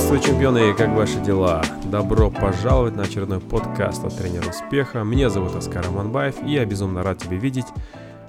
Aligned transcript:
Приветствую, 0.00 0.34
чемпионы! 0.34 0.74
Как 0.74 0.96
ваши 0.96 1.20
дела? 1.20 1.62
Добро 1.84 2.30
пожаловать 2.30 2.96
на 2.96 3.02
очередной 3.02 3.38
подкаст 3.38 4.02
от 4.02 4.16
тренера 4.16 4.48
успеха. 4.48 5.04
Меня 5.04 5.28
зовут 5.28 5.54
Оскар 5.54 5.86
Аманбаев, 5.86 6.42
и 6.42 6.52
я 6.52 6.64
безумно 6.64 7.02
рад 7.02 7.18
тебя 7.18 7.36
видеть 7.36 7.66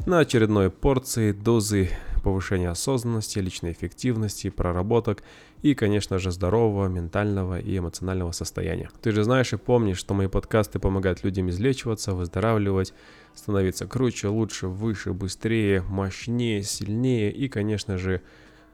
на 0.06 0.20
очередной 0.20 0.70
порции 0.70 1.32
дозы 1.32 1.90
повышения 2.24 2.70
осознанности, 2.70 3.40
личной 3.40 3.72
эффективности, 3.72 4.50
проработок 4.50 5.24
и, 5.62 5.74
конечно 5.74 6.20
же, 6.20 6.32
здорового 6.32 6.90
ментального 6.90 7.58
и 7.58 7.78
эмоционального 7.78 8.34
состояния. 8.34 8.90
Ты 9.02 9.14
же 9.14 9.24
знаешь 9.24 9.54
и 9.54 9.58
помнишь, 9.58 9.98
что 9.98 10.14
мои 10.14 10.28
подкасты 10.28 10.78
помогают 10.78 11.24
людям 11.24 11.50
излечиваться, 11.50 12.14
выздоравливать, 12.14 12.94
становиться 13.34 13.88
круче, 13.88 14.28
лучше, 14.28 14.68
выше, 14.68 15.14
быстрее, 15.14 15.82
мощнее, 15.84 16.64
сильнее 16.64 17.32
и, 17.32 17.48
конечно 17.48 17.98
же, 17.98 18.22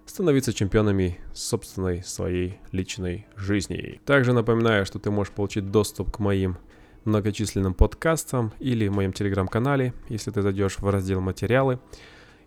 становиться 0.07 0.53
чемпионами 0.53 1.19
собственной 1.33 2.03
своей 2.03 2.59
личной 2.71 3.27
жизни. 3.35 4.01
Также 4.05 4.33
напоминаю, 4.33 4.85
что 4.85 4.99
ты 4.99 5.11
можешь 5.11 5.33
получить 5.33 5.69
доступ 5.69 6.15
к 6.15 6.19
моим 6.19 6.57
многочисленным 7.05 7.73
подкастам 7.73 8.51
или 8.59 8.87
моем 8.89 9.13
телеграм-канале, 9.13 9.93
если 10.09 10.31
ты 10.31 10.41
зайдешь 10.41 10.79
в 10.79 10.89
раздел 10.89 11.21
«Материалы», 11.21 11.79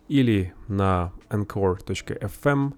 или 0.07 0.53
на 0.67 1.13
encore.fm, 1.29 2.73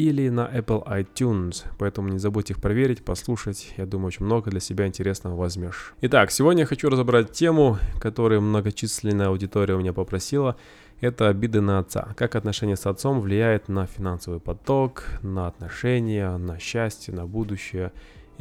или 0.00 0.30
на 0.30 0.48
Apple 0.48 0.82
iTunes, 0.86 1.64
поэтому 1.78 2.08
не 2.08 2.18
забудь 2.18 2.50
их 2.50 2.60
проверить, 2.60 3.04
послушать, 3.04 3.74
я 3.76 3.84
думаю, 3.84 4.08
очень 4.08 4.24
много 4.24 4.50
для 4.50 4.60
себя 4.60 4.86
интересного 4.86 5.36
возьмешь. 5.36 5.94
Итак, 6.00 6.30
сегодня 6.30 6.62
я 6.62 6.66
хочу 6.66 6.88
разобрать 6.88 7.32
тему, 7.32 7.78
которую 8.00 8.40
многочисленная 8.40 9.28
аудитория 9.28 9.74
у 9.74 9.80
меня 9.80 9.92
попросила, 9.92 10.56
это 11.00 11.28
обиды 11.28 11.60
на 11.60 11.78
отца. 11.78 12.14
Как 12.16 12.34
отношение 12.34 12.76
с 12.76 12.86
отцом 12.86 13.20
влияет 13.20 13.68
на 13.68 13.86
финансовый 13.86 14.40
поток, 14.40 15.04
на 15.22 15.46
отношения, 15.46 16.34
на 16.36 16.58
счастье, 16.58 17.12
на 17.12 17.26
будущее 17.26 17.92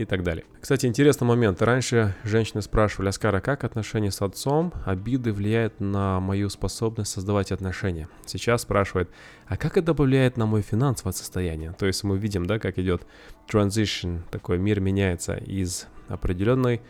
и 0.01 0.05
так 0.05 0.23
далее. 0.23 0.45
Кстати, 0.61 0.85
интересный 0.85 1.27
момент. 1.27 1.61
Раньше 1.61 2.15
женщины 2.23 2.61
спрашивали, 2.61 3.09
Аскара, 3.09 3.41
как 3.41 3.65
отношения 3.65 4.11
с 4.11 4.21
отцом, 4.21 4.73
обиды 4.85 5.33
влияют 5.33 5.79
на 5.79 6.19
мою 6.21 6.49
способность 6.49 7.11
создавать 7.11 7.51
отношения? 7.51 8.07
Сейчас 8.25 8.61
спрашивают, 8.61 9.09
а 9.47 9.57
как 9.57 9.77
это 9.77 9.93
повлияет 9.93 10.37
на 10.37 10.45
мое 10.45 10.61
финансовое 10.61 11.11
состояние? 11.11 11.73
То 11.77 11.85
есть 11.85 12.03
мы 12.03 12.17
видим, 12.17 12.45
да, 12.45 12.59
как 12.59 12.79
идет 12.79 13.05
transition, 13.51 14.21
такой 14.31 14.57
мир 14.57 14.79
меняется 14.79 15.35
из 15.35 15.87
определенной 16.07 16.81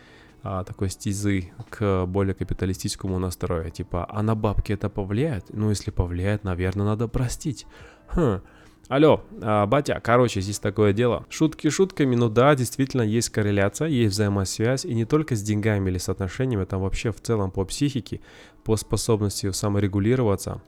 а, 0.42 0.62
такой 0.62 0.88
стезы 0.88 1.52
к 1.68 2.06
более 2.06 2.34
капиталистическому 2.34 3.18
настрою. 3.18 3.70
Типа, 3.70 4.06
а 4.08 4.22
на 4.22 4.36
бабки 4.36 4.72
это 4.72 4.88
повлияет? 4.88 5.46
Ну, 5.50 5.70
если 5.70 5.90
повлияет, 5.90 6.44
наверное, 6.44 6.86
надо 6.86 7.08
простить. 7.08 7.66
Хм, 8.08 8.40
Алло, 8.90 9.22
а, 9.40 9.66
батя, 9.66 10.00
короче, 10.02 10.40
здесь 10.40 10.58
такое 10.58 10.92
дело. 10.92 11.24
Шутки 11.28 11.70
шутками, 11.70 12.16
ну 12.16 12.28
да, 12.28 12.56
действительно 12.56 13.02
есть 13.02 13.28
корреляция, 13.28 13.86
есть 13.86 14.14
взаимосвязь, 14.14 14.84
и 14.84 14.92
не 14.92 15.04
только 15.04 15.36
с 15.36 15.42
деньгами 15.42 15.90
или 15.90 15.98
с 15.98 16.08
отношениями, 16.08 16.64
там 16.64 16.80
вообще 16.80 17.12
в 17.12 17.20
целом 17.20 17.52
по 17.52 17.64
психике, 17.64 18.20
по 18.64 18.76
способности 18.76 19.48
саморегулироваться. 19.52 20.60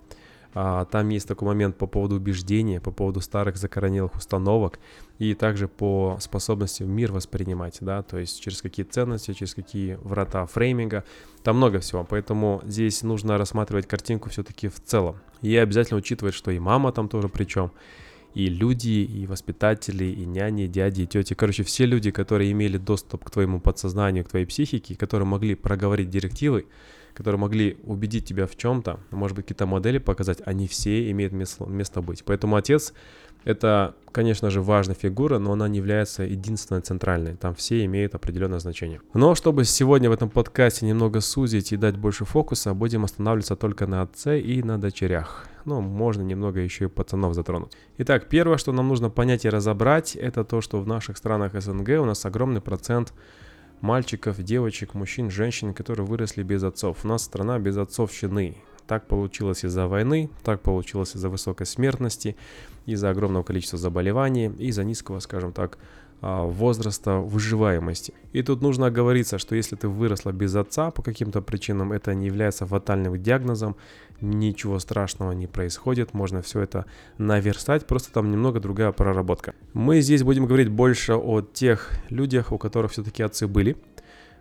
А, 0.55 0.84
там 0.84 1.09
есть 1.09 1.27
такой 1.27 1.48
момент 1.48 1.77
по 1.77 1.89
поводу 1.89 2.15
убеждения, 2.15 2.81
по 2.81 2.93
поводу 2.93 3.20
старых 3.20 3.56
закоренелых 3.56 4.15
установок 4.15 4.78
и 5.19 5.34
также 5.34 5.67
по 5.67 6.17
способности 6.20 6.84
мир 6.84 7.11
воспринимать, 7.11 7.78
да, 7.81 8.05
то 8.05 8.19
есть 8.19 8.41
через 8.41 8.62
какие 8.62 8.87
ценности, 8.87 9.33
через 9.33 9.53
какие 9.53 9.98
врата 10.00 10.47
фрейминга, 10.47 11.03
там 11.43 11.56
много 11.56 11.81
всего, 11.81 12.05
поэтому 12.05 12.61
здесь 12.65 13.03
нужно 13.03 13.37
рассматривать 13.37 13.89
картинку 13.89 14.31
все-таки 14.31 14.69
в 14.69 14.78
целом. 14.81 15.16
И 15.41 15.56
обязательно 15.56 15.99
учитывать, 15.99 16.34
что 16.34 16.53
и 16.53 16.61
мама 16.61 16.93
там 16.93 17.09
тоже 17.09 17.28
причем, 17.28 17.72
и 18.34 18.48
люди, 18.48 18.88
и 18.88 19.26
воспитатели, 19.26 20.04
и 20.04 20.25
няни, 20.26 20.65
и 20.65 20.69
дяди, 20.69 21.03
и 21.03 21.06
тети. 21.06 21.34
Короче, 21.34 21.62
все 21.62 21.87
люди, 21.87 22.10
которые 22.10 22.53
имели 22.53 22.78
доступ 22.78 23.25
к 23.25 23.31
твоему 23.31 23.60
подсознанию, 23.60 24.25
к 24.25 24.28
твоей 24.28 24.47
психике, 24.47 24.94
которые 24.97 25.26
могли 25.26 25.54
проговорить 25.54 26.10
директивы, 26.10 26.66
которые 27.15 27.38
могли 27.38 27.76
убедить 27.84 28.26
тебя 28.26 28.47
в 28.47 28.56
чем-то, 28.56 29.00
может 29.10 29.37
быть, 29.37 29.47
какие-то 29.47 29.66
модели 29.66 29.98
показать, 29.98 30.38
они 30.47 30.66
все 30.66 31.10
имеют 31.10 31.32
место, 31.32 31.65
место 31.66 32.00
быть. 32.00 32.25
Поэтому 32.25 32.56
отец— 32.56 32.94
это, 33.44 33.94
конечно 34.12 34.50
же, 34.50 34.60
важная 34.60 34.94
фигура, 34.94 35.38
но 35.38 35.53
она 35.53 35.69
не 35.69 35.78
является 35.78 36.22
единственной 36.22 36.80
центральной. 36.80 37.36
Там 37.36 37.54
все 37.54 37.84
имеют 37.84 38.14
определенное 38.14 38.58
значение. 38.58 39.00
Но 39.14 39.34
чтобы 39.34 39.64
сегодня 39.64 40.10
в 40.10 40.12
этом 40.12 40.30
подкасте 40.30 40.86
немного 40.86 41.20
сузить 41.20 41.72
и 41.72 41.76
дать 41.76 41.97
больше 41.97 42.25
фокуса, 42.25 42.75
будем 42.75 43.04
останавливаться 43.04 43.56
только 43.56 43.86
на 43.86 44.02
отце 44.02 44.41
и 44.41 44.62
на 44.62 44.78
дочерях 44.78 45.48
ну, 45.64 45.81
можно 45.81 46.22
немного 46.22 46.60
еще 46.60 46.86
и 46.86 46.88
пацанов 46.88 47.34
затронуть. 47.34 47.72
Итак, 47.98 48.28
первое, 48.28 48.58
что 48.58 48.72
нам 48.72 48.88
нужно 48.88 49.10
понять 49.10 49.44
и 49.44 49.50
разобрать, 49.50 50.16
это 50.16 50.44
то, 50.44 50.60
что 50.60 50.81
в 50.81 50.86
наших 50.86 51.16
странах 51.16 51.60
СНГ 51.60 52.00
у 52.00 52.04
нас 52.04 52.25
огромный 52.25 52.60
процент 52.60 53.12
мальчиков, 53.81 54.42
девочек, 54.42 54.94
мужчин, 54.94 55.31
женщин, 55.31 55.75
которые 55.75 56.06
выросли 56.06 56.42
без 56.42 56.62
отцов. 56.62 57.04
У 57.04 57.08
нас 57.08 57.22
страна 57.25 57.58
без 57.58 57.76
отцовщины. 57.76 58.56
Так 58.87 59.06
получилось 59.06 59.65
из-за 59.65 59.87
войны, 59.87 60.31
так 60.43 60.60
получилось 60.60 61.16
из-за 61.16 61.28
высокой 61.28 61.66
смертности, 61.66 62.37
из-за 62.87 63.10
огромного 63.10 63.43
количества 63.43 63.78
заболеваний, 63.78 64.47
из-за 64.59 64.84
низкого, 64.84 65.20
скажем 65.20 65.53
так, 65.53 65.78
а, 66.25 66.44
возраста 66.44 67.16
выживаемости. 67.16 68.15
И 68.32 68.43
тут 68.43 68.62
нужно 68.62 68.87
оговориться, 68.87 69.38
что 69.38 69.56
если 69.56 69.75
ты 69.75 69.88
выросла 69.88 70.31
без 70.31 70.54
отца 70.54 70.93
по 70.93 71.03
каким-то 71.03 71.43
причинам, 71.43 71.93
это 71.93 72.15
не 72.15 72.26
является 72.26 72.65
фатальным 72.65 73.20
диагнозом, 73.20 73.75
ничего 74.20 74.78
страшного 74.78 75.32
не 75.32 75.49
происходит, 75.49 76.14
можно 76.14 76.41
все 76.41 76.60
это 76.60 76.87
наверстать, 77.19 77.88
просто 77.88 78.12
там 78.12 78.31
немного 78.31 78.60
другая 78.60 78.93
проработка. 78.93 79.54
Мы 79.72 80.00
здесь 80.00 80.22
будем 80.22 80.47
говорить 80.47 80.69
больше 80.69 81.14
о 81.14 81.43
тех 81.43 81.91
людях, 82.09 82.53
у 82.53 82.59
которых 82.59 82.93
все-таки 82.93 83.25
отцы 83.25 83.49
были, 83.49 83.76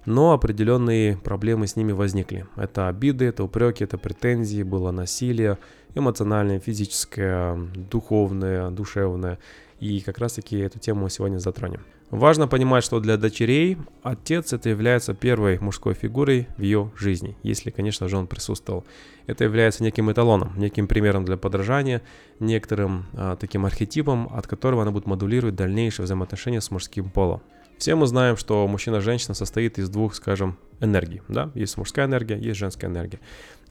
но 0.06 0.34
определенные 0.34 1.18
проблемы 1.18 1.68
с 1.68 1.76
ними 1.76 1.92
возникли. 1.92 2.46
Это 2.56 2.88
обиды, 2.88 3.26
это 3.26 3.44
упреки, 3.44 3.84
это 3.84 3.98
претензии, 3.98 4.64
было 4.64 4.92
насилие, 4.92 5.58
эмоциональное, 5.96 6.60
физическое, 6.60 7.56
духовное, 7.76 8.70
душевное. 8.72 9.40
И 9.80 10.02
как 10.02 10.20
раз 10.20 10.34
таки 10.34 10.58
эту 10.58 10.80
тему 10.80 11.10
сегодня 11.10 11.40
затронем. 11.40 11.82
Важно 12.12 12.50
понимать, 12.50 12.84
что 12.84 13.00
для 13.00 13.16
дочерей 13.16 13.78
отец 14.04 14.52
это 14.52 14.68
является 14.68 15.14
первой 15.14 15.60
мужской 15.60 15.94
фигурой 15.94 16.48
в 16.58 16.62
ее 16.62 16.92
жизни, 16.98 17.38
если, 17.42 17.70
конечно 17.70 18.10
же, 18.10 18.18
он 18.18 18.28
присутствовал. 18.28 18.84
Это 19.28 19.46
является 19.46 19.82
неким 19.82 20.12
эталоном, 20.12 20.52
неким 20.58 20.88
примером 20.88 21.24
для 21.24 21.38
подражания, 21.38 22.02
некоторым 22.40 23.06
а, 23.14 23.38
таким 23.38 23.66
архетипом, 23.66 24.30
от 24.34 24.46
которого 24.46 24.82
она 24.82 24.92
будет 24.92 25.06
модулировать 25.06 25.56
дальнейшие 25.56 26.04
взаимоотношения 26.04 26.60
с 26.60 26.70
мужским 26.70 27.10
полом. 27.10 27.42
Все 27.82 27.96
мы 27.96 28.06
знаем, 28.06 28.38
что 28.38 28.68
мужчина-женщина 28.68 29.34
состоит 29.34 29.80
из 29.80 29.90
двух, 29.90 30.14
скажем, 30.14 30.56
энергий. 30.82 31.24
Да? 31.28 31.50
Есть 31.56 31.78
мужская 31.78 32.06
энергия, 32.06 32.38
есть 32.38 32.60
женская 32.60 32.86
энергия. 32.86 33.20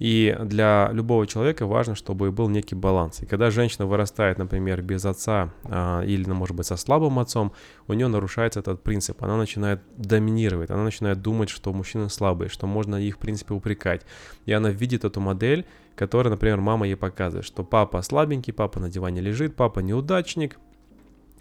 И 0.00 0.36
для 0.42 0.90
любого 0.92 1.28
человека 1.28 1.64
важно, 1.64 1.94
чтобы 1.94 2.32
был 2.32 2.48
некий 2.48 2.74
баланс. 2.74 3.22
И 3.22 3.26
когда 3.26 3.52
женщина 3.52 3.86
вырастает, 3.86 4.36
например, 4.36 4.82
без 4.82 5.04
отца 5.04 5.52
а, 5.62 6.02
или, 6.02 6.24
ну, 6.28 6.34
может 6.34 6.56
быть, 6.56 6.66
со 6.66 6.76
слабым 6.76 7.20
отцом, 7.20 7.52
у 7.86 7.92
нее 7.92 8.08
нарушается 8.08 8.58
этот 8.58 8.82
принцип. 8.82 9.22
Она 9.22 9.36
начинает 9.36 9.80
доминировать, 9.96 10.70
она 10.70 10.82
начинает 10.82 11.22
думать, 11.22 11.48
что 11.48 11.72
мужчины 11.72 12.10
слабые, 12.10 12.48
что 12.48 12.66
можно 12.66 12.96
их, 12.96 13.14
в 13.14 13.18
принципе, 13.20 13.54
упрекать. 13.54 14.02
И 14.44 14.50
она 14.50 14.70
видит 14.70 15.04
эту 15.04 15.20
модель, 15.20 15.66
которая, 15.94 16.32
например, 16.32 16.60
мама 16.60 16.84
ей 16.84 16.96
показывает, 16.96 17.46
что 17.46 17.62
папа 17.62 18.02
слабенький, 18.02 18.52
папа 18.52 18.80
на 18.80 18.88
диване 18.88 19.20
лежит, 19.20 19.54
папа 19.54 19.78
неудачник, 19.78 20.58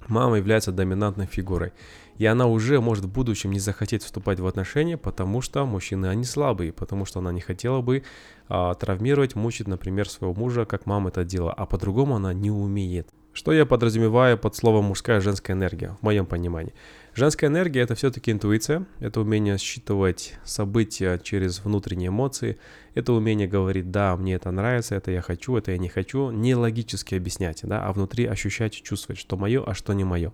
мама 0.07 0.37
является 0.37 0.71
доминантной 0.71 1.25
фигурой. 1.25 1.73
И 2.17 2.25
она 2.25 2.47
уже 2.47 2.81
может 2.81 3.05
в 3.05 3.11
будущем 3.11 3.51
не 3.51 3.59
захотеть 3.59 4.03
вступать 4.03 4.39
в 4.39 4.47
отношения, 4.47 4.97
потому 4.97 5.41
что 5.41 5.65
мужчины, 5.65 6.07
они 6.07 6.25
слабые, 6.25 6.73
потому 6.73 7.05
что 7.05 7.19
она 7.19 7.31
не 7.31 7.39
хотела 7.41 7.81
бы 7.81 8.03
а, 8.49 8.73
травмировать, 8.73 9.35
мучить, 9.35 9.67
например, 9.67 10.09
своего 10.09 10.33
мужа, 10.33 10.65
как 10.65 10.85
мама 10.85 11.09
это 11.09 11.23
делала, 11.23 11.53
а 11.53 11.65
по-другому 11.65 12.15
она 12.15 12.33
не 12.33 12.51
умеет. 12.51 13.09
Что 13.39 13.53
я 13.53 13.65
подразумеваю 13.65 14.37
под 14.37 14.57
словом 14.57 14.83
мужская 14.83 15.19
и 15.19 15.21
женская 15.21 15.53
энергия, 15.53 15.95
в 16.01 16.03
моем 16.03 16.25
понимании? 16.25 16.73
Женская 17.15 17.47
энергия 17.47 17.79
это 17.79 17.95
все-таки 17.95 18.33
интуиция, 18.33 18.85
это 18.99 19.21
умение 19.21 19.57
считывать 19.57 20.33
события 20.43 21.17
через 21.19 21.63
внутренние 21.63 22.09
эмоции, 22.09 22.59
это 22.95 23.13
умение 23.13 23.47
говорить, 23.47 23.91
да, 23.91 24.17
мне 24.17 24.33
это 24.35 24.51
нравится, 24.51 24.95
это 24.95 25.11
я 25.11 25.21
хочу, 25.21 25.55
это 25.55 25.71
я 25.71 25.77
не 25.77 25.87
хочу, 25.87 26.31
не 26.31 26.53
логически 26.53 27.15
объяснять, 27.15 27.61
да, 27.63 27.85
а 27.85 27.93
внутри 27.93 28.25
ощущать 28.25 28.77
и 28.77 28.83
чувствовать, 28.83 29.17
что 29.17 29.37
мое, 29.37 29.63
а 29.63 29.73
что 29.73 29.93
не 29.93 30.03
мое. 30.03 30.33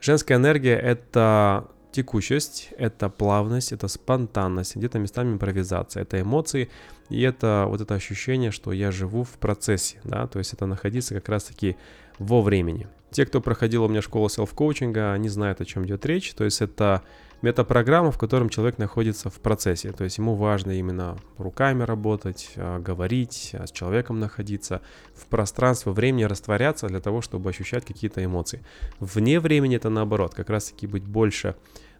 Женская 0.00 0.36
энергия— 0.36 0.76
это 0.78 1.68
текучесть, 1.96 2.68
это 2.76 3.08
плавность, 3.08 3.72
это 3.72 3.88
спонтанность, 3.88 4.76
где-то 4.76 4.98
местами 4.98 5.32
импровизация, 5.32 6.02
это 6.02 6.20
эмоции, 6.20 6.68
и 7.08 7.22
это 7.22 7.64
вот 7.68 7.80
это 7.80 7.94
ощущение, 7.94 8.50
что 8.50 8.72
я 8.72 8.90
живу 8.90 9.24
в 9.24 9.38
процессе, 9.38 9.98
да, 10.04 10.26
то 10.26 10.38
есть 10.38 10.52
это 10.52 10.66
находиться 10.66 11.14
как 11.14 11.28
раз-таки 11.28 11.76
во 12.18 12.42
времени. 12.42 12.88
Те, 13.10 13.24
кто 13.24 13.40
проходил 13.40 13.84
у 13.84 13.88
меня 13.88 14.02
школу 14.02 14.28
селф-коучинга, 14.28 15.12
они 15.12 15.28
знают, 15.28 15.60
о 15.60 15.64
чем 15.64 15.86
идет 15.86 16.04
речь. 16.04 16.34
То 16.34 16.44
есть 16.44 16.60
это 16.60 17.02
метапрограмма, 17.42 18.10
в 18.10 18.18
котором 18.18 18.48
человек 18.48 18.78
находится 18.78 19.30
в 19.30 19.40
процессе. 19.40 19.92
То 19.92 20.04
есть 20.04 20.18
ему 20.18 20.34
важно 20.34 20.72
именно 20.72 21.16
руками 21.38 21.82
работать, 21.82 22.52
а, 22.56 22.78
говорить, 22.78 23.52
а, 23.54 23.66
с 23.66 23.70
человеком 23.70 24.18
находиться, 24.18 24.82
в 25.14 25.26
пространстве, 25.26 25.92
времени 25.92 26.24
растворяться 26.24 26.88
для 26.88 27.00
того, 27.00 27.22
чтобы 27.22 27.50
ощущать 27.50 27.84
какие-то 27.84 28.24
эмоции. 28.24 28.64
Вне 29.00 29.40
времени 29.40 29.76
это 29.76 29.90
наоборот, 29.90 30.34
как 30.34 30.50
раз-таки 30.50 30.86
быть 30.86 31.04
больше 31.04 31.54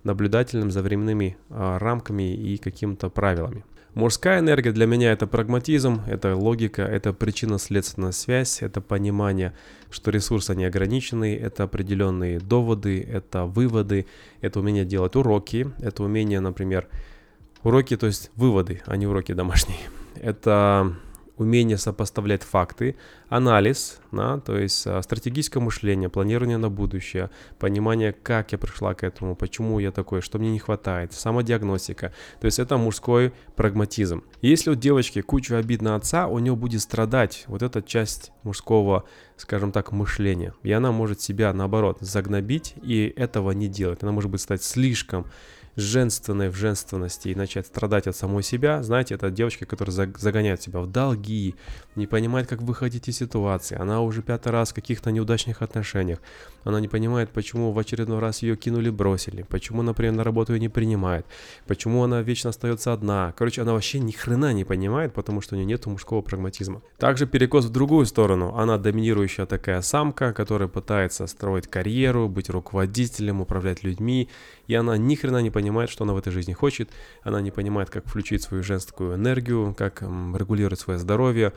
наблюдательным 0.04 0.70
за 0.70 0.82
временными 0.82 1.36
а, 1.50 1.78
рамками 1.78 2.34
и 2.34 2.56
какими-то 2.56 3.10
правилами. 3.10 3.64
Мужская 3.96 4.40
энергия 4.40 4.72
для 4.72 4.84
меня 4.84 5.10
это 5.12 5.26
прагматизм, 5.26 6.02
это 6.06 6.36
логика, 6.36 6.82
это 6.82 7.14
причинно-следственная 7.14 8.12
связь, 8.12 8.60
это 8.60 8.82
понимание, 8.82 9.54
что 9.90 10.10
ресурсы 10.10 10.54
не 10.54 10.66
ограничены, 10.66 11.34
это 11.34 11.62
определенные 11.62 12.38
доводы, 12.38 13.00
это 13.00 13.46
выводы, 13.46 14.04
это 14.42 14.60
умение 14.60 14.84
делать 14.84 15.16
уроки, 15.16 15.72
это 15.78 16.02
умение, 16.02 16.40
например, 16.40 16.88
уроки, 17.62 17.96
то 17.96 18.06
есть 18.06 18.30
выводы, 18.36 18.82
а 18.84 18.98
не 18.98 19.06
уроки 19.06 19.32
домашние. 19.32 19.78
Это 20.16 20.92
умение 21.36 21.76
сопоставлять 21.76 22.42
факты, 22.42 22.96
анализ, 23.28 23.98
да, 24.12 24.38
то 24.38 24.56
есть 24.56 24.86
а, 24.86 25.02
стратегическое 25.02 25.60
мышление, 25.60 26.08
планирование 26.08 26.56
на 26.56 26.70
будущее, 26.70 27.30
понимание, 27.58 28.12
как 28.12 28.52
я 28.52 28.58
пришла 28.58 28.94
к 28.94 29.02
этому, 29.02 29.36
почему 29.36 29.78
я 29.78 29.90
такой, 29.90 30.22
что 30.22 30.38
мне 30.38 30.50
не 30.50 30.58
хватает, 30.58 31.12
самодиагностика. 31.12 32.12
То 32.40 32.46
есть 32.46 32.58
это 32.58 32.76
мужской 32.76 33.32
прагматизм. 33.56 34.24
Если 34.40 34.70
у 34.70 34.74
девочки 34.74 35.20
куча 35.20 35.58
обид 35.58 35.82
на 35.82 35.96
отца, 35.96 36.26
у 36.28 36.38
нее 36.38 36.56
будет 36.56 36.80
страдать 36.80 37.44
вот 37.48 37.62
эта 37.62 37.82
часть 37.82 38.32
мужского, 38.42 39.04
скажем 39.36 39.72
так, 39.72 39.92
мышления. 39.92 40.54
И 40.62 40.72
она 40.72 40.92
может 40.92 41.20
себя, 41.20 41.52
наоборот, 41.52 41.98
загнобить 42.00 42.74
и 42.82 43.12
этого 43.16 43.50
не 43.50 43.68
делать. 43.68 44.02
Она 44.02 44.12
может 44.12 44.30
быть 44.30 44.40
стать 44.40 44.62
слишком 44.62 45.26
женственной 45.76 46.48
в 46.48 46.56
женственности 46.56 47.28
и 47.28 47.34
начать 47.34 47.66
страдать 47.66 48.06
от 48.06 48.16
самой 48.16 48.42
себя, 48.42 48.82
знаете, 48.82 49.14
это 49.14 49.30
девочка, 49.30 49.66
которая 49.66 49.94
загоняет 49.94 50.62
себя 50.62 50.80
в 50.80 50.86
долги, 50.86 51.54
не 51.94 52.06
понимает, 52.06 52.48
как 52.48 52.62
выходить 52.62 53.08
из 53.08 53.18
ситуации. 53.18 53.76
Она 53.78 54.00
уже 54.00 54.22
пятый 54.22 54.52
раз 54.52 54.70
в 54.70 54.74
каких-то 54.74 55.10
неудачных 55.10 55.62
отношениях. 55.62 56.20
Она 56.64 56.80
не 56.80 56.88
понимает, 56.88 57.30
почему 57.30 57.72
в 57.72 57.78
очередной 57.78 58.18
раз 58.18 58.42
ее 58.42 58.56
кинули, 58.56 58.90
бросили, 58.90 59.42
почему, 59.42 59.82
например, 59.82 60.14
на 60.14 60.24
работу 60.24 60.54
ее 60.54 60.60
не 60.60 60.68
принимает, 60.68 61.26
почему 61.66 62.02
она 62.02 62.22
вечно 62.22 62.50
остается 62.50 62.92
одна. 62.92 63.32
Короче, 63.36 63.62
она 63.62 63.72
вообще 63.72 64.00
ни 64.00 64.12
хрена 64.12 64.52
не 64.52 64.64
понимает, 64.64 65.12
потому 65.12 65.40
что 65.40 65.54
у 65.54 65.58
нее 65.58 65.66
нет 65.66 65.86
мужского 65.86 66.22
прагматизма. 66.22 66.82
Также 66.98 67.26
перекос 67.26 67.66
в 67.66 67.70
другую 67.70 68.06
сторону. 68.06 68.56
Она 68.56 68.78
доминирующая 68.78 69.46
такая 69.46 69.82
самка, 69.82 70.32
которая 70.32 70.68
пытается 70.68 71.26
строить 71.26 71.68
карьеру, 71.68 72.28
быть 72.28 72.50
руководителем, 72.50 73.40
управлять 73.40 73.84
людьми, 73.84 74.28
и 74.66 74.74
она 74.74 74.96
ни 74.96 75.14
хрена 75.14 75.42
не 75.42 75.50
понимает, 75.50 75.90
что 75.90 76.04
она 76.04 76.12
в 76.12 76.18
этой 76.18 76.32
жизни 76.32 76.52
хочет, 76.52 76.90
она 77.22 77.40
не 77.40 77.50
понимает, 77.50 77.90
как 77.90 78.06
включить 78.06 78.42
свою 78.42 78.62
женскую 78.62 79.14
энергию, 79.14 79.74
как 79.76 80.02
регулировать 80.02 80.80
свое 80.80 80.98
здоровье. 80.98 81.52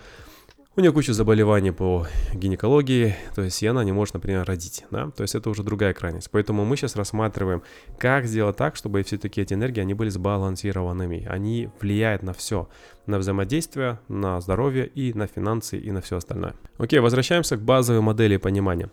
У 0.75 0.81
нее 0.81 0.93
куча 0.93 1.11
заболеваний 1.13 1.71
по 1.71 2.07
гинекологии, 2.33 3.15
то 3.35 3.41
есть 3.41 3.61
и 3.61 3.67
она 3.67 3.83
не 3.83 3.91
может, 3.91 4.13
например, 4.13 4.45
родить, 4.45 4.85
да, 4.91 5.09
то 5.09 5.23
есть 5.23 5.35
это 5.35 5.49
уже 5.49 5.61
другая 5.61 5.93
крайность. 5.93 6.29
Поэтому 6.31 6.63
мы 6.63 6.77
сейчас 6.77 6.95
рассматриваем, 6.95 7.63
как 7.97 8.27
сделать 8.27 8.55
так, 8.55 8.77
чтобы 8.77 9.03
все-таки 9.03 9.41
эти 9.41 9.55
энергии, 9.55 9.81
они 9.81 9.93
были 9.93 10.07
сбалансированными, 10.09 11.25
они 11.27 11.69
влияют 11.81 12.23
на 12.23 12.33
все, 12.33 12.69
на 13.07 13.17
взаимодействие, 13.17 13.99
на 14.07 14.39
здоровье 14.39 14.87
и 14.87 15.11
на 15.13 15.27
финансы 15.27 15.77
и 15.77 15.91
на 15.91 16.01
все 16.01 16.15
остальное. 16.15 16.53
Окей, 16.77 16.99
возвращаемся 16.99 17.57
к 17.57 17.61
базовой 17.61 18.01
модели 18.01 18.37
понимания. 18.37 18.89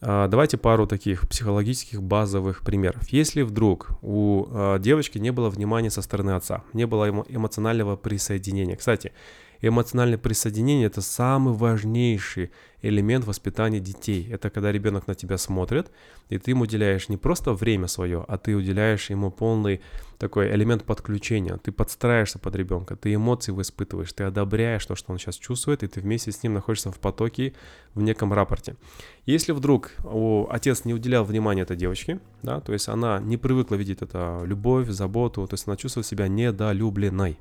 А, 0.00 0.28
давайте 0.28 0.56
пару 0.56 0.86
таких 0.86 1.28
психологических 1.28 2.02
базовых 2.02 2.62
примеров. 2.62 3.08
Если 3.08 3.42
вдруг 3.42 3.90
у 4.02 4.46
а, 4.50 4.78
девочки 4.78 5.18
не 5.18 5.30
было 5.30 5.48
внимания 5.48 5.90
со 5.90 6.02
стороны 6.02 6.32
отца, 6.32 6.64
не 6.72 6.86
было 6.86 7.08
эмоционального 7.28 7.96
присоединения. 7.96 8.76
Кстати, 8.76 9.12
эмоциональное 9.60 10.18
присоединение– 10.18 10.86
это 10.88 11.00
самый 11.00 11.54
важнейший 11.54 12.50
элемент 12.82 13.24
воспитания 13.24 13.80
детей. 13.80 14.28
Это 14.30 14.50
когда 14.50 14.70
ребенок 14.70 15.06
на 15.06 15.14
тебя 15.14 15.38
смотрит, 15.38 15.90
и 16.28 16.38
ты 16.38 16.52
ему 16.52 16.62
уделяешь 16.62 17.08
не 17.08 17.16
просто 17.16 17.52
время 17.52 17.88
свое, 17.88 18.24
а 18.26 18.38
ты 18.38 18.54
уделяешь 18.54 19.10
ему 19.10 19.30
полный 19.30 19.80
такой 20.18 20.54
элемент 20.54 20.84
подключения. 20.84 21.58
Ты 21.62 21.72
подстраиваешься 21.72 22.38
под 22.38 22.54
ребенка, 22.56 22.96
ты 22.96 23.14
эмоции 23.14 23.52
испытываешь, 23.52 24.12
ты 24.12 24.24
одобряешь 24.24 24.84
то, 24.86 24.94
что 24.94 25.12
он 25.12 25.18
сейчас 25.18 25.36
чувствует, 25.36 25.82
и 25.82 25.88
ты 25.88 26.00
вместе 26.00 26.32
с 26.32 26.42
ним 26.42 26.54
находишься 26.54 26.90
в 26.90 26.98
потоке, 26.98 27.54
в 27.94 28.02
неком 28.02 28.32
рапорте. 28.32 28.76
Если 29.24 29.52
вдруг 29.52 29.92
о, 30.04 30.48
отец 30.50 30.84
не 30.84 30.94
уделял 30.94 31.24
внимания 31.24 31.62
этой 31.62 31.76
девочке, 31.76 32.20
да, 32.42 32.60
то 32.60 32.72
есть 32.72 32.88
она 32.88 33.18
не 33.20 33.36
привыкла 33.36 33.74
видеть 33.74 34.02
это 34.02 34.42
любовь, 34.44 34.88
заботу, 34.88 35.46
то 35.46 35.54
есть 35.54 35.66
она 35.66 35.76
чувствует 35.76 36.06
себя 36.06 36.28
недолюбленной. 36.28 37.38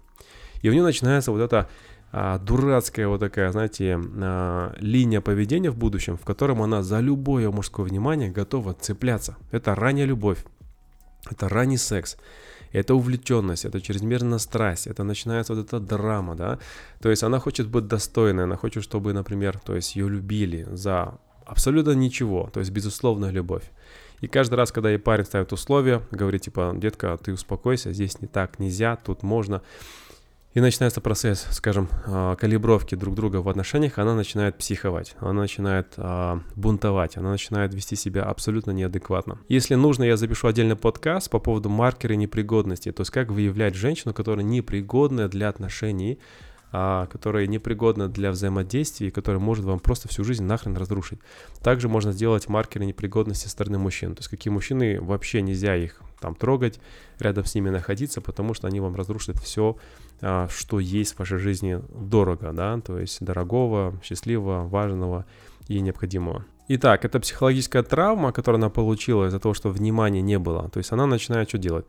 И 0.62 0.70
у 0.70 0.72
нее 0.72 0.84
начинается 0.84 1.32
вот 1.32 1.42
это 1.42 1.70
дурацкая 2.40 3.10
вот 3.10 3.20
такая, 3.20 3.52
знаете, 3.52 4.00
а, 4.00 4.74
линия 4.80 5.20
поведения 5.20 5.70
в 5.70 5.78
будущем, 5.78 6.16
в 6.16 6.24
котором 6.24 6.62
она 6.62 6.82
за 6.82 7.02
любое 7.02 7.52
мужское 7.52 7.86
внимание 7.86 8.32
готова 8.32 8.74
цепляться. 8.74 9.36
Это 9.52 9.76
ранняя 9.76 10.06
любовь, 10.06 10.46
это 11.30 11.50
ранний 11.50 11.78
секс, 11.78 12.16
это 12.72 12.96
увлеченность, 12.96 13.66
это 13.66 13.82
чрезмерная 13.82 14.38
страсть, 14.38 14.88
это 14.88 15.04
начинается 15.04 15.54
вот 15.54 15.66
эта 15.66 15.80
драма, 15.82 16.36
да. 16.36 16.60
То 17.02 17.10
есть 17.10 17.24
она 17.24 17.40
хочет 17.40 17.68
быть 17.68 17.88
достойной, 17.88 18.46
она 18.46 18.56
хочет, 18.56 18.84
чтобы, 18.84 19.12
например, 19.12 19.60
то 19.60 19.76
есть 19.76 19.98
ее 19.98 20.08
любили 20.08 20.66
за 20.72 21.20
абсолютно 21.46 21.92
ничего, 21.92 22.50
то 22.54 22.62
есть 22.62 22.72
безусловная 22.72 23.32
любовь. 23.32 23.64
И 24.22 24.28
каждый 24.28 24.56
раз, 24.56 24.72
когда 24.72 24.90
ей 24.90 24.98
парень 24.98 25.26
ставит 25.26 25.52
условия, 25.52 26.02
говорит 26.12 26.44
типа, 26.44 26.74
детка, 26.78 27.18
ты 27.22 27.34
успокойся, 27.34 27.92
здесь 27.92 28.22
не 28.22 28.28
так, 28.28 28.60
нельзя, 28.60 28.96
тут 28.96 29.24
можно, 29.24 29.62
и 30.56 30.62
начинается 30.62 31.02
процесс, 31.02 31.46
скажем, 31.52 31.90
а, 32.08 32.36
калибровки 32.38 32.96
друг 32.96 33.14
друга 33.14 33.38
в 33.38 33.50
отношениях, 33.50 34.00
она 34.00 34.16
начинает 34.16 34.58
психовать, 34.58 35.14
она 35.20 35.34
начинает 35.34 35.94
а, 35.98 36.40
бунтовать, 36.56 37.18
она 37.18 37.30
начинает 37.30 37.74
вести 37.74 37.98
себя 37.98 38.24
абсолютно 38.24 38.72
неадекватно. 38.72 39.38
Если 39.50 39.76
нужно, 39.76 40.06
я 40.06 40.16
запишу 40.16 40.48
отдельный 40.48 40.78
подкаст 40.78 41.30
по 41.30 41.40
поводу 41.40 41.68
маркера 41.68 42.14
непригодности, 42.14 42.94
то 42.94 43.02
есть 43.02 43.12
как 43.12 43.32
выявлять 43.32 43.76
женщину, 43.76 44.14
которая 44.14 44.46
непригодная 44.46 45.28
для 45.28 45.50
отношений, 45.50 46.20
а, 46.72 47.08
которая 47.08 47.48
непригодна 47.48 48.08
для 48.08 48.32
взаимодействия 48.32 49.12
которая 49.12 49.40
может 49.40 49.66
вам 49.66 49.80
просто 49.80 50.08
всю 50.08 50.24
жизнь 50.24 50.46
нахрен 50.46 50.78
разрушить. 50.78 51.20
Также 51.62 51.90
можно 51.90 52.14
сделать 52.14 52.48
маркеры 52.48 52.86
непригодности 52.86 53.44
со 53.44 53.50
стороны 53.50 53.78
мужчин. 53.78 54.16
То 54.16 54.22
есть 54.22 54.30
какие 54.30 54.54
мужчины 54.54 55.02
вообще 55.02 55.42
нельзя 55.42 55.76
их 55.76 56.02
там 56.20 56.34
трогать, 56.34 56.80
рядом 57.20 57.46
с 57.46 57.56
ними 57.56 57.70
находиться, 57.70 58.22
потому 58.22 58.54
что 58.54 58.68
они 58.68 58.80
вам 58.80 58.96
разрушат 58.96 59.38
все, 59.38 59.78
что 60.20 60.80
есть 60.80 61.16
в 61.16 61.20
вашей 61.20 61.38
жизни 61.38 61.80
дорого, 61.90 62.52
да, 62.54 62.80
то 62.80 63.00
есть 63.00 63.24
дорогого, 63.24 64.00
счастливого, 64.04 64.68
важного 64.68 65.26
и 65.68 65.80
необходимого. 65.82 66.46
Итак, 66.68 67.06
это 67.06 67.20
психологическая 67.20 67.84
травма, 67.84 68.32
которую 68.32 68.60
она 68.60 68.70
получила 68.70 69.28
из-за 69.28 69.40
того, 69.40 69.54
что 69.54 69.70
внимания 69.70 70.22
не 70.22 70.40
было. 70.40 70.70
То 70.70 70.80
есть 70.80 70.92
она 70.92 71.06
начинает 71.06 71.48
что 71.50 71.60
делать? 71.60 71.86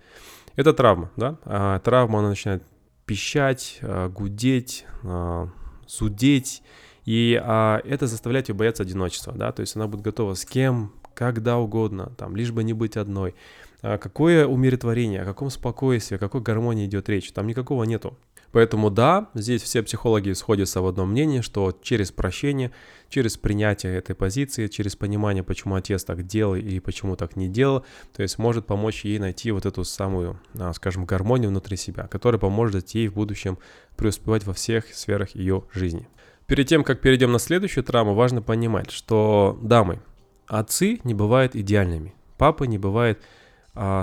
Это 0.54 0.75
травма, 0.75 1.11
да? 1.16 1.38
А, 1.45 1.78
травма, 1.80 2.18
она 2.18 2.30
начинает 2.30 2.62
пищать, 3.06 3.78
а, 3.80 4.09
гудеть, 4.09 4.85
а, 5.02 5.49
судеть, 5.87 6.62
и 7.06 7.40
а, 7.42 7.80
это 7.85 8.06
заставляет 8.06 8.49
ее 8.49 8.54
бояться 8.54 8.83
одиночества, 8.83 9.33
да, 9.33 9.52
то 9.52 9.61
есть 9.61 9.76
она 9.76 9.87
будет 9.87 10.02
готова 10.02 10.35
с 10.35 10.45
кем, 10.45 10.92
когда 11.14 11.56
угодно, 11.56 12.12
там, 12.18 12.37
лишь 12.37 12.50
бы 12.50 12.64
не 12.64 12.73
быть 12.73 12.97
одной. 12.97 13.35
А 13.83 13.99
какое 13.99 14.47
умиротворение, 14.47 15.23
о 15.23 15.25
каком 15.25 15.50
спокойствии, 15.50 16.16
о 16.16 16.18
какой 16.18 16.40
гармонии 16.40 16.87
идет 16.87 17.09
речь? 17.09 17.30
Там 17.33 17.47
никакого 17.47 17.85
нету. 17.85 18.16
Поэтому 18.52 18.90
да, 18.90 19.28
здесь 19.35 19.61
все 19.61 19.83
психологи 19.83 20.33
сходятся 20.33 20.80
в 20.80 20.87
одном 20.87 21.11
мнении, 21.11 21.42
что 21.42 21.76
через 21.83 22.11
прощение, 22.11 22.73
через 23.11 23.37
принятие 23.37 23.97
этой 23.97 24.14
позиции, 24.14 24.68
через 24.68 24.97
понимание, 24.97 25.42
почему 25.42 25.75
отец 25.75 26.04
так 26.04 26.26
делал 26.26 26.54
и 26.54 26.80
почему 26.80 27.16
так 27.16 27.37
не 27.37 27.49
делал, 27.49 27.85
то 28.14 28.23
есть 28.23 28.38
может 28.38 28.64
помочь 28.64 29.04
ей 29.04 29.18
найти 29.18 29.50
вот 29.50 29.66
эту 29.66 29.85
самую, 29.85 30.40
а, 30.59 30.73
скажем, 30.73 31.04
гармонию 31.04 31.50
внутри 31.50 31.76
себя, 31.76 32.06
которая 32.06 32.38
поможет 32.38 32.88
ей 32.90 33.09
в 33.09 33.14
будущем 33.14 33.59
преуспевать 33.97 34.47
во 34.47 34.54
всех 34.54 34.87
сферах 34.95 35.35
ее 35.35 35.64
жизни. 35.73 36.09
Перед 36.47 36.66
тем, 36.66 36.83
как 36.83 37.00
перейдем 37.00 37.33
на 37.33 37.38
следующую 37.38 37.85
травму, 37.85 38.14
важно 38.14 38.40
понимать, 38.40 38.90
что 38.90 39.59
дамы, 39.61 40.00
отцы 40.47 41.00
не 41.04 41.12
бывают 41.12 41.56
идеальными, 41.56 42.14
папа 42.38 42.64
не 42.64 42.78
бывает 42.78 43.21
а, 43.21 43.25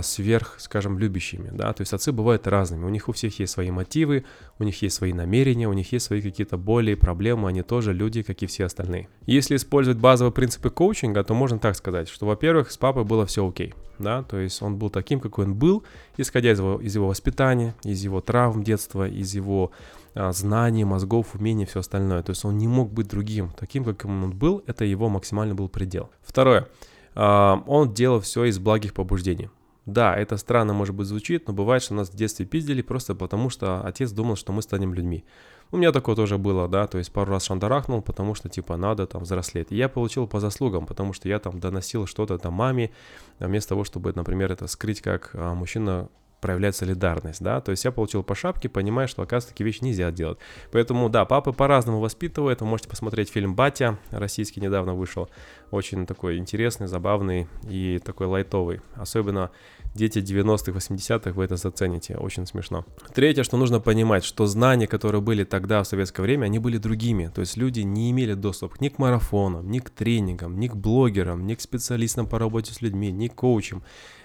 сверх, 0.03 0.55
скажем, 0.59 0.99
любящими, 0.99 1.49
да, 1.51 1.73
то 1.73 1.81
есть 1.81 1.93
отцы 1.93 2.11
бывают 2.11 2.45
разными, 2.47 2.85
у 2.85 2.89
них 2.89 3.09
у 3.09 3.11
всех 3.11 3.39
есть 3.39 3.53
свои 3.53 3.71
мотивы, 3.71 4.23
у 4.59 4.63
них 4.63 4.81
есть 4.83 4.95
свои 4.95 5.13
намерения, 5.13 5.67
у 5.67 5.73
них 5.73 5.91
есть 5.91 6.05
свои 6.05 6.21
какие-то 6.21 6.57
боли, 6.57 6.93
проблемы, 6.93 7.49
они 7.49 7.63
тоже 7.63 7.91
люди, 7.91 8.21
как 8.21 8.43
и 8.43 8.45
все 8.45 8.65
остальные. 8.65 9.09
Если 9.25 9.55
использовать 9.55 9.99
базовые 9.99 10.31
принципы 10.31 10.69
коучинга, 10.69 11.23
то 11.23 11.33
можно 11.33 11.57
так 11.57 11.75
сказать, 11.75 12.07
что, 12.07 12.27
во-первых, 12.27 12.71
с 12.71 12.77
папой 12.77 13.03
было 13.03 13.25
все 13.25 13.47
окей, 13.47 13.73
да, 13.97 14.23
то 14.23 14.37
есть 14.37 14.61
он 14.61 14.77
был 14.77 14.89
таким, 14.89 15.19
какой 15.19 15.45
он 15.45 15.55
был, 15.55 15.83
исходя 16.17 16.51
из 16.51 16.59
его, 16.59 16.79
из 16.79 16.93
его 16.93 17.07
воспитания, 17.07 17.73
из 17.83 18.03
его 18.03 18.21
травм 18.21 18.63
детства, 18.63 19.07
из 19.07 19.33
его 19.33 19.71
а, 20.15 20.31
знаний, 20.31 20.83
мозгов, 20.83 21.33
умений, 21.33 21.65
все 21.65 21.79
остальное. 21.79 22.21
То 22.23 22.31
есть 22.31 22.45
он 22.45 22.57
не 22.57 22.67
мог 22.67 22.91
быть 22.91 23.07
другим, 23.07 23.51
таким, 23.57 23.83
каким 23.83 24.23
он 24.23 24.31
был, 24.31 24.63
это 24.67 24.85
его 24.85 25.09
максимальный 25.09 25.55
был 25.55 25.69
предел. 25.69 26.09
Второе, 26.21 26.67
а, 27.15 27.63
он 27.67 27.93
делал 27.93 28.19
все 28.19 28.45
из 28.45 28.59
благих 28.59 28.93
побуждений. 28.93 29.49
Да, 29.85 30.15
это 30.15 30.37
странно, 30.37 30.73
может 30.73 30.95
быть, 30.95 31.07
звучит, 31.07 31.47
но 31.47 31.53
бывает, 31.53 31.83
что 31.83 31.93
нас 31.93 32.09
в 32.09 32.15
детстве 32.15 32.45
пиздили 32.45 32.81
просто 32.81 33.15
потому, 33.15 33.49
что 33.49 33.81
отец 33.85 34.11
думал, 34.11 34.37
что 34.37 34.53
мы 34.53 34.61
станем 34.61 34.93
людьми. 34.93 35.25
У 35.71 35.77
меня 35.77 35.91
такое 35.91 36.15
тоже 36.15 36.37
было, 36.37 36.69
да, 36.69 36.87
то 36.87 36.99
есть 36.99 37.11
пару 37.11 37.31
раз 37.31 37.45
шандарахнул, 37.45 38.01
потому 38.01 38.33
что, 38.33 38.47
типа, 38.47 38.77
надо 38.77 39.07
там 39.07 39.23
взрослеть. 39.23 39.71
И 39.71 39.75
я 39.75 39.89
получил 39.89 40.25
по 40.25 40.39
заслугам, 40.39 40.85
потому 40.85 41.11
что 41.11 41.27
я 41.27 41.39
там 41.39 41.59
доносил 41.59 42.05
что-то 42.05 42.37
там 42.37 42.53
маме, 42.53 42.91
вместо 43.39 43.69
того, 43.69 43.83
чтобы, 43.83 44.13
например, 44.15 44.51
это 44.51 44.67
скрыть, 44.67 45.01
как 45.01 45.31
а, 45.33 45.53
мужчина 45.53 46.09
проявляет 46.43 46.75
солидарность, 46.75 47.41
да, 47.41 47.61
то 47.61 47.71
есть 47.71 47.85
я 47.85 47.91
получил 47.93 48.21
по 48.21 48.35
шапке, 48.35 48.67
понимая, 48.67 49.07
что, 49.07 49.21
оказывается, 49.21 49.51
такие 49.51 49.65
вещи 49.65 49.81
нельзя 49.81 50.11
делать. 50.11 50.37
Поэтому, 50.73 51.07
да, 51.07 51.23
папы 51.23 51.53
по-разному 51.53 52.01
воспитывают, 52.01 52.59
вы 52.59 52.67
можете 52.67 52.89
посмотреть 52.89 53.29
фильм 53.29 53.55
«Батя», 53.55 53.97
российский 54.11 54.59
недавно 54.59 54.93
вышел, 54.93 55.29
очень 55.71 56.05
такой 56.05 56.37
интересный, 56.37 56.87
забавный 56.87 57.47
и 57.69 58.01
такой 58.03 58.27
лайтовый, 58.27 58.81
особенно 58.95 59.51
дети 59.95 60.19
90-х, 60.19 60.71
80-х, 60.71 61.31
вы 61.31 61.45
это 61.45 61.55
зацените, 61.55 62.17
очень 62.17 62.45
смешно. 62.45 62.85
Третье, 63.13 63.43
что 63.43 63.55
нужно 63.55 63.79
понимать, 63.79 64.25
что 64.25 64.45
знания, 64.45 64.87
которые 64.87 65.21
были 65.21 65.45
тогда 65.45 65.81
в 65.81 65.87
советское 65.87 66.23
время, 66.23 66.45
они 66.45 66.59
были 66.59 66.77
другими, 66.77 67.31
то 67.33 67.39
есть 67.39 67.55
люди 67.55 67.81
не 67.81 68.11
имели 68.11 68.33
доступ 68.33 68.81
ни 68.81 68.89
к 68.89 68.99
марафонам, 68.99 69.71
ни 69.71 69.79
к 69.79 69.89
тренингам, 69.89 70.59
ни 70.59 70.67
к 70.67 70.75
блогерам, 70.75 71.47
ни 71.47 71.55
к 71.55 71.61
специалистам 71.61 72.27
по 72.27 72.37
работе 72.37 72.73
с 72.73 72.81
людьми, 72.81 73.11
ни 73.11 73.29
к 73.29 73.35
коучам, 73.35 73.81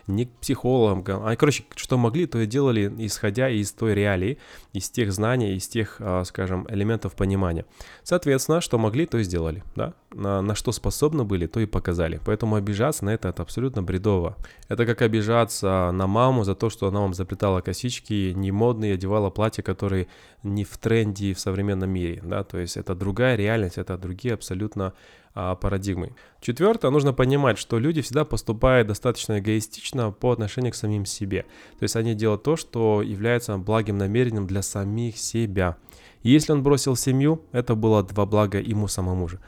не 0.08 0.24
к 0.24 0.30
психологам. 0.40 1.24
Они, 1.24 1.36
короче, 1.36 1.64
что 1.76 1.98
могли, 1.98 2.26
то 2.26 2.38
и 2.40 2.46
делали, 2.46 2.92
исходя 2.98 3.48
из 3.48 3.72
той 3.72 3.94
реалии, 3.94 4.38
из 4.72 4.90
тех 4.90 5.12
знаний, 5.12 5.54
из 5.54 5.68
тех, 5.68 5.96
а, 6.00 6.24
скажем, 6.24 6.66
элементов 6.68 7.14
понимания. 7.14 7.66
Соответственно, 8.02 8.60
что 8.60 8.78
могли, 8.78 9.06
то 9.06 9.18
и 9.18 9.22
сделали, 9.22 9.62
да? 9.76 9.94
На, 10.10 10.40
на 10.40 10.54
что 10.54 10.72
способны 10.72 11.24
были, 11.24 11.46
то 11.46 11.60
и 11.60 11.66
показали. 11.66 12.20
Поэтому 12.24 12.56
обижаться 12.56 13.04
на 13.04 13.10
это, 13.10 13.28
это 13.28 13.42
абсолютно 13.42 13.82
бредово. 13.82 14.36
Это 14.68 14.86
как 14.86 15.02
обижаться 15.02 15.90
на 15.92 16.06
маму 16.06 16.44
за 16.44 16.54
то, 16.54 16.70
что 16.70 16.88
она 16.88 17.00
вам 17.00 17.12
заплетала 17.12 17.60
косички, 17.60 18.32
не 18.34 18.50
модные, 18.50 18.94
одевала 18.94 19.28
платья, 19.30 19.62
которые 19.62 20.08
не 20.42 20.64
в 20.64 20.78
тренде 20.78 21.34
в 21.34 21.40
современном 21.40 21.90
мире, 21.90 22.20
да? 22.24 22.42
То 22.44 22.58
есть 22.58 22.76
это 22.76 22.94
другая 22.94 23.36
реальность, 23.36 23.76
это 23.76 23.98
другие 23.98 24.34
абсолютно 24.34 24.94
а, 25.40 25.54
парадигмой. 25.54 26.14
Четвертое, 26.40 26.90
нужно 26.90 27.12
понимать, 27.12 27.58
что 27.58 27.78
люди 27.78 28.02
всегда 28.02 28.24
поступают 28.24 28.88
достаточно 28.88 29.38
эгоистично 29.38 30.10
по 30.10 30.32
отношению 30.32 30.72
к 30.72 30.74
самим 30.74 31.06
себе. 31.06 31.42
То 31.78 31.84
есть 31.84 31.94
они 31.94 32.16
делают 32.16 32.42
то, 32.42 32.56
что 32.56 33.02
является 33.02 33.56
благим 33.56 33.98
намерением 33.98 34.48
для 34.48 34.62
самих 34.62 35.16
себя. 35.16 35.76
И 36.24 36.30
если 36.30 36.52
он 36.52 36.64
бросил 36.64 36.96
семью, 36.96 37.40
это 37.52 37.76
было 37.76 38.02
два 38.02 38.26
блага 38.26 38.58
ему 38.58 38.88
самому 38.88 39.28
же 39.28 39.38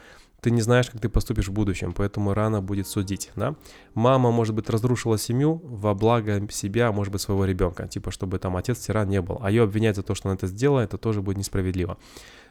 ты 0.40 0.50
не 0.50 0.61
знаешь, 0.61 0.90
как 0.90 1.00
ты 1.00 1.09
поступишь 1.09 1.49
в 1.49 1.52
будущем, 1.52 1.92
поэтому 1.92 2.35
рано 2.35 2.62
будет 2.62 2.87
судить, 2.87 3.30
да. 3.37 3.54
Мама, 3.94 4.30
может 4.30 4.54
быть, 4.54 4.70
разрушила 4.70 5.18
семью 5.18 5.61
во 5.64 5.94
благо 5.94 6.40
себя, 6.50 6.92
может 6.92 7.12
быть, 7.12 7.20
своего 7.20 7.44
ребенка, 7.44 7.87
типа, 7.88 8.11
чтобы 8.11 8.38
там 8.38 8.56
отец 8.56 8.78
тиран 8.78 9.09
не 9.09 9.20
был, 9.20 9.38
а 9.40 9.50
ее 9.50 9.64
обвинять 9.64 9.97
за 9.97 10.02
то, 10.02 10.14
что 10.14 10.28
она 10.28 10.37
это 10.37 10.47
сделала, 10.47 10.80
это 10.80 10.99
тоже 10.99 11.23
будет 11.23 11.38
несправедливо. 11.38 11.99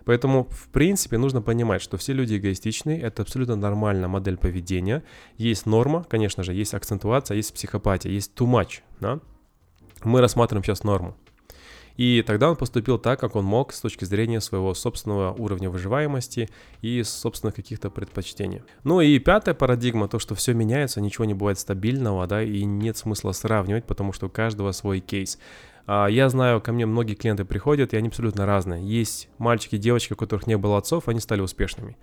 Поэтому, 0.05 0.47
в 0.49 0.69
принципе, 0.69 1.17
нужно 1.17 1.41
понимать, 1.41 1.81
что 1.81 1.97
все 1.97 2.13
люди 2.13 2.37
эгоистичны, 2.37 2.99
это 2.99 3.21
абсолютно 3.21 3.55
нормальная 3.55 4.07
модель 4.07 4.37
поведения. 4.37 5.03
Есть 5.37 5.65
норма, 5.65 6.03
конечно 6.03 6.43
же, 6.43 6.53
есть 6.53 6.73
акцентуация, 6.73 7.35
есть 7.35 7.53
психопатия, 7.53 8.11
есть 8.11 8.31
too 8.35 8.47
much, 8.47 8.81
да. 8.99 9.19
Мы 10.03 10.21
рассматриваем 10.21 10.63
сейчас 10.63 10.83
норму. 10.83 11.15
И 11.99 12.23
тогда 12.25 12.49
он 12.49 12.55
поступил 12.55 12.97
так, 12.97 13.19
как 13.19 13.35
он 13.35 13.43
мог 13.43 13.73
с 13.73 13.81
точки 13.81 14.05
зрения 14.05 14.39
своего 14.39 14.73
собственного 14.73 15.33
уровня 15.33 15.69
выживаемости 15.69 16.49
и 16.81 17.03
собственных 17.03 17.55
каких-то 17.55 17.89
предпочтений. 17.89 18.61
Ну 18.85 19.01
и 19.01 19.19
пятая 19.19 19.53
парадигма, 19.53 20.07
то, 20.07 20.17
что 20.17 20.33
все 20.33 20.53
меняется, 20.53 21.01
ничего 21.01 21.25
не 21.25 21.33
бывает 21.33 21.59
стабильного, 21.59 22.25
да, 22.25 22.41
и 22.41 22.63
нет 22.63 22.95
смысла 22.95 23.33
сравнивать, 23.33 23.83
потому 23.83 24.13
что 24.13 24.27
у 24.27 24.29
каждого 24.29 24.71
свой 24.71 25.01
кейс. 25.01 25.39
А, 25.87 26.07
я 26.07 26.29
знаю, 26.29 26.61
ко 26.61 26.71
мне 26.71 26.85
многие 26.85 27.15
клиенты 27.15 27.43
приходят, 27.43 27.93
и 27.93 27.97
они 27.97 28.07
абсолютно 28.07 28.45
разные. 28.45 28.81
Есть 28.81 29.27
мальчики 29.37 29.77
девочки, 29.77 30.13
у 30.13 30.15
которых 30.15 30.47
не 30.47 30.55
было 30.55 30.77
отцов, 30.77 31.09
они 31.09 31.19
стали 31.19 31.41
успешными. 31.41 31.97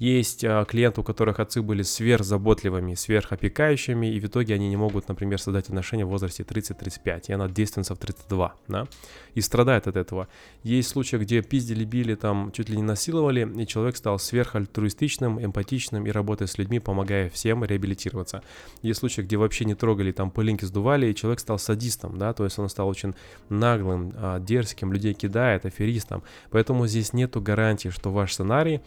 Есть 0.00 0.44
а, 0.44 0.64
клиенты, 0.64 1.02
у 1.02 1.04
которых 1.04 1.40
отцы 1.40 1.60
были 1.60 1.82
сверхзаботливыми, 1.82 2.94
сверхопекающими, 2.94 4.06
и 4.06 4.18
в 4.18 4.24
итоге 4.24 4.54
они 4.54 4.70
не 4.70 4.76
могут, 4.76 5.06
например, 5.08 5.38
создать 5.38 5.68
отношения 5.68 6.06
в 6.06 6.08
возрасте 6.08 6.42
30-35, 6.42 7.24
и 7.28 7.32
она 7.34 7.48
действенница 7.48 7.94
в 7.94 7.98
32, 7.98 8.54
да, 8.68 8.88
и 9.34 9.42
страдает 9.42 9.86
от 9.88 9.96
этого. 9.96 10.28
Есть 10.62 10.88
случаи, 10.88 11.16
где 11.16 11.42
пиздили, 11.42 11.84
били, 11.84 12.14
там, 12.14 12.50
чуть 12.50 12.70
ли 12.70 12.78
не 12.78 12.82
насиловали, 12.82 13.46
и 13.62 13.66
человек 13.66 13.94
стал 13.98 14.18
сверхальтруистичным, 14.18 15.44
эмпатичным 15.44 16.06
и 16.06 16.10
работая 16.10 16.46
с 16.46 16.56
людьми, 16.56 16.80
помогая 16.80 17.28
всем 17.28 17.62
реабилитироваться. 17.62 18.42
Есть 18.80 19.00
случаи, 19.00 19.20
где 19.20 19.36
вообще 19.36 19.66
не 19.66 19.74
трогали, 19.74 20.12
там, 20.12 20.30
пылинки 20.30 20.64
сдували, 20.64 21.10
и 21.10 21.14
человек 21.14 21.40
стал 21.40 21.58
садистом, 21.58 22.16
да, 22.16 22.32
то 22.32 22.44
есть 22.44 22.58
он 22.58 22.70
стал 22.70 22.88
очень 22.88 23.14
наглым, 23.50 24.14
а, 24.16 24.40
дерзким, 24.40 24.94
людей 24.94 25.12
кидает, 25.12 25.66
аферистом. 25.66 26.22
Поэтому 26.50 26.86
здесь 26.86 27.12
нету 27.12 27.42
гарантии, 27.42 27.90
что 27.90 28.10
ваш 28.10 28.32
сценарий 28.32 28.80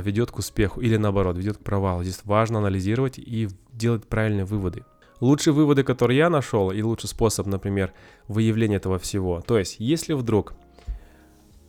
ведет 0.00 0.30
к 0.30 0.38
успеху 0.38 0.80
или 0.80 0.96
наоборот, 0.96 1.36
ведет 1.36 1.58
к 1.58 1.62
провалу. 1.62 2.02
Здесь 2.02 2.20
важно 2.24 2.58
анализировать 2.58 3.18
и 3.18 3.48
делать 3.72 4.06
правильные 4.06 4.44
выводы. 4.44 4.84
Лучшие 5.20 5.54
выводы, 5.54 5.84
которые 5.84 6.18
я 6.18 6.30
нашел, 6.30 6.70
и 6.72 6.82
лучший 6.82 7.08
способ, 7.08 7.46
например, 7.46 7.92
выявления 8.28 8.76
этого 8.76 8.98
всего. 8.98 9.40
То 9.40 9.58
есть, 9.58 9.76
если 9.78 10.14
вдруг 10.14 10.54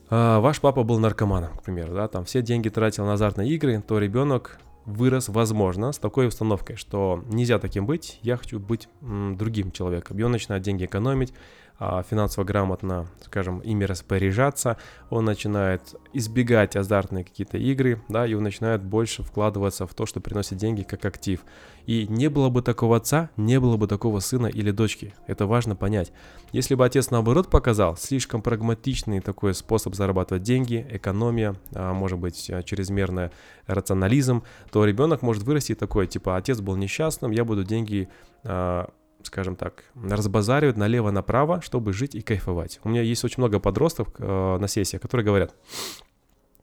э, 0.09 0.39
ваш 0.39 0.59
папа 0.59 0.83
был 0.83 0.99
наркоманом, 0.99 1.55
к 1.57 1.63
примеру, 1.63 1.93
да, 1.93 2.07
там 2.07 2.25
все 2.25 2.41
деньги 2.41 2.69
тратил 2.69 3.05
на 3.05 3.13
азартные 3.13 3.49
игры, 3.49 3.83
то 3.87 3.99
ребенок 3.99 4.59
вырос, 4.85 5.29
возможно, 5.29 5.91
с 5.91 5.97
такой 5.97 6.27
установкой, 6.27 6.75
что 6.75 7.23
нельзя 7.27 7.59
таким 7.59 7.85
быть, 7.85 8.19
я 8.21 8.37
хочу 8.37 8.59
быть 8.59 8.89
м, 9.01 9.37
другим 9.37 9.71
человеком. 9.71 10.17
И 10.17 10.23
он 10.23 10.31
начинает 10.31 10.63
деньги 10.63 10.85
экономить, 10.85 11.31
а, 11.31 11.35
финансово 11.79 12.43
грамотно, 12.43 13.07
скажем, 13.25 13.59
ими 13.59 13.83
распоряжаться, 13.83 14.77
он 15.09 15.25
начинает 15.25 15.95
избегать 16.13 16.75
азартные 16.75 17.23
какие-то 17.23 17.57
игры, 17.57 18.01
да, 18.09 18.25
и 18.25 18.33
он 18.35 18.43
начинает 18.43 18.83
больше 18.83 19.23
вкладываться 19.23 19.85
в 19.85 19.93
то, 19.93 20.05
что 20.05 20.21
приносит 20.21 20.57
деньги 20.57 20.83
как 20.83 21.03
актив. 21.05 21.41
И 21.85 22.07
не 22.07 22.29
было 22.29 22.49
бы 22.49 22.61
такого 22.61 22.97
отца, 22.97 23.29
не 23.35 23.59
было 23.59 23.75
бы 23.75 23.87
такого 23.87 24.19
сына 24.19 24.47
или 24.47 24.71
дочки. 24.71 25.13
Это 25.27 25.45
важно 25.45 25.75
понять. 25.75 26.13
Если 26.51 26.75
бы 26.75 26.85
отец 26.85 27.09
наоборот 27.09 27.49
показал 27.49 27.97
слишком 27.97 28.41
прагматичный 28.41 29.19
такой 29.19 29.53
способ 29.53 29.95
зарабатывать 29.95 30.43
деньги, 30.43 30.85
экономия, 30.89 31.55
а, 31.73 31.93
может 31.93 32.19
быть 32.19 32.49
чрезмерный 32.65 33.31
рационализм, 33.67 34.43
то 34.71 34.85
ребенок 34.85 35.21
может 35.21 35.43
вырасти 35.43 35.75
такой, 35.75 36.07
типа, 36.07 36.37
отец 36.37 36.61
был 36.61 36.75
несчастным, 36.77 37.31
я 37.31 37.43
буду 37.43 37.63
деньги 37.63 38.07
а, 38.43 38.89
скажем 39.27 39.55
так, 39.55 39.83
разбазаривают 39.95 40.77
налево-направо, 40.77 41.61
чтобы 41.61 41.93
жить 41.93 42.15
и 42.15 42.21
кайфовать. 42.21 42.79
У 42.83 42.89
меня 42.89 43.01
есть 43.01 43.23
очень 43.23 43.37
много 43.39 43.59
подростков 43.59 44.09
э, 44.17 44.57
на 44.57 44.67
сессиях, 44.67 45.01
которые 45.01 45.25
говорят, 45.25 45.55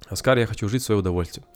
Оскар, 0.08 0.38
я 0.38 0.46
хочу 0.46 0.68
жить 0.68 0.82
в 0.82 0.86
свое 0.86 1.00
удовольствие. 1.00 1.46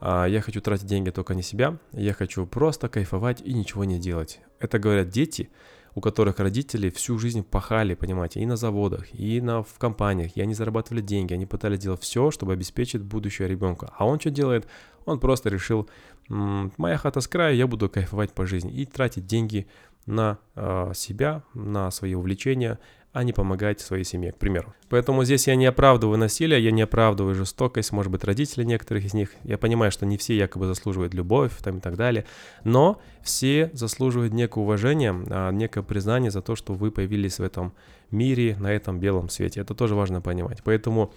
А, 0.00 0.26
я 0.26 0.40
хочу 0.40 0.60
тратить 0.60 0.86
деньги 0.86 1.10
только 1.10 1.34
на 1.34 1.42
себя, 1.42 1.78
я 1.92 2.12
хочу 2.12 2.46
просто 2.46 2.88
кайфовать 2.88 3.40
и 3.40 3.52
ничего 3.52 3.84
не 3.84 3.98
делать. 3.98 4.40
Это 4.60 4.78
говорят 4.78 5.08
дети, 5.08 5.50
у 5.94 6.00
которых 6.00 6.38
родители 6.38 6.90
всю 6.90 7.18
жизнь 7.18 7.42
пахали, 7.42 7.94
понимаете, 7.94 8.40
и 8.40 8.46
на 8.46 8.56
заводах, 8.56 9.14
и 9.14 9.40
на, 9.40 9.62
в 9.62 9.78
компаниях, 9.78 10.36
и 10.36 10.40
они 10.40 10.54
зарабатывали 10.54 11.00
деньги, 11.00 11.34
они 11.34 11.46
пытались 11.46 11.78
делать 11.78 12.02
все, 12.02 12.30
чтобы 12.30 12.52
обеспечить 12.52 13.02
будущее 13.02 13.48
ребенка. 13.48 13.92
А 13.96 14.06
он 14.06 14.20
что 14.20 14.30
делает? 14.30 14.66
Он 15.04 15.20
просто 15.20 15.50
решил, 15.50 15.88
моя 16.28 16.96
хата 16.96 17.20
с 17.20 17.28
края, 17.28 17.54
я 17.54 17.66
буду 17.66 17.88
кайфовать 17.88 18.32
по 18.32 18.46
жизни 18.46 18.72
и 18.72 18.86
тратить 18.86 19.26
деньги 19.26 19.66
на 20.06 20.38
э, 20.54 20.92
себя, 20.94 21.42
на 21.54 21.90
свои 21.90 22.14
увлечения, 22.14 22.78
а 23.14 23.22
не 23.22 23.32
помогать 23.32 23.80
своей 23.80 24.02
семье, 24.02 24.32
к 24.32 24.38
примеру. 24.38 24.74
Поэтому 24.88 25.22
здесь 25.24 25.46
я 25.46 25.54
не 25.54 25.66
оправдываю 25.66 26.18
насилие, 26.18 26.62
я 26.62 26.72
не 26.72 26.82
оправдываю 26.82 27.36
жестокость, 27.36 27.92
может 27.92 28.10
быть, 28.10 28.24
родители 28.24 28.64
некоторых 28.64 29.04
из 29.04 29.14
них. 29.14 29.30
Я 29.44 29.56
понимаю, 29.56 29.92
что 29.92 30.04
не 30.04 30.18
все 30.18 30.36
якобы 30.36 30.66
заслуживают 30.66 31.14
любовь 31.14 31.52
там, 31.62 31.78
и 31.78 31.80
так 31.80 31.94
далее, 31.96 32.24
но 32.64 33.00
все 33.22 33.70
заслуживают 33.72 34.32
некое 34.32 34.60
уважение, 34.64 35.14
а, 35.30 35.52
некое 35.52 35.84
признание 35.84 36.32
за 36.32 36.42
то, 36.42 36.56
что 36.56 36.74
вы 36.74 36.90
появились 36.90 37.38
в 37.38 37.44
этом 37.44 37.72
мире, 38.10 38.56
на 38.58 38.72
этом 38.72 38.98
белом 38.98 39.28
свете. 39.28 39.60
Это 39.60 39.74
тоже 39.74 39.94
важно 39.94 40.20
понимать. 40.20 40.62
Поэтому 40.64 41.12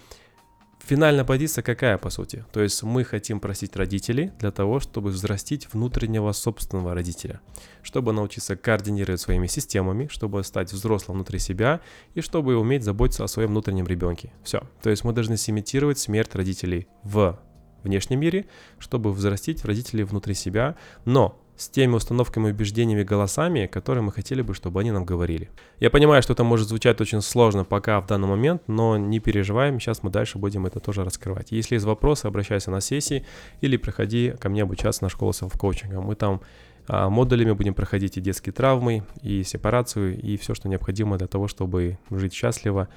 финальная 0.80 1.24
позиция 1.24 1.62
какая, 1.62 1.98
по 1.98 2.10
сути? 2.10 2.44
То 2.52 2.60
есть 2.60 2.82
мы 2.82 3.04
хотим 3.04 3.40
просить 3.40 3.76
родителей 3.76 4.32
для 4.38 4.50
того, 4.50 4.80
чтобы 4.80 5.10
взрастить 5.10 5.72
внутреннего 5.72 6.32
собственного 6.32 6.94
родителя, 6.94 7.40
чтобы 7.82 8.12
научиться 8.12 8.56
координировать 8.56 9.20
своими 9.20 9.46
системами, 9.46 10.08
чтобы 10.10 10.42
стать 10.44 10.72
взрослым 10.72 11.18
внутри 11.18 11.38
себя 11.38 11.80
и 12.14 12.20
чтобы 12.20 12.56
уметь 12.56 12.84
заботиться 12.84 13.24
о 13.24 13.28
своем 13.28 13.50
внутреннем 13.50 13.86
ребенке. 13.86 14.32
Все. 14.42 14.62
То 14.82 14.90
есть 14.90 15.04
мы 15.04 15.12
должны 15.12 15.36
симитировать 15.36 15.98
смерть 15.98 16.34
родителей 16.34 16.88
в 17.02 17.38
внешнем 17.82 18.20
мире, 18.20 18.46
чтобы 18.78 19.12
взрастить 19.12 19.64
родителей 19.64 20.04
внутри 20.04 20.34
себя, 20.34 20.76
но 21.04 21.40
с 21.58 21.68
теми 21.68 21.96
установками, 21.96 22.50
убеждениями, 22.50 23.02
голосами, 23.02 23.66
которые 23.66 24.02
мы 24.02 24.12
хотели 24.12 24.42
бы, 24.42 24.54
чтобы 24.54 24.80
они 24.80 24.92
нам 24.92 25.04
говорили. 25.04 25.50
Я 25.80 25.90
понимаю, 25.90 26.22
что 26.22 26.32
это 26.32 26.44
может 26.44 26.68
звучать 26.68 27.00
очень 27.00 27.20
сложно 27.20 27.64
пока 27.64 28.00
в 28.00 28.06
данный 28.06 28.28
момент, 28.28 28.62
но 28.68 28.96
не 28.96 29.18
переживаем, 29.18 29.80
сейчас 29.80 30.04
мы 30.04 30.10
дальше 30.10 30.38
будем 30.38 30.66
это 30.66 30.78
тоже 30.78 31.04
раскрывать. 31.04 31.50
Если 31.50 31.74
есть 31.74 31.84
вопросы, 31.84 32.26
обращайся 32.26 32.70
на 32.70 32.80
сессии 32.80 33.26
или 33.60 33.76
приходи 33.76 34.34
ко 34.38 34.48
мне 34.48 34.62
обучаться 34.62 35.02
на 35.02 35.08
школу 35.08 35.32
селф-коучинга. 35.32 36.00
Мы 36.00 36.14
там 36.14 36.40
а, 36.86 37.10
модулями 37.10 37.52
будем 37.52 37.74
проходить 37.74 38.16
и 38.16 38.20
детские 38.20 38.52
травмы, 38.52 39.02
и 39.22 39.42
сепарацию, 39.42 40.16
и 40.16 40.36
все, 40.36 40.54
что 40.54 40.68
необходимо 40.68 41.18
для 41.18 41.26
того, 41.26 41.48
чтобы 41.48 41.98
жить 42.10 42.32
счастливо 42.32 42.88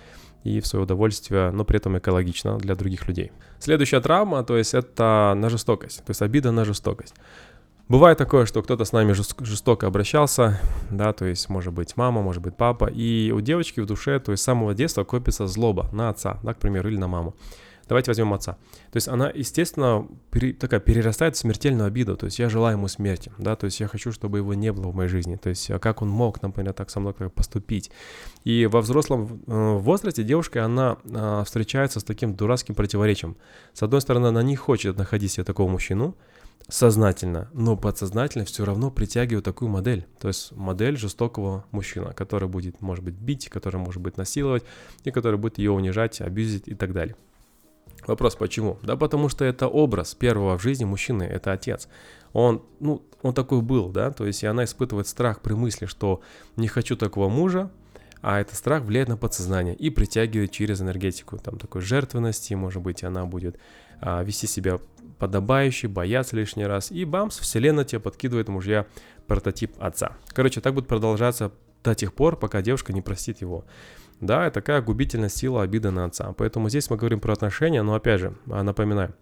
и 0.44 0.60
в 0.60 0.68
свое 0.68 0.84
удовольствие, 0.84 1.52
но 1.52 1.66
при 1.66 1.78
этом 1.78 1.98
экологично 1.98 2.58
для 2.58 2.76
других 2.76 3.08
людей. 3.08 3.32
Следующая 3.60 4.00
травма, 4.00 4.44
то 4.44 4.58
есть 4.58 4.74
это 4.74 5.34
на 5.36 5.50
жестокость, 5.50 6.04
то 6.04 6.10
есть 6.10 6.22
обида 6.22 6.52
на 6.52 6.66
жестокость. 6.66 7.14
Бывает 7.92 8.18
такое, 8.18 8.46
что 8.46 8.64
кто-то 8.64 8.86
с 8.86 8.94
нами 8.94 9.12
жестоко 9.12 9.86
обращался, 9.86 10.62
да, 10.90 11.12
то 11.12 11.26
есть 11.26 11.50
может 11.50 11.74
быть 11.74 11.98
мама, 11.98 12.22
может 12.22 12.42
быть 12.42 12.56
папа, 12.56 12.86
и 12.86 13.32
у 13.32 13.42
девочки 13.42 13.82
в 13.82 13.86
душе, 13.86 14.18
то 14.22 14.32
есть 14.32 14.42
с 14.42 14.46
самого 14.46 14.74
детства 14.74 15.04
копится 15.04 15.46
злоба 15.46 15.90
на 15.92 16.08
отца, 16.08 16.40
да, 16.42 16.54
к 16.54 16.60
примеру, 16.60 16.88
или 16.88 16.96
на 16.96 17.10
маму. 17.10 17.36
Давайте 17.90 18.12
возьмем 18.12 18.34
отца. 18.34 18.54
То 18.94 18.96
есть 18.96 19.10
она, 19.10 19.30
естественно, 19.36 20.08
пере, 20.30 20.54
такая 20.54 20.80
перерастает 20.80 21.36
в 21.36 21.40
смертельную 21.40 21.86
обиду. 21.86 22.16
То 22.16 22.28
есть 22.28 22.40
я 22.40 22.48
желаю 22.48 22.78
ему 22.78 22.88
смерти, 22.88 23.30
да, 23.38 23.58
то 23.58 23.66
есть 23.66 23.82
я 23.82 23.90
хочу, 23.90 24.14
чтобы 24.14 24.38
его 24.38 24.54
не 24.54 24.72
было 24.72 24.88
в 24.88 24.96
моей 24.96 25.10
жизни. 25.10 25.36
То 25.36 25.50
есть 25.50 25.70
а 25.70 25.78
как 25.78 26.02
он 26.02 26.08
мог, 26.08 26.42
например, 26.42 26.72
так 26.72 26.90
со 26.90 27.02
мной 27.02 27.14
поступить. 27.14 27.92
И 28.46 28.68
во 28.68 28.80
взрослом 28.80 29.42
э, 29.46 29.78
возрасте 29.78 30.24
девушка, 30.24 30.64
она 30.64 30.96
э, 31.04 31.44
встречается 31.46 32.00
с 32.00 32.06
таким 32.06 32.36
дурацким 32.36 32.74
противоречием. 32.74 33.36
С 33.74 33.84
одной 33.84 34.00
стороны, 34.00 34.28
она 34.28 34.42
не 34.42 34.56
хочет 34.56 34.98
находить 34.98 35.34
себе 35.34 35.44
такого 35.44 35.68
мужчину, 35.68 36.16
сознательно, 36.68 37.50
но 37.54 37.76
подсознательно 37.76 38.46
все 38.46 38.66
равно 38.66 38.92
притягиваю 38.92 39.42
такую 39.42 39.70
модель. 39.70 40.06
То 40.20 40.28
есть 40.28 40.52
модель 40.54 40.98
жестокого 40.98 41.66
мужчины, 41.72 42.14
который 42.14 42.48
будет, 42.48 42.82
может 42.82 43.04
быть, 43.04 43.16
бить, 43.16 43.50
который 43.50 43.78
может 43.78 44.02
быть 44.02 44.18
насиловать, 44.18 44.64
и 45.04 45.12
который 45.12 45.38
будет 45.38 45.58
ее 45.58 45.72
унижать, 45.72 46.22
абьюзить 46.22 46.68
и 46.68 46.76
так 46.76 46.94
далее. 46.94 47.16
Вопрос 48.08 48.36
почему? 48.36 48.80
Да 48.82 48.96
потому 48.96 49.30
что 49.30 49.46
это 49.46 49.68
образ 49.68 50.16
первого 50.16 50.58
в 50.58 50.62
жизни 50.62 50.86
мужчины, 50.86 51.24
это 51.24 51.52
отец. 51.52 51.88
Он, 52.34 52.64
ну, 52.80 53.04
он 53.22 53.34
такой 53.34 53.62
был, 53.62 53.90
да, 53.90 54.12
то 54.12 54.26
есть 54.26 54.42
и 54.44 54.48
она 54.48 54.64
испытывает 54.64 55.08
страх 55.08 55.42
при 55.42 55.54
мысли, 55.54 55.86
что 55.86 56.22
не 56.56 56.68
хочу 56.68 56.96
такого 56.96 57.30
мужа, 57.30 57.70
а 58.22 58.40
этот 58.40 58.56
страх 58.56 58.84
влияет 58.84 59.10
на 59.10 59.18
подсознание 59.18 59.76
и 59.76 59.90
притягивает 59.90 60.52
через 60.52 60.82
энергетику 60.82 61.38
там 61.38 61.58
такой 61.58 61.82
жертвенности, 61.82 62.54
может 62.54 62.82
быть, 62.82 63.04
она 63.04 63.26
будет 63.26 63.58
а, 64.00 64.24
вести 64.24 64.48
себя 64.48 64.80
подобающе, 65.22 65.88
бояться 65.88 66.36
лишний 66.36 66.66
раз, 66.66 66.92
и 66.92 67.06
бамс, 67.06 67.38
вселенная 67.38 67.86
тебе 67.86 68.00
подкидывает 68.00 68.50
мужья 68.50 68.88
прототип 69.28 69.72
отца. 69.78 70.18
Короче, 70.30 70.62
так 70.62 70.74
будет 70.74 70.88
продолжаться 70.88 71.52
до 71.84 71.94
тех 71.94 72.12
пор, 72.12 72.38
пока 72.38 72.64
девушка 72.64 72.92
не 72.92 73.04
простит 73.04 73.40
его. 73.40 73.64
Да, 74.20 74.48
это 74.48 74.56
такая 74.56 74.82
губительная 74.82 75.30
сила 75.30 75.62
обиды 75.62 75.92
на 75.92 76.06
отца. 76.06 76.34
Поэтому 76.36 76.70
здесь 76.70 76.90
мы 76.90 76.98
говорим 76.98 77.20
про 77.20 77.34
отношения, 77.34 77.84
но 77.84 77.94
опять 77.94 78.20
же, 78.20 78.34
напоминаю, 78.48 79.14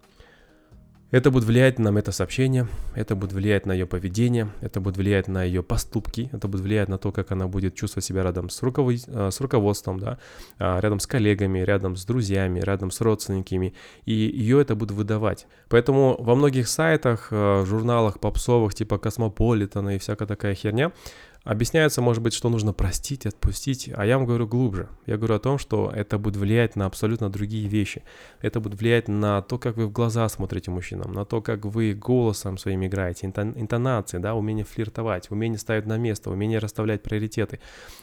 это 1.10 1.30
будет 1.30 1.44
влиять 1.44 1.78
на 1.78 1.90
метасообщение, 1.90 2.68
это 2.94 3.16
будет 3.16 3.32
влиять 3.32 3.66
на 3.66 3.72
ее 3.72 3.86
поведение, 3.86 4.48
это 4.60 4.80
будет 4.80 4.96
влиять 4.96 5.28
на 5.28 5.42
ее 5.42 5.62
поступки, 5.62 6.30
это 6.32 6.46
будет 6.46 6.62
влиять 6.62 6.88
на 6.88 6.98
то, 6.98 7.10
как 7.10 7.32
она 7.32 7.48
будет 7.48 7.74
чувствовать 7.74 8.04
себя 8.04 8.22
рядом 8.22 8.48
с, 8.48 8.62
руковод... 8.62 8.96
Э, 9.08 9.30
с 9.30 9.40
руководством, 9.40 9.98
да, 9.98 10.18
а, 10.58 10.78
рядом 10.80 11.00
с 11.00 11.06
коллегами, 11.06 11.60
рядом 11.60 11.96
с 11.96 12.04
друзьями, 12.04 12.60
рядом 12.60 12.90
с 12.90 13.00
родственниками, 13.00 13.74
и 14.04 14.12
ее 14.12 14.60
это 14.60 14.74
будет 14.76 14.92
выдавать. 14.92 15.46
Поэтому 15.68 16.16
во 16.22 16.34
многих 16.34 16.68
сайтах, 16.68 17.28
э, 17.32 17.64
журналах 17.66 18.20
попсовых 18.20 18.74
типа 18.74 18.98
Космополитана 18.98 19.96
и 19.96 19.98
всякая 19.98 20.26
такая 20.26 20.54
херня, 20.54 20.92
Объясняется, 21.42 22.02
может 22.02 22.22
быть, 22.22 22.34
что 22.34 22.50
нужно 22.50 22.74
простить, 22.74 23.24
отпустить, 23.24 23.90
а 23.94 24.04
я 24.04 24.18
вам 24.18 24.26
говорю 24.26 24.46
глубже. 24.46 24.90
Я 25.06 25.16
говорю 25.16 25.36
о 25.36 25.38
том, 25.38 25.58
что 25.58 25.90
это 25.90 26.18
будет 26.18 26.36
влиять 26.36 26.76
на 26.76 26.84
абсолютно 26.84 27.30
другие 27.30 27.66
вещи. 27.66 28.02
Это 28.42 28.60
будет 28.60 28.78
влиять 28.78 29.08
на 29.08 29.40
то, 29.40 29.58
как 29.58 29.78
вы 29.78 29.86
в 29.86 29.92
глаза 29.92 30.28
смотрите 30.28 30.70
мужчинам, 30.70 31.14
на 31.14 31.24
то, 31.24 31.40
как 31.40 31.64
вы 31.64 31.94
голосом 31.94 32.58
своим 32.58 32.84
играете, 32.84 33.26
интонации, 33.26 34.18
да, 34.18 34.34
умение 34.34 34.66
флиртовать, 34.66 35.30
умение 35.30 35.58
ставить 35.58 35.86
на 35.86 35.96
место, 35.96 36.30
умение 36.30 36.58
расставлять 36.58 37.02
приоритеты. 37.02 37.58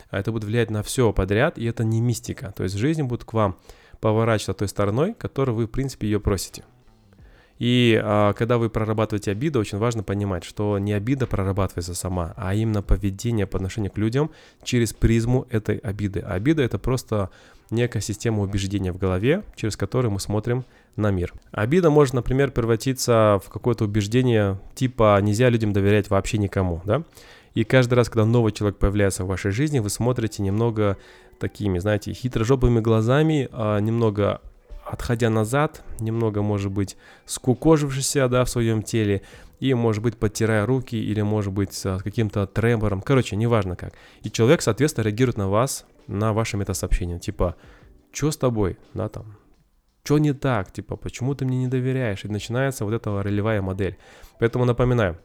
Это 0.10 0.32
будет 0.32 0.46
влиять 0.46 0.72
на 0.72 0.82
все 0.82 1.13
подряд, 1.13 1.60
и 1.60 1.65
это 1.65 1.84
не 1.84 2.01
мистика. 2.01 2.53
То 2.58 2.63
есть 2.63 2.75
жизнь 2.75 3.03
будет 3.03 3.24
к 3.24 3.34
вам 3.34 3.60
поворачиваться 4.02 4.56
той 4.56 4.67
стороной, 4.67 5.13
которой 5.13 5.52
вы, 5.52 5.67
в 5.67 5.71
принципе, 5.71 6.08
ее 6.08 6.19
просите. 6.19 6.63
И 7.60 8.00
а, 8.04 8.34
когда 8.34 8.58
вы 8.58 8.70
прорабатываете 8.70 9.32
обиду, 9.32 9.60
очень 9.60 9.78
важно 9.78 10.04
понимать, 10.04 10.43
что 10.43 10.78
не 10.78 10.93
обида 10.93 11.26
прорабатывается 11.28 11.96
сама, 11.96 12.34
а 12.38 12.54
именно 12.54 12.82
поведение 12.82 13.48
по 13.48 13.58
отношению 13.58 13.91
к 13.91 13.98
людям 13.98 14.30
через 14.63 14.93
призму 14.93 15.48
этой 15.50 15.78
обиды. 15.78 16.20
А 16.20 16.34
обида 16.34 16.63
это 16.63 16.78
просто 16.78 17.30
некая 17.70 18.02
система 18.02 18.43
убеждения 18.43 18.91
в 18.91 18.98
голове, 18.98 19.43
через 19.56 19.76
которую 19.76 20.12
мы 20.12 20.20
смотрим 20.20 20.65
на 20.96 21.12
мир. 21.12 21.34
Обида 21.52 21.89
может, 21.89 22.13
например, 22.13 22.52
превратиться 22.52 23.41
в 23.43 23.50
какое-то 23.50 23.86
убеждение 23.86 24.60
типа 24.76 25.20
«нельзя 25.22 25.50
людям 25.50 25.74
доверять 25.74 26.10
вообще 26.10 26.38
никому», 26.38 26.82
да? 26.86 27.04
И 27.54 27.63
каждый 27.63 27.96
раз, 27.96 28.08
когда 28.08 28.26
новый 28.26 28.52
человек 28.52 28.78
появляется 28.78 29.24
в 29.24 29.28
вашей 29.28 29.50
жизни, 29.50 29.80
вы 29.80 29.89
смотрите 29.89 30.43
немного 30.43 30.96
такими, 31.39 31.80
знаете, 31.80 32.13
хитрожопыми 32.13 32.82
глазами, 32.82 33.50
а 33.52 33.80
немного 33.80 34.41
отходя 34.89 35.30
назад, 35.30 35.84
немного, 36.00 36.41
может 36.41 36.71
быть, 36.71 36.97
скукожившийся, 37.26 38.28
да, 38.28 38.45
в 38.45 38.50
своем 38.50 38.84
теле, 38.84 39.21
и, 39.60 39.73
может 39.73 40.04
быть, 40.04 40.17
подтирая 40.17 40.65
руки, 40.65 40.95
или, 40.95 41.21
может 41.21 41.52
быть, 41.52 41.73
с 41.73 42.00
каким-то 42.00 42.45
тремором, 42.47 43.02
короче, 43.02 43.36
неважно 43.36 43.76
как. 43.76 43.93
И 44.23 44.32
человек, 44.32 44.62
соответственно, 44.62 45.06
реагирует 45.06 45.38
на 45.38 45.50
вас, 45.50 45.86
на 46.08 46.34
ваше 46.34 46.58
метасообщение, 46.58 47.19
типа, 47.19 47.56
что 48.12 48.32
с 48.32 48.38
тобой, 48.38 48.78
да, 48.93 49.10
там, 49.10 49.38
что 50.04 50.17
не 50.19 50.34
так, 50.34 50.71
типа, 50.71 50.95
почему 50.95 51.36
ты 51.36 51.45
мне 51.45 51.58
не 51.58 51.67
доверяешь, 51.67 52.23
и 52.23 52.30
начинается 52.30 52.86
вот 52.86 52.93
эта 52.93 53.21
ролевая 53.21 53.62
модель. 53.62 53.97
Поэтому 54.39 54.65
напоминаю, 54.65 55.17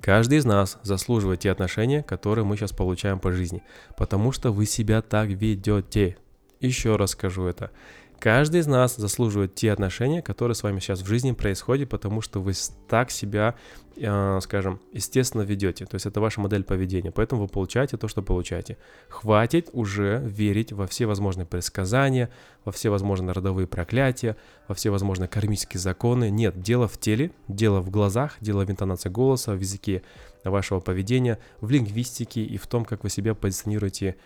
Каждый 0.00 0.38
из 0.38 0.44
нас 0.44 0.78
заслуживает 0.82 1.40
те 1.40 1.50
отношения, 1.50 2.02
которые 2.02 2.44
мы 2.44 2.56
сейчас 2.56 2.72
получаем 2.72 3.18
по 3.18 3.32
жизни, 3.32 3.62
потому 3.96 4.32
что 4.32 4.52
вы 4.52 4.66
себя 4.66 5.02
так 5.02 5.28
ведете. 5.28 6.16
Еще 6.60 6.96
раз 6.96 7.10
скажу 7.10 7.44
это. 7.44 7.70
Каждый 8.18 8.60
из 8.60 8.66
нас 8.66 8.96
заслуживает 8.96 9.54
те 9.54 9.70
отношения, 9.70 10.22
которые 10.22 10.56
с 10.56 10.64
вами 10.64 10.80
сейчас 10.80 11.02
в 11.02 11.06
жизни 11.06 11.30
происходят, 11.32 11.88
потому 11.88 12.20
что 12.20 12.40
вы 12.40 12.52
так 12.88 13.12
себя, 13.12 13.54
э, 13.96 14.38
скажем, 14.42 14.80
естественно 14.92 15.42
ведете. 15.42 15.86
То 15.86 15.94
есть 15.94 16.06
это 16.06 16.20
ваша 16.20 16.40
модель 16.40 16.64
поведения, 16.64 17.12
поэтому 17.12 17.42
вы 17.42 17.48
получаете 17.48 17.96
то, 17.96 18.08
что 18.08 18.22
получаете. 18.22 18.76
Хватит 19.08 19.70
уже 19.72 20.20
верить 20.24 20.72
во 20.72 20.88
все 20.88 21.06
возможные 21.06 21.46
предсказания, 21.46 22.28
во 22.64 22.72
все 22.72 22.90
возможные 22.90 23.32
родовые 23.32 23.68
проклятия, 23.68 24.36
во 24.66 24.74
все 24.74 24.90
возможные 24.90 25.28
кармические 25.28 25.80
законы. 25.80 26.28
Нет, 26.28 26.60
дело 26.60 26.88
в 26.88 26.98
теле, 26.98 27.30
дело 27.46 27.80
в 27.80 27.88
глазах, 27.88 28.36
дело 28.40 28.64
в 28.64 28.70
интонации 28.70 29.10
голоса, 29.10 29.54
в 29.54 29.60
языке 29.60 30.02
вашего 30.44 30.80
поведения, 30.80 31.38
в 31.60 31.70
лингвистике 31.70 32.42
и 32.42 32.56
в 32.56 32.66
том, 32.66 32.84
как 32.84 33.04
вы 33.04 33.10
себя 33.10 33.34
позиционируете 33.34 34.16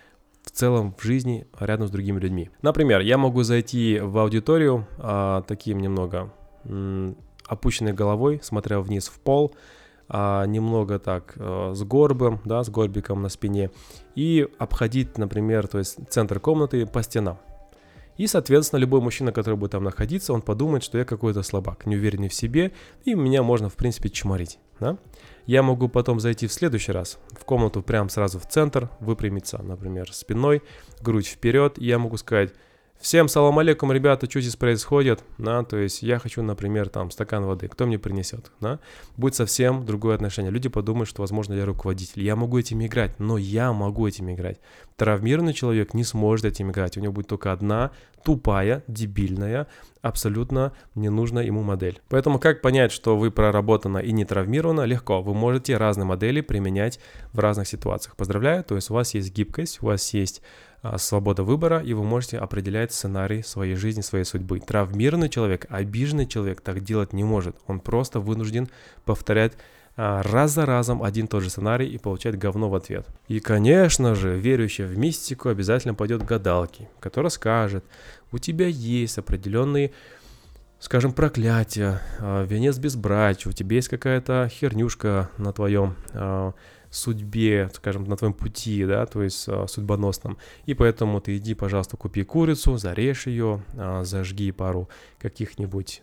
в 0.43 0.51
целом 0.51 0.95
в 0.99 1.03
жизни 1.03 1.47
рядом 1.59 1.89
с 1.89 1.91
другими 1.91 2.19
людьми. 2.19 2.51
Например, 2.63 3.01
я 3.01 3.19
могу 3.19 3.43
зайти 3.43 3.99
в 4.01 4.19
аудиторию 4.19 4.87
а, 4.99 5.43
таким 5.43 5.81
немного 5.81 6.33
м, 6.65 7.17
опущенной 7.47 7.93
головой, 7.93 8.41
смотря 8.43 8.81
вниз 8.81 9.09
в 9.09 9.19
пол, 9.21 9.55
а, 10.09 10.45
немного 10.47 10.99
так 10.99 11.35
а, 11.37 11.73
с 11.75 11.83
горбом, 11.85 12.41
да, 12.45 12.63
с 12.63 12.69
горбиком 12.69 13.23
на 13.23 13.29
спине, 13.29 13.71
и 14.15 14.49
обходить, 14.59 15.17
например, 15.19 15.69
то 15.69 15.79
есть 15.79 15.99
центр 16.11 16.41
комнаты 16.41 16.87
по 16.87 17.03
стенам. 17.03 17.39
И, 18.23 18.29
соответственно, 18.29 18.79
любой 18.79 19.01
мужчина, 19.01 19.33
который 19.33 19.57
будет 19.57 19.73
там 19.73 19.83
находиться, 19.83 20.33
он 20.33 20.43
подумает, 20.43 20.85
что 20.85 20.97
я 20.97 21.05
какой-то 21.05 21.43
слабак, 21.43 21.87
неуверенный 21.87 22.29
в 22.29 22.35
себе, 22.35 22.71
и 23.05 23.15
меня 23.15 23.43
можно, 23.43 23.69
в 23.69 23.75
принципе, 23.75 24.11
чморить. 24.11 24.61
Да? 24.79 24.97
Я 25.45 25.65
могу 25.65 25.89
потом 25.89 26.21
зайти 26.21 26.47
в 26.47 26.53
следующий 26.53 26.93
раз 26.93 27.19
в 27.33 27.45
комнату 27.45 27.83
прям 27.83 28.09
сразу 28.09 28.39
в 28.39 28.47
центр, 28.47 28.91
выпрямиться, 29.01 29.61
например, 29.61 30.13
спиной, 30.13 30.63
грудь 31.01 31.27
вперед, 31.27 31.79
и 31.79 31.87
я 31.87 31.99
могу 31.99 32.17
сказать, 32.17 32.53
Всем 33.03 33.27
салам 33.27 33.59
алейкум, 33.59 33.91
ребята, 33.91 34.31
что 34.31 34.41
здесь 34.41 34.55
происходит, 34.55 35.25
да, 35.37 35.65
то 35.65 35.77
есть 35.77 36.03
я 36.03 36.21
хочу, 36.21 36.41
например, 36.41 36.89
там, 36.89 37.11
стакан 37.11 37.45
воды, 37.45 37.67
кто 37.67 37.85
мне 37.85 37.99
принесет, 37.99 38.53
да, 38.61 38.79
будет 39.17 39.35
совсем 39.35 39.85
другое 39.85 40.15
отношение. 40.15 40.53
Люди 40.53 40.69
подумают, 40.69 41.09
что, 41.09 41.23
возможно, 41.23 41.55
я 41.55 41.67
руководитель, 41.67 42.23
я 42.23 42.37
могу 42.37 42.61
этим 42.61 42.81
играть, 42.87 43.19
но 43.19 43.39
я 43.39 43.73
могу 43.73 44.07
этим 44.07 44.31
играть. 44.31 44.61
Травмированный 44.95 45.53
человек 45.53 45.95
не 45.95 46.05
сможет 46.05 46.47
этим 46.47 46.71
играть, 46.71 46.97
у 46.97 47.01
него 47.01 47.13
будет 47.13 47.27
только 47.27 47.51
одна 47.51 47.91
тупая, 48.23 48.85
дебильная, 48.87 49.67
абсолютно 50.03 50.73
ненужная 50.95 51.45
ему 51.45 51.63
модель. 51.63 52.01
Поэтому 52.09 52.39
как 52.39 52.61
понять, 52.61 52.93
что 52.93 53.17
вы 53.17 53.31
проработано 53.31 53.99
и 53.99 54.13
не 54.13 54.25
травмировано? 54.25 54.83
Легко, 54.83 55.23
вы 55.23 55.33
можете 55.33 55.77
разные 55.77 56.05
модели 56.05 56.41
применять 56.41 57.01
в 57.33 57.39
разных 57.39 57.69
ситуациях. 57.69 58.17
Поздравляю, 58.17 58.65
то 58.65 58.75
есть 58.75 58.91
у 58.91 58.95
вас 58.95 59.15
есть 59.15 59.33
гибкость, 59.33 59.83
у 59.83 59.87
вас 59.87 60.13
есть 60.13 60.43
а, 60.83 60.99
свобода 60.99 61.45
выбора, 61.45 61.79
и 61.79 61.95
вы 61.95 62.03
можете 62.03 62.39
определять 62.39 62.93
сценарий 62.93 63.43
своей 63.43 63.77
жизни, 63.77 64.01
своей 64.01 64.25
судьбы. 64.25 64.59
Травмированный 64.59 65.29
человек, 65.29 65.67
обиженный 65.71 66.27
человек 66.27 66.61
так 66.61 66.81
делать 66.81 67.13
не 67.13 67.23
может. 67.23 67.57
Он 67.69 67.79
просто 67.79 68.19
вынужден 68.19 68.69
повторять 69.05 69.53
раз 69.97 70.53
за 70.53 70.67
разом 70.67 71.03
один 71.03 71.27
тот 71.27 71.43
же 71.43 71.51
сценарий 71.51 71.89
и 71.89 71.99
получать 71.99 72.39
говно 72.39 72.69
в 72.69 72.75
ответ. 72.75 73.07
И, 73.29 73.41
конечно 73.41 74.15
же, 74.15 74.39
верующий 74.39 74.85
в 74.85 74.97
мистику 74.97 75.49
обязательно 75.49 75.95
пойдет 75.95 76.23
к 76.23 76.27
гадалке, 76.27 76.89
которая 77.01 77.31
скажет, 77.31 77.85
у 78.31 78.39
тебя 78.39 78.67
есть 78.67 79.19
определенные 79.19 79.93
скажем, 80.79 81.13
проклятие, 81.13 82.01
а, 82.19 82.45
венец 82.45 82.77
безбрачия, 82.77 83.51
у 83.51 83.53
тебя 83.53 83.77
есть 83.77 83.89
какая-то 83.89 84.49
хернюшка 84.51 85.31
на 85.39 85.53
твоем 85.53 85.95
судьбе, 86.93 87.71
скажем, 87.75 88.05
на 88.05 88.17
твоем 88.17 88.35
пути, 88.35 88.85
да, 88.85 89.07
то 89.07 89.23
есть 89.23 89.49
э, 89.49 89.67
судьбоносном. 89.67 90.37
И 90.67 90.75
поэтому 90.75 91.21
ты 91.21 91.39
иди, 91.39 91.55
пожалуйста, 91.55 91.97
купи 91.97 92.23
курицу, 92.23 92.77
зарежь 92.77 93.27
ее, 93.27 93.63
э, 93.73 94.03
зажги 94.05 94.53
пару 94.53 94.89
каких-нибудь 95.19 96.03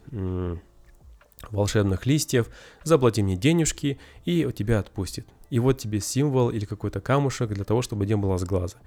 волшебных 1.49 2.05
листьев, 2.05 2.49
заплати 2.83 3.21
мне 3.23 3.35
денежки, 3.35 3.99
и 4.25 4.45
у 4.45 4.51
тебя 4.51 4.79
отпустит. 4.79 5.25
И 5.49 5.59
вот 5.59 5.77
тебе 5.79 5.99
символ 5.99 6.49
или 6.49 6.65
какой-то 6.65 7.01
камушек 7.01 7.49
для 7.49 7.63
того, 7.63 7.81
чтобы 7.81 8.05
не 8.05 8.15
было 8.15 8.37
с 8.37 8.43
глаза. 8.43 8.77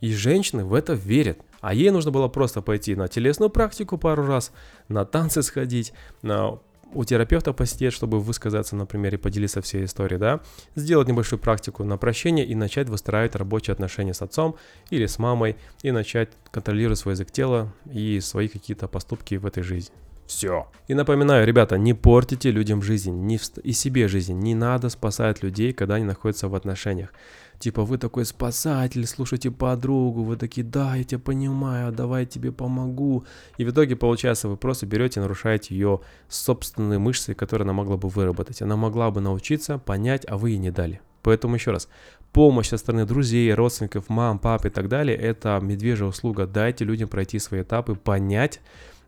И 0.00 0.12
женщины 0.12 0.64
в 0.64 0.74
это 0.74 0.94
верят. 0.94 1.38
А 1.60 1.74
ей 1.74 1.90
нужно 1.90 2.10
было 2.10 2.28
просто 2.28 2.60
пойти 2.60 2.94
на 2.94 3.08
телесную 3.08 3.50
практику 3.50 3.98
пару 3.98 4.26
раз, 4.26 4.52
на 4.88 5.04
танцы 5.04 5.42
сходить, 5.42 5.92
на 6.22 6.58
у 6.94 7.04
терапевта 7.04 7.52
посидеть, 7.52 7.94
чтобы 7.94 8.20
высказаться, 8.20 8.76
например, 8.76 9.14
и 9.14 9.16
поделиться 9.16 9.62
всей 9.62 9.84
историей, 9.84 10.18
да, 10.18 10.40
сделать 10.74 11.08
небольшую 11.08 11.38
практику 11.38 11.84
на 11.84 11.96
прощение 11.96 12.44
и 12.44 12.54
начать 12.54 12.88
выстраивать 12.88 13.34
рабочие 13.34 13.72
отношения 13.72 14.12
с 14.12 14.22
отцом 14.22 14.56
или 14.90 15.06
с 15.06 15.18
мамой 15.18 15.56
и 15.82 15.90
начать 15.90 16.28
контролировать 16.50 16.98
свой 16.98 17.14
язык 17.14 17.30
тела 17.30 17.72
и 17.90 18.20
свои 18.20 18.48
какие-то 18.48 18.88
поступки 18.88 19.36
в 19.36 19.46
этой 19.46 19.62
жизни. 19.62 19.94
Все. 20.26 20.66
И 20.88 20.94
напоминаю, 20.94 21.46
ребята, 21.46 21.76
не 21.78 21.94
портите 21.94 22.50
людям 22.50 22.82
жизнь, 22.82 23.12
не 23.12 23.38
в... 23.38 23.58
и 23.58 23.72
себе 23.72 24.08
жизнь. 24.08 24.38
Не 24.38 24.54
надо 24.54 24.88
спасать 24.88 25.42
людей, 25.42 25.72
когда 25.72 25.96
они 25.96 26.04
находятся 26.04 26.48
в 26.48 26.54
отношениях. 26.54 27.12
Типа 27.58 27.84
вы 27.84 27.96
такой 27.96 28.24
спасатель, 28.24 29.06
слушайте 29.06 29.50
подругу, 29.50 30.24
вы 30.24 30.36
такие, 30.36 30.66
да, 30.66 30.96
я 30.96 31.04
тебя 31.04 31.20
понимаю, 31.20 31.92
давай 31.92 32.22
я 32.22 32.26
тебе 32.26 32.50
помогу. 32.50 33.24
И 33.56 33.64
в 33.64 33.70
итоге, 33.70 33.94
получается, 33.94 34.48
вы 34.48 34.56
просто 34.56 34.84
берете 34.86 35.20
и 35.20 35.22
нарушаете 35.22 35.74
ее 35.74 36.00
собственные 36.28 36.98
мышцы, 36.98 37.34
которые 37.34 37.64
она 37.64 37.72
могла 37.72 37.96
бы 37.96 38.08
выработать. 38.08 38.62
Она 38.62 38.76
могла 38.76 39.10
бы 39.12 39.20
научиться, 39.20 39.78
понять, 39.78 40.24
а 40.28 40.38
вы 40.38 40.50
ей 40.50 40.58
не 40.58 40.72
дали. 40.72 41.00
Поэтому 41.22 41.54
еще 41.54 41.70
раз, 41.70 41.88
помощь 42.32 42.68
со 42.68 42.78
стороны 42.78 43.06
друзей, 43.06 43.54
родственников, 43.54 44.08
мам, 44.08 44.40
пап 44.40 44.66
и 44.66 44.70
так 44.70 44.88
далее, 44.88 45.16
это 45.16 45.60
медвежья 45.62 46.06
услуга. 46.06 46.46
Дайте 46.46 46.84
людям 46.84 47.08
пройти 47.08 47.38
свои 47.38 47.62
этапы, 47.62 47.94
понять, 47.94 48.60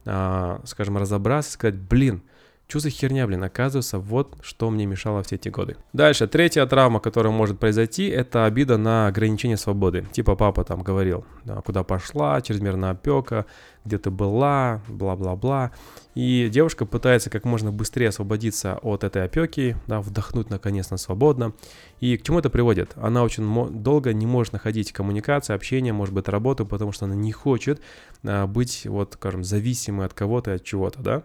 скажем, 0.05 0.99
разобраться, 0.99 1.53
сказать, 1.53 1.77
блин, 1.77 2.23
что 2.67 2.79
за 2.81 2.91
херня, 2.91 3.27
блин, 3.27 3.45
оказывается, 3.45 3.99
вот 3.99 4.37
что 4.43 4.71
мне 4.71 4.87
мешало 4.87 5.23
все 5.23 5.37
эти 5.37 5.49
годы. 5.49 5.77
Дальше, 5.93 6.27
третья 6.27 6.65
травма, 6.67 6.99
которая 6.99 7.33
может 7.33 7.59
произойти, 7.59 8.09
это 8.09 8.47
обида 8.47 8.79
на 8.79 9.07
ограничение 9.07 9.57
свободы. 9.57 10.07
Типа 10.13 10.35
папа 10.35 10.65
там 10.65 10.83
говорил, 10.83 11.25
да, 11.45 11.61
куда 11.61 11.85
пошла, 11.85 12.41
чрезмерная 12.41 12.91
опека, 12.91 13.47
где 13.85 13.99
ты 13.99 14.11
была, 14.11 14.83
бла-бла-бла. 14.89 15.73
И 16.15 16.49
девушка 16.51 16.87
пытается 16.87 17.29
как 17.29 17.45
можно 17.45 17.71
быстрее 17.71 18.09
освободиться 18.09 18.79
от 18.83 19.05
этой 19.05 19.25
опеки, 19.25 19.77
да, 19.87 20.01
вдохнуть 20.01 20.49
наконец-то 20.49 20.97
свободно. 20.97 21.53
И 22.01 22.17
к 22.17 22.23
чему 22.23 22.39
это 22.39 22.51
приводит? 22.51 22.93
Она 22.97 23.23
очень 23.23 23.83
долго 23.83 24.13
не 24.13 24.27
может 24.27 24.53
находить 24.53 24.93
коммуникацию, 24.93 25.55
общение, 25.55 25.93
может 25.93 26.15
быть, 26.15 26.29
работу, 26.29 26.65
потому 26.65 26.93
что 26.93 27.05
она 27.05 27.15
не 27.15 27.33
хочет 27.33 27.81
а, 28.25 28.47
быть, 28.47 28.87
вот, 28.87 29.15
скажем, 29.15 29.45
зависимой 29.45 30.07
от 30.07 30.15
кого-то 30.15 30.53
и 30.53 30.55
от 30.55 30.65
чего-то, 30.65 31.03
да. 31.03 31.23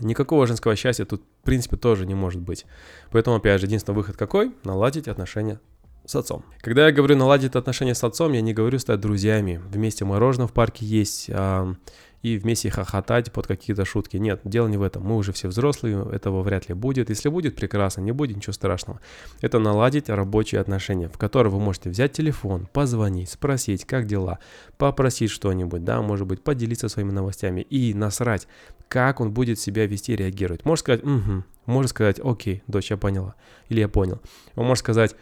Никакого 0.00 0.46
женского 0.46 0.74
счастья 0.76 1.04
тут, 1.04 1.22
в 1.42 1.44
принципе, 1.44 1.76
тоже 1.76 2.06
не 2.06 2.14
может 2.14 2.40
быть. 2.40 2.66
Поэтому, 3.10 3.36
опять 3.36 3.60
же, 3.60 3.66
единственный 3.66 3.94
выход 3.94 4.16
какой? 4.16 4.54
Наладить 4.64 5.08
отношения 5.08 5.60
с 6.04 6.16
отцом. 6.16 6.44
Когда 6.60 6.86
я 6.86 6.92
говорю 6.92 7.16
наладить 7.16 7.54
отношения 7.54 7.94
с 7.94 8.02
отцом, 8.02 8.32
я 8.32 8.40
не 8.40 8.54
говорю 8.54 8.78
стать 8.78 9.00
друзьями. 9.00 9.60
Вместе 9.68 10.04
мороженое 10.04 10.46
в 10.46 10.52
парке 10.52 10.84
есть, 10.84 11.30
а, 11.32 11.74
и 12.22 12.38
вместе 12.38 12.70
хохотать 12.70 13.32
под 13.32 13.46
какие-то 13.46 13.84
шутки. 13.84 14.16
Нет, 14.16 14.40
дело 14.44 14.68
не 14.68 14.76
в 14.76 14.82
этом. 14.82 15.02
Мы 15.02 15.16
уже 15.16 15.32
все 15.32 15.48
взрослые, 15.48 16.08
этого 16.12 16.42
вряд 16.42 16.68
ли 16.68 16.74
будет. 16.74 17.10
Если 17.10 17.28
будет, 17.28 17.56
прекрасно, 17.56 18.00
не 18.00 18.12
будет, 18.12 18.36
ничего 18.36 18.52
страшного. 18.52 19.00
Это 19.40 19.58
наладить 19.58 20.08
рабочие 20.08 20.60
отношения, 20.60 21.08
в 21.08 21.18
которые 21.18 21.52
вы 21.52 21.58
можете 21.58 21.90
взять 21.90 22.12
телефон, 22.12 22.68
позвонить, 22.72 23.30
спросить, 23.30 23.84
как 23.84 24.06
дела, 24.06 24.38
попросить 24.78 25.30
что-нибудь, 25.30 25.84
да, 25.84 26.00
может 26.00 26.26
быть, 26.26 26.42
поделиться 26.42 26.88
своими 26.88 27.10
новостями 27.10 27.60
и 27.62 27.92
насрать, 27.92 28.46
как 28.88 29.20
он 29.20 29.32
будет 29.32 29.58
себя 29.58 29.86
вести, 29.86 30.14
реагировать. 30.14 30.64
Может 30.64 30.84
сказать, 30.84 31.02
угу, 31.02 31.44
может 31.66 31.90
сказать, 31.90 32.20
окей, 32.22 32.62
дочь, 32.66 32.90
я 32.90 32.96
поняла, 32.96 33.34
или 33.68 33.80
я 33.80 33.88
понял. 33.88 34.20
Он 34.54 34.66
может 34.66 34.80
сказать, 34.80 35.16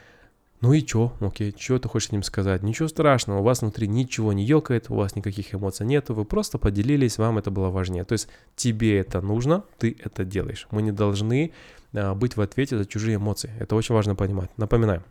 ну 0.61 0.75
и 0.75 0.83
чё? 0.83 1.13
Окей, 1.21 1.55
что 1.59 1.79
ты 1.79 1.89
хочешь 1.89 2.09
с 2.09 2.13
ним 2.13 2.23
сказать? 2.23 2.63
Ничего 2.63 2.87
страшного, 2.89 3.39
у 3.39 3.43
вас 3.43 3.63
внутри 3.63 3.89
ничего 3.89 4.33
не 4.35 4.45
ёкает, 4.45 4.91
у 4.91 4.95
вас 4.95 5.17
никаких 5.17 5.55
эмоций 5.55 5.87
нету, 5.87 6.15
вы 6.15 6.27
просто 6.27 6.59
поделились, 6.59 7.17
вам 7.17 7.39
это 7.39 7.51
было 7.51 7.71
важнее. 7.71 8.05
То 8.05 8.13
есть 8.13 8.29
тебе 8.57 8.99
это 8.99 9.23
нужно, 9.23 9.65
ты 9.79 9.97
это 9.99 10.25
делаешь. 10.25 10.67
Мы 10.71 10.83
не 10.83 10.93
должны 10.93 11.53
а, 11.95 12.15
быть 12.15 12.37
в 12.37 12.41
ответе 12.43 12.77
за 12.77 12.85
чужие 12.85 13.17
эмоции. 13.17 13.51
Это 13.59 13.75
очень 13.75 13.95
важно 13.95 14.15
понимать. 14.15 14.51
Напоминаю, 14.59 15.03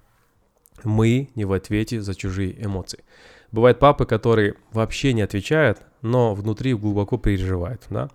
мы 0.84 1.30
не 1.34 1.46
в 1.46 1.54
ответе 1.54 2.02
за 2.02 2.14
чужие 2.14 2.64
эмоции. 2.64 3.04
Бывают 3.52 3.80
папы, 3.80 4.06
которые 4.06 4.54
вообще 4.72 5.14
не 5.14 5.24
отвечают, 5.24 5.80
но 6.04 6.36
внутри 6.36 6.76
глубоко 6.76 7.18
переживают, 7.18 7.82
да. 7.90 8.10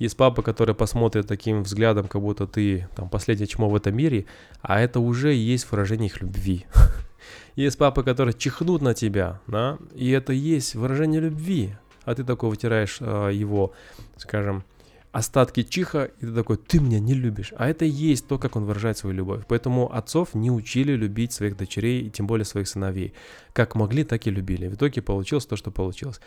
Есть 0.00 0.16
папа, 0.16 0.40
который 0.40 0.74
посмотрит 0.74 1.26
таким 1.26 1.62
взглядом, 1.62 2.08
как 2.08 2.22
будто 2.22 2.46
ты 2.46 2.88
там 2.96 3.10
последнее 3.10 3.46
чмо 3.46 3.68
в 3.68 3.76
этом 3.76 3.94
мире, 3.94 4.24
а 4.62 4.80
это 4.80 4.98
уже 4.98 5.34
есть 5.34 5.70
выражение 5.70 6.06
их 6.06 6.22
любви. 6.22 6.64
Есть 7.54 7.76
папы, 7.76 8.02
которые 8.02 8.32
чихнут 8.32 8.80
на 8.80 8.94
тебя, 8.94 9.40
да, 9.46 9.76
и 9.94 10.10
это 10.10 10.32
есть 10.32 10.74
выражение 10.74 11.20
любви, 11.20 11.74
а 12.04 12.14
ты 12.14 12.24
такой 12.24 12.48
вытираешь 12.48 12.96
э, 13.00 13.30
его, 13.34 13.74
скажем, 14.16 14.64
остатки 15.12 15.62
чиха, 15.64 16.04
и 16.18 16.26
ты 16.26 16.32
такой, 16.32 16.56
ты 16.56 16.80
меня 16.80 16.98
не 16.98 17.12
любишь. 17.12 17.52
А 17.58 17.68
это 17.68 17.84
и 17.84 17.90
есть 17.90 18.26
то, 18.26 18.38
как 18.38 18.56
он 18.56 18.64
выражает 18.64 18.96
свою 18.96 19.14
любовь. 19.14 19.42
Поэтому 19.46 19.94
отцов 19.94 20.34
не 20.34 20.50
учили 20.50 20.92
любить 20.92 21.32
своих 21.32 21.58
дочерей, 21.58 22.06
и 22.06 22.10
тем 22.10 22.26
более 22.26 22.46
своих 22.46 22.68
сыновей. 22.68 23.12
Как 23.52 23.74
могли, 23.74 24.04
так 24.04 24.26
и 24.26 24.30
любили. 24.30 24.68
В 24.68 24.74
итоге 24.76 25.02
получилось 25.02 25.44
то, 25.44 25.56
что 25.56 25.70
получилось. 25.70 26.20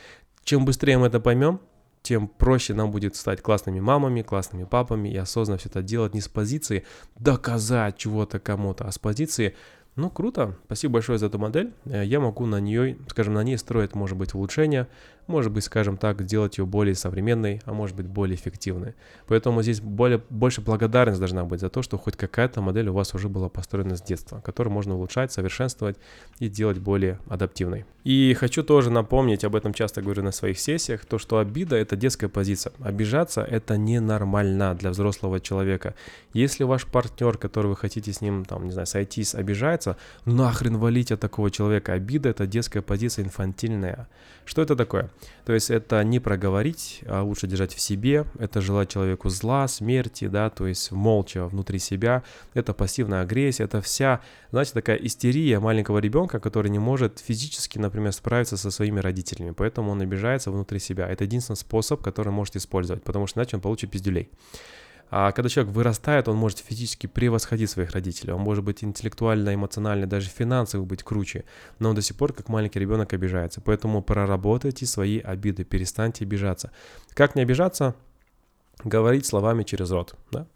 Чем 0.43 0.65
быстрее 0.65 0.99
мы 0.99 1.07
это 1.07 1.19
поймем, 1.19 1.59
тем 2.03 2.27
проще 2.27 2.73
нам 2.73 2.91
будет 2.91 3.15
стать 3.15 3.41
классными 3.41 3.79
мамами, 3.79 4.21
классными 4.21 4.65
папами 4.65 5.09
и 5.09 5.17
осознанно 5.17 5.57
все 5.57 5.69
это 5.69 5.81
делать 5.81 6.13
не 6.13 6.21
с 6.21 6.27
позиции 6.27 6.85
доказать 7.15 7.97
чего-то 7.97 8.39
кому-то, 8.39 8.85
а 8.85 8.91
с 8.91 8.99
позиции 8.99 9.55
ну, 9.95 10.10
круто. 10.10 10.56
Спасибо 10.65 10.93
большое 10.93 11.19
за 11.19 11.27
эту 11.27 11.38
модель. 11.38 11.73
Э, 11.86 12.03
я 12.03 12.19
могу 12.19 12.45
на 12.45 12.60
нее, 12.60 12.97
скажем, 13.08 13.36
на 13.36 13.43
ней 13.43 13.58
строить, 13.58 13.93
может 13.93 14.17
быть, 14.17 14.34
улучшения, 14.34 14.88
может 15.27 15.51
быть, 15.51 15.63
скажем 15.63 15.97
так, 15.97 16.25
делать 16.25 16.58
ее 16.58 16.65
более 16.65 16.95
современной, 16.95 17.62
а 17.65 17.73
может 17.73 17.95
быть, 17.95 18.08
более 18.08 18.36
эффективной. 18.36 18.95
Поэтому 19.27 19.62
здесь 19.62 19.82
более, 19.82 20.21
больше 20.29 20.62
благодарность 20.62 21.19
должна 21.19 21.45
быть 21.45 21.60
за 21.60 21.69
то, 21.69 21.82
что 21.82 21.97
хоть 21.97 22.17
какая-то 22.17 22.62
модель 22.62 22.89
у 22.89 22.93
вас 22.93 23.13
уже 23.13 23.29
была 23.29 23.49
построена 23.49 23.95
с 23.95 24.01
детства, 24.01 24.41
которую 24.41 24.73
можно 24.73 24.95
улучшать, 24.95 25.32
совершенствовать 25.32 25.97
и 26.39 26.49
делать 26.49 26.79
более 26.79 27.19
адаптивной. 27.29 27.86
И 28.03 28.34
хочу 28.34 28.63
тоже 28.63 28.89
напомнить, 28.89 29.45
об 29.45 29.56
этом 29.56 29.73
часто 29.73 30.01
говорю 30.01 30.23
на 30.23 30.32
своих 30.32 30.60
сессиях, 30.60 31.06
то, 31.06 31.17
что 31.17 31.38
обида— 31.38 31.75
это 31.77 31.95
детская 31.95 32.27
позиция. 32.27 32.73
Обижаться— 32.82 33.41
это 33.49 33.77
ненормально 33.77 34.75
для 34.75 34.89
взрослого 34.89 35.39
человека. 35.39 35.95
Если 36.34 36.65
ваш 36.65 36.86
партнер, 36.86 37.38
который 37.38 37.67
вы 37.67 37.77
хотите 37.77 38.12
с 38.12 38.19
ним, 38.19 38.43
там, 38.43 38.65
не 38.65 38.71
знаю, 38.71 38.88
сойтись, 38.88 39.36
обижается, 39.36 39.82
называется 39.85 39.97
«нахрен 40.25 40.77
валить 40.77 41.11
от 41.11 41.19
такого 41.19 41.51
человека». 41.51 41.93
Обида— 41.93 42.29
это 42.29 42.47
детская 42.47 42.81
позиция 42.81 43.25
инфантильная. 43.25 44.07
Что 44.45 44.61
это 44.61 44.75
такое? 44.75 45.09
То 45.45 45.53
есть 45.53 45.69
это 45.69 46.03
не 46.03 46.19
проговорить, 46.19 47.01
а 47.07 47.23
лучше 47.23 47.47
держать 47.47 47.73
в 47.73 47.79
себе, 47.79 48.25
это 48.39 48.61
желать 48.61 48.89
человеку 48.89 49.29
зла, 49.29 49.67
смерти, 49.67 50.27
да, 50.27 50.49
то 50.49 50.67
есть 50.67 50.91
молча 50.91 51.47
внутри 51.47 51.79
себя, 51.79 52.23
это 52.53 52.73
пассивная 52.73 53.21
агрессия, 53.21 53.63
это 53.63 53.81
вся, 53.81 54.19
знаете, 54.51 54.73
такая 54.73 54.97
истерия 54.97 55.59
маленького 55.59 55.99
ребенка, 55.99 56.39
который 56.39 56.69
не 56.69 56.79
может 56.79 57.19
физически, 57.19 57.79
например, 57.79 58.11
справиться 58.11 58.57
со 58.57 58.71
своими 58.71 58.99
родителями, 58.99 59.51
поэтому 59.51 59.91
он 59.91 60.01
обижается 60.01 60.51
внутри 60.51 60.79
себя. 60.79 61.07
Это 61.07 61.23
единственный 61.23 61.57
способ, 61.57 62.01
который 62.01 62.31
может 62.31 62.55
использовать, 62.55 63.03
потому 63.03 63.27
что 63.27 63.39
иначе 63.39 63.57
он 63.57 63.61
получит 63.61 63.91
пиздюлей. 63.91 64.29
А 65.09 65.31
когда 65.31 65.49
человек 65.49 65.73
вырастает, 65.73 66.27
он 66.27 66.37
может 66.37 66.59
физически 66.59 67.07
превосходить 67.07 67.69
своих 67.69 67.91
родителей, 67.91 68.33
он 68.33 68.41
может 68.41 68.63
быть 68.63 68.83
интеллектуально, 68.83 69.53
эмоционально, 69.53 70.07
даже 70.07 70.29
финансово 70.29 70.85
быть 70.85 71.03
круче, 71.03 71.45
но 71.79 71.89
он 71.89 71.95
до 71.95 72.01
сих 72.01 72.17
пор 72.17 72.33
как 72.33 72.49
маленький 72.49 72.79
ребенок 72.79 73.13
обижается. 73.13 73.61
Поэтому 73.61 74.01
проработайте 74.01 74.85
свои 74.85 75.19
обиды, 75.19 75.63
перестаньте 75.63 76.25
обижаться. 76.25 76.71
Как 77.13 77.35
не 77.35 77.43
обижаться? 77.43 77.95
Говорить 78.83 79.25
словами 79.25 79.63
через 79.63 79.91
рот. 79.91 80.15
Да? 80.31 80.47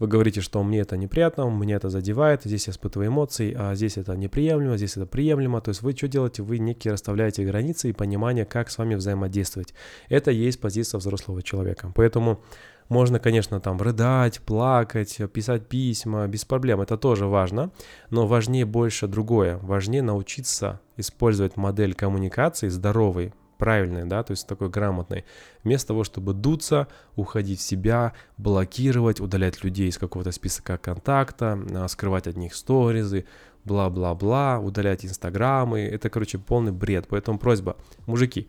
Вы 0.00 0.08
говорите, 0.08 0.40
что 0.40 0.62
мне 0.62 0.80
это 0.80 0.96
неприятно, 0.96 1.50
мне 1.50 1.74
это 1.74 1.90
задевает, 1.90 2.42
здесь 2.44 2.68
я 2.68 2.72
испытываю 2.72 3.08
эмоции, 3.08 3.54
а 3.56 3.74
здесь 3.74 3.98
это 3.98 4.16
неприемлемо, 4.16 4.78
здесь 4.78 4.96
это 4.96 5.04
приемлемо. 5.04 5.60
То 5.60 5.68
есть 5.68 5.82
вы 5.82 5.92
что 5.92 6.08
делаете? 6.08 6.42
Вы 6.42 6.58
некие 6.58 6.92
расставляете 6.92 7.44
границы 7.44 7.90
и 7.90 7.92
понимание, 7.92 8.46
как 8.46 8.70
с 8.70 8.78
вами 8.78 8.94
взаимодействовать. 8.94 9.74
Это 10.08 10.30
и 10.30 10.36
есть 10.36 10.58
позиция 10.58 10.98
взрослого 10.98 11.42
человека. 11.42 11.92
Поэтому 11.94 12.42
можно, 12.90 13.20
конечно, 13.20 13.60
там 13.60 13.80
рыдать, 13.80 14.40
плакать, 14.40 15.18
писать 15.32 15.68
письма, 15.68 16.26
без 16.26 16.44
проблем, 16.44 16.80
это 16.80 16.98
тоже 16.98 17.26
важно, 17.26 17.70
но 18.10 18.26
важнее 18.26 18.66
больше 18.66 19.06
другое, 19.06 19.58
важнее 19.58 20.02
научиться 20.02 20.80
использовать 20.96 21.56
модель 21.56 21.94
коммуникации 21.94 22.68
здоровой, 22.68 23.32
правильной, 23.58 24.06
да, 24.06 24.24
то 24.24 24.32
есть 24.32 24.48
такой 24.48 24.70
грамотной, 24.70 25.24
вместо 25.62 25.88
того, 25.88 26.02
чтобы 26.02 26.34
дуться, 26.34 26.88
уходить 27.14 27.60
в 27.60 27.62
себя, 27.62 28.12
блокировать, 28.36 29.20
удалять 29.20 29.62
людей 29.62 29.88
из 29.88 29.96
какого-то 29.96 30.32
списка 30.32 30.76
контакта, 30.76 31.60
а, 31.72 31.86
скрывать 31.86 32.26
от 32.26 32.36
них 32.36 32.54
сторизы, 32.54 33.24
бла-бла-бла, 33.64 34.58
удалять 34.58 35.04
инстаграмы, 35.04 35.82
это, 35.82 36.10
короче, 36.10 36.38
полный 36.38 36.72
бред, 36.72 37.06
поэтому 37.08 37.38
просьба, 37.38 37.76
мужики, 38.06 38.48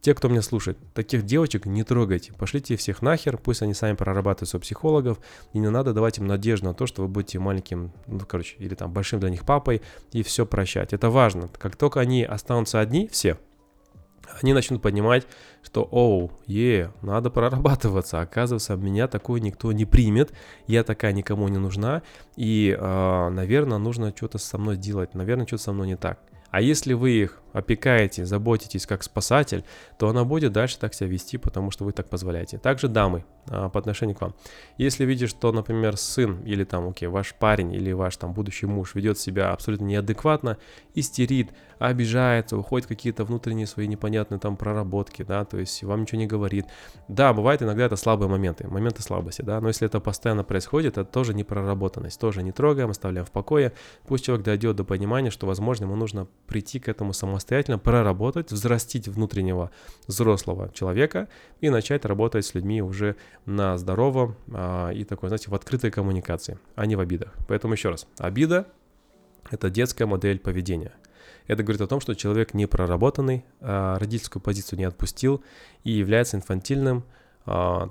те, 0.00 0.14
кто 0.14 0.28
меня 0.28 0.42
слушает, 0.42 0.78
таких 0.94 1.24
девочек 1.24 1.66
не 1.66 1.82
трогайте. 1.82 2.32
Пошлите 2.32 2.76
всех 2.76 3.02
нахер, 3.02 3.38
пусть 3.38 3.62
они 3.62 3.74
сами 3.74 3.96
прорабатывают 3.96 4.54
у 4.54 4.60
психологов. 4.60 5.18
И 5.52 5.58
не 5.58 5.68
надо 5.68 5.92
давать 5.92 6.18
им 6.18 6.26
надежду 6.26 6.66
на 6.66 6.74
то, 6.74 6.86
что 6.86 7.02
вы 7.02 7.08
будете 7.08 7.38
маленьким, 7.38 7.92
ну, 8.06 8.20
короче, 8.20 8.56
или 8.58 8.74
там 8.74 8.92
большим 8.92 9.20
для 9.20 9.30
них 9.30 9.44
папой 9.44 9.82
и 10.12 10.22
все 10.22 10.46
прощать. 10.46 10.92
Это 10.92 11.10
важно. 11.10 11.48
Как 11.48 11.76
только 11.76 12.00
они 12.00 12.22
останутся 12.24 12.80
одни, 12.80 13.08
все, 13.08 13.38
они 14.42 14.52
начнут 14.52 14.82
понимать, 14.82 15.26
что, 15.62 15.82
оу, 15.90 16.30
е, 16.46 16.92
надо 17.02 17.30
прорабатываться. 17.30 18.20
Оказывается, 18.20 18.76
меня 18.76 19.08
такое 19.08 19.40
никто 19.40 19.72
не 19.72 19.84
примет, 19.84 20.32
я 20.66 20.84
такая 20.84 21.12
никому 21.12 21.48
не 21.48 21.58
нужна, 21.58 22.02
и, 22.36 22.76
э, 22.78 23.28
наверное, 23.30 23.78
нужно 23.78 24.12
что-то 24.14 24.38
со 24.38 24.58
мной 24.58 24.76
делать, 24.76 25.14
наверное, 25.14 25.46
что-то 25.46 25.64
со 25.64 25.72
мной 25.72 25.88
не 25.88 25.96
так. 25.96 26.20
А 26.50 26.60
если 26.60 26.92
вы 26.92 27.10
их 27.10 27.42
опекаете, 27.56 28.26
заботитесь 28.26 28.86
как 28.86 29.02
спасатель, 29.02 29.64
то 29.98 30.08
она 30.08 30.24
будет 30.24 30.52
дальше 30.52 30.78
так 30.78 30.92
себя 30.92 31.08
вести, 31.08 31.38
потому 31.38 31.70
что 31.70 31.84
вы 31.84 31.92
так 31.92 32.08
позволяете. 32.08 32.58
Также 32.58 32.88
дамы 32.88 33.24
а, 33.48 33.68
по 33.68 33.78
отношению 33.78 34.16
к 34.16 34.20
вам. 34.20 34.34
Если 34.76 35.04
видишь, 35.04 35.30
что, 35.30 35.52
например, 35.52 35.96
сын 35.96 36.42
или 36.44 36.64
там, 36.64 36.88
окей, 36.88 37.08
ваш 37.08 37.34
парень 37.34 37.72
или 37.72 37.92
ваш 37.92 38.16
там 38.16 38.34
будущий 38.34 38.66
муж 38.66 38.94
ведет 38.94 39.18
себя 39.18 39.52
абсолютно 39.52 39.84
неадекватно, 39.84 40.58
истерит, 40.94 41.50
обижается, 41.78 42.56
уходит 42.56 42.86
какие-то 42.88 43.24
внутренние 43.24 43.66
свои 43.66 43.86
непонятные 43.86 44.38
там 44.38 44.56
проработки, 44.56 45.22
да, 45.22 45.44
то 45.44 45.58
есть 45.58 45.82
вам 45.82 46.02
ничего 46.02 46.18
не 46.18 46.26
говорит. 46.26 46.66
Да, 47.08 47.32
бывает 47.32 47.62
иногда 47.62 47.84
это 47.86 47.96
слабые 47.96 48.28
моменты, 48.28 48.66
моменты 48.68 49.02
слабости, 49.02 49.42
да, 49.42 49.60
но 49.60 49.68
если 49.68 49.86
это 49.86 50.00
постоянно 50.00 50.44
происходит, 50.44 50.98
это 50.98 51.04
тоже 51.04 51.34
не 51.34 51.44
проработанность, 51.44 52.20
тоже 52.20 52.42
не 52.42 52.52
трогаем, 52.52 52.90
оставляем 52.90 53.26
в 53.26 53.30
покое. 53.30 53.72
Пусть 54.06 54.24
человек 54.24 54.44
дойдет 54.44 54.76
до 54.76 54.84
понимания, 54.84 55.30
что, 55.30 55.46
возможно, 55.46 55.84
ему 55.84 55.96
нужно 55.96 56.26
прийти 56.46 56.80
к 56.80 56.88
этому 56.88 57.12
самостоятельно, 57.12 57.45
проработать, 57.78 58.52
взрастить 58.52 59.08
внутреннего 59.08 59.70
взрослого 60.06 60.70
человека 60.72 61.28
и 61.60 61.70
начать 61.70 62.04
работать 62.04 62.44
с 62.44 62.54
людьми 62.54 62.82
уже 62.82 63.16
на 63.44 63.78
здоровом 63.78 64.36
а, 64.52 64.90
и 64.90 65.04
такой, 65.04 65.28
знаете, 65.28 65.50
в 65.50 65.54
открытой 65.54 65.90
коммуникации, 65.90 66.58
а 66.74 66.86
не 66.86 66.96
в 66.96 67.00
обидах. 67.00 67.32
Поэтому 67.48 67.74
еще 67.74 67.90
раз, 67.90 68.06
обида– 68.18 68.66
это 69.50 69.70
детская 69.70 70.06
модель 70.06 70.38
поведения. 70.38 70.92
Это 71.46 71.62
говорит 71.62 71.80
о 71.80 71.86
том, 71.86 72.00
что 72.00 72.14
человек 72.14 72.54
не 72.54 72.66
проработанный, 72.66 73.44
а 73.60 73.98
родительскую 73.98 74.42
позицию 74.42 74.78
не 74.78 74.84
отпустил 74.84 75.42
и 75.84 75.92
является 75.92 76.36
инфантильным, 76.36 77.04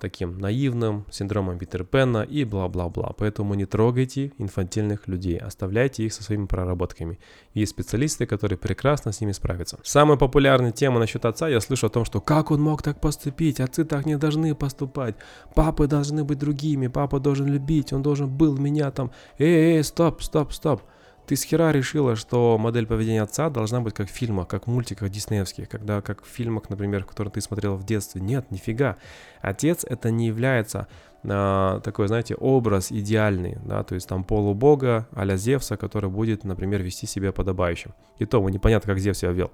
таким 0.02 0.38
наивным, 0.38 1.06
синдромом 1.10 1.58
Питер 1.58 1.86
Пенна 1.86 2.24
и 2.24 2.44
бла-бла-бла. 2.44 3.14
Поэтому 3.18 3.54
не 3.54 3.66
трогайте 3.66 4.34
инфантильных 4.38 5.08
людей, 5.08 5.38
оставляйте 5.38 6.04
их 6.04 6.14
со 6.14 6.24
своими 6.24 6.46
проработками. 6.46 7.20
Есть 7.54 7.72
специалисты, 7.72 8.26
которые 8.26 8.58
прекрасно 8.58 9.14
с 9.14 9.22
ними 9.22 9.32
справятся. 9.32 9.80
Самая 9.84 10.18
популярная 10.18 10.72
тема 10.72 11.00
насчет 11.00 11.24
отца, 11.26 11.48
я 11.48 11.62
слышу 11.62 11.88
о 11.88 11.90
том, 11.90 12.04
что 12.04 12.20
как 12.20 12.52
он 12.52 12.62
мог 12.62 12.84
так 12.84 13.00
поступить, 13.00 13.62
отцы 13.62 13.86
так 13.86 14.06
не 14.06 14.18
должны 14.18 14.54
поступать, 14.56 15.16
папы 15.54 15.88
должны 15.88 16.26
быть 16.26 16.38
другими, 16.38 16.88
папа 16.88 17.20
должен 17.20 17.48
любить, 17.48 17.94
он 17.94 18.02
должен 18.02 18.28
был 18.28 18.58
меня 18.58 18.92
там, 18.92 19.12
эй, 19.38 19.78
эй, 19.78 19.84
стоп, 19.84 20.22
стоп, 20.22 20.52
стоп. 20.52 20.82
Ты 21.26 21.36
с 21.36 21.44
хера 21.44 21.72
решила, 21.72 22.16
что 22.16 22.58
модель 22.60 22.86
поведения 22.86 23.24
отца 23.24 23.50
должна 23.50 23.82
быть 23.82 23.96
как 23.96 24.10
в 24.10 24.12
фильмах, 24.12 24.48
как 24.48 24.68
в 24.68 24.70
мультиках 24.70 25.10
диснеевских, 25.10 25.68
когда 25.68 26.02
как 26.02 26.24
в 26.24 26.28
фильмах, 26.28 26.70
например, 26.70 27.04
которые 27.04 27.32
ты 27.32 27.42
смотрел 27.42 27.76
в 27.76 27.86
детстве. 27.86 28.22
Нет, 28.22 28.52
нифига. 28.52 28.98
Отец 29.42 29.84
это 29.84 30.12
не 30.12 30.28
является 30.28 30.88
а, 31.28 31.80
такой, 31.80 32.08
знаете, 32.08 32.36
образ 32.36 32.92
идеальный, 32.92 33.58
да, 33.66 33.84
то 33.84 33.96
есть 33.96 34.08
там 34.08 34.24
полубога 34.24 35.08
а 35.12 35.36
Зевса, 35.36 35.78
который 35.78 36.10
будет, 36.10 36.44
например, 36.44 36.84
вести 36.84 37.08
себя 37.08 37.32
подобающим. 37.32 37.94
И 38.20 38.26
то, 38.26 38.48
непонятно, 38.48 38.94
как 38.94 39.00
Зевс 39.00 39.20
себя 39.20 39.32
вел. 39.32 39.52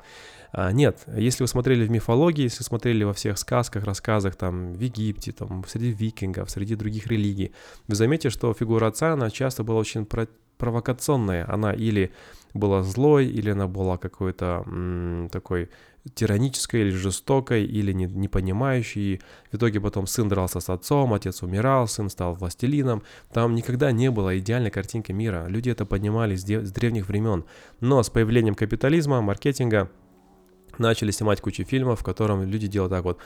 А, 0.52 0.72
нет, 0.74 1.00
если 1.16 1.44
вы 1.44 1.48
смотрели 1.48 1.86
в 1.86 1.92
мифологии, 1.92 2.44
если 2.44 2.64
смотрели 2.64 3.06
во 3.06 3.14
всех 3.14 3.38
сказках, 3.38 3.86
рассказах, 3.86 4.36
там, 4.36 4.74
в 4.74 4.80
Египте, 4.82 5.32
там, 5.32 5.64
среди 5.68 5.92
викингов, 5.92 6.52
среди 6.52 6.76
других 6.76 7.08
религий, 7.08 7.54
вы 7.88 7.96
заметите, 7.96 8.30
что 8.30 8.54
фигура 8.54 8.88
отца, 8.88 9.14
она 9.14 9.30
часто 9.30 9.64
была 9.64 9.80
очень 9.80 10.06
провокационная. 10.62 11.52
Она 11.52 11.74
или 11.74 12.12
была 12.54 12.84
злой, 12.84 13.26
или 13.26 13.50
она 13.50 13.68
была 13.68 13.98
какой-то 13.98 14.64
такой 15.32 15.70
тиранической 16.14 16.82
или 16.82 16.92
жестокой, 16.92 17.66
или 17.66 17.94
не, 17.94 18.06
не 18.06 18.28
понимающей. 18.28 19.22
В 19.52 19.56
итоге 19.56 19.80
потом 19.80 20.06
сын 20.06 20.30
дрался 20.30 20.60
с 20.60 20.70
отцом, 20.70 21.14
отец 21.14 21.42
умирал, 21.42 21.88
сын 21.88 22.10
стал 22.10 22.36
властелином. 22.36 23.02
Там 23.34 23.56
никогда 23.56 23.92
не 23.92 24.12
было 24.12 24.38
идеальной 24.38 24.70
картинки 24.70 25.12
мира. 25.12 25.48
Люди 25.48 25.72
это 25.72 25.86
поднимали 25.86 26.36
с, 26.36 26.44
де- 26.44 26.64
с 26.64 26.72
древних 26.72 27.08
времен. 27.08 27.44
Но 27.80 28.04
с 28.04 28.10
появлением 28.10 28.56
капитализма, 28.56 29.22
маркетинга, 29.22 29.90
начали 30.78 31.12
снимать 31.12 31.42
кучу 31.42 31.64
фильмов, 31.64 32.00
в 32.00 32.04
котором 32.04 32.44
люди 32.44 32.68
делают 32.68 32.92
так 32.92 33.04
вот 33.04 33.18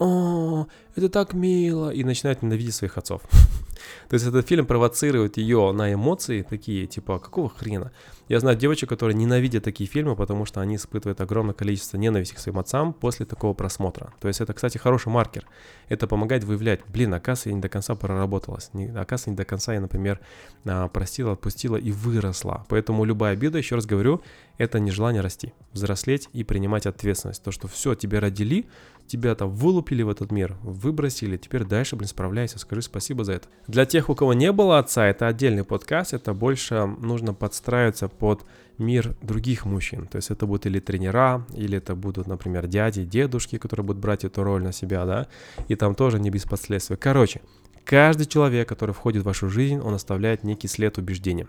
о, 0.00 0.66
это 0.96 1.10
так 1.10 1.34
мило, 1.34 1.90
и 1.90 2.04
начинает 2.04 2.42
ненавидеть 2.42 2.74
своих 2.74 2.96
отцов. 2.96 3.20
То 4.08 4.14
есть 4.14 4.26
этот 4.26 4.48
фильм 4.48 4.64
провоцирует 4.64 5.36
ее 5.36 5.72
на 5.72 5.92
эмоции 5.92 6.40
такие, 6.40 6.86
типа, 6.86 7.18
какого 7.18 7.50
хрена? 7.50 7.92
Я 8.28 8.40
знаю 8.40 8.56
девочек, 8.56 8.88
которые 8.88 9.14
ненавидят 9.14 9.64
такие 9.64 9.88
фильмы, 9.90 10.16
потому 10.16 10.46
что 10.46 10.60
они 10.60 10.76
испытывают 10.76 11.20
огромное 11.20 11.52
количество 11.52 11.98
ненависти 11.98 12.34
к 12.34 12.38
своим 12.38 12.58
отцам 12.58 12.92
после 12.92 13.26
такого 13.26 13.52
просмотра. 13.54 14.14
То 14.20 14.28
есть 14.28 14.40
это, 14.40 14.54
кстати, 14.54 14.78
хороший 14.78 15.08
маркер. 15.08 15.46
Это 15.88 16.06
помогает 16.06 16.44
выявлять, 16.44 16.80
блин, 16.86 17.12
оказывается, 17.12 17.50
я 17.50 17.56
не 17.56 17.60
до 17.60 17.68
конца 17.68 17.94
проработалась. 17.94 18.70
Не, 18.72 18.86
оказывается, 18.86 19.30
не 19.30 19.36
до 19.36 19.44
конца 19.44 19.74
я, 19.74 19.80
например, 19.80 20.20
а, 20.64 20.88
простила, 20.88 21.32
отпустила 21.32 21.76
и 21.76 21.90
выросла. 21.92 22.64
Поэтому 22.68 23.04
любая 23.04 23.34
обида, 23.34 23.58
еще 23.58 23.74
раз 23.74 23.84
говорю, 23.84 24.22
это 24.58 24.78
нежелание 24.78 25.22
расти, 25.22 25.52
взрослеть 25.72 26.28
и 26.32 26.44
принимать 26.44 26.86
ответственность. 26.86 27.42
То, 27.42 27.50
что 27.50 27.66
все, 27.66 27.94
тебе 27.94 28.18
родили, 28.20 28.66
тебя 29.10 29.34
там 29.34 29.50
вылупили 29.50 30.02
в 30.02 30.08
этот 30.08 30.30
мир, 30.30 30.56
выбросили, 30.62 31.36
теперь 31.36 31.64
дальше, 31.64 31.96
блин, 31.96 32.08
справляйся, 32.08 32.58
скажи 32.58 32.82
спасибо 32.82 33.24
за 33.24 33.32
это. 33.32 33.48
Для 33.66 33.84
тех, 33.84 34.08
у 34.08 34.14
кого 34.14 34.34
не 34.34 34.52
было 34.52 34.78
отца, 34.78 35.06
это 35.06 35.26
отдельный 35.26 35.64
подкаст, 35.64 36.14
это 36.14 36.32
больше 36.32 36.86
нужно 36.86 37.34
подстраиваться 37.34 38.08
под 38.08 38.44
мир 38.78 39.16
других 39.20 39.64
мужчин. 39.64 40.06
То 40.06 40.16
есть 40.16 40.30
это 40.30 40.46
будут 40.46 40.66
или 40.66 40.78
тренера, 40.78 41.44
или 41.54 41.78
это 41.78 41.94
будут, 41.96 42.28
например, 42.28 42.68
дяди, 42.68 43.04
дедушки, 43.04 43.58
которые 43.58 43.84
будут 43.84 44.00
брать 44.00 44.24
эту 44.24 44.44
роль 44.44 44.62
на 44.62 44.72
себя, 44.72 45.04
да, 45.04 45.26
и 45.66 45.74
там 45.74 45.94
тоже 45.94 46.20
не 46.20 46.30
без 46.30 46.44
последствий. 46.44 46.96
Короче, 46.96 47.40
каждый 47.84 48.26
человек, 48.26 48.68
который 48.68 48.94
входит 48.94 49.22
в 49.22 49.26
вашу 49.26 49.48
жизнь, 49.48 49.80
он 49.80 49.94
оставляет 49.94 50.44
некий 50.44 50.68
след 50.68 50.98
убеждения 50.98 51.48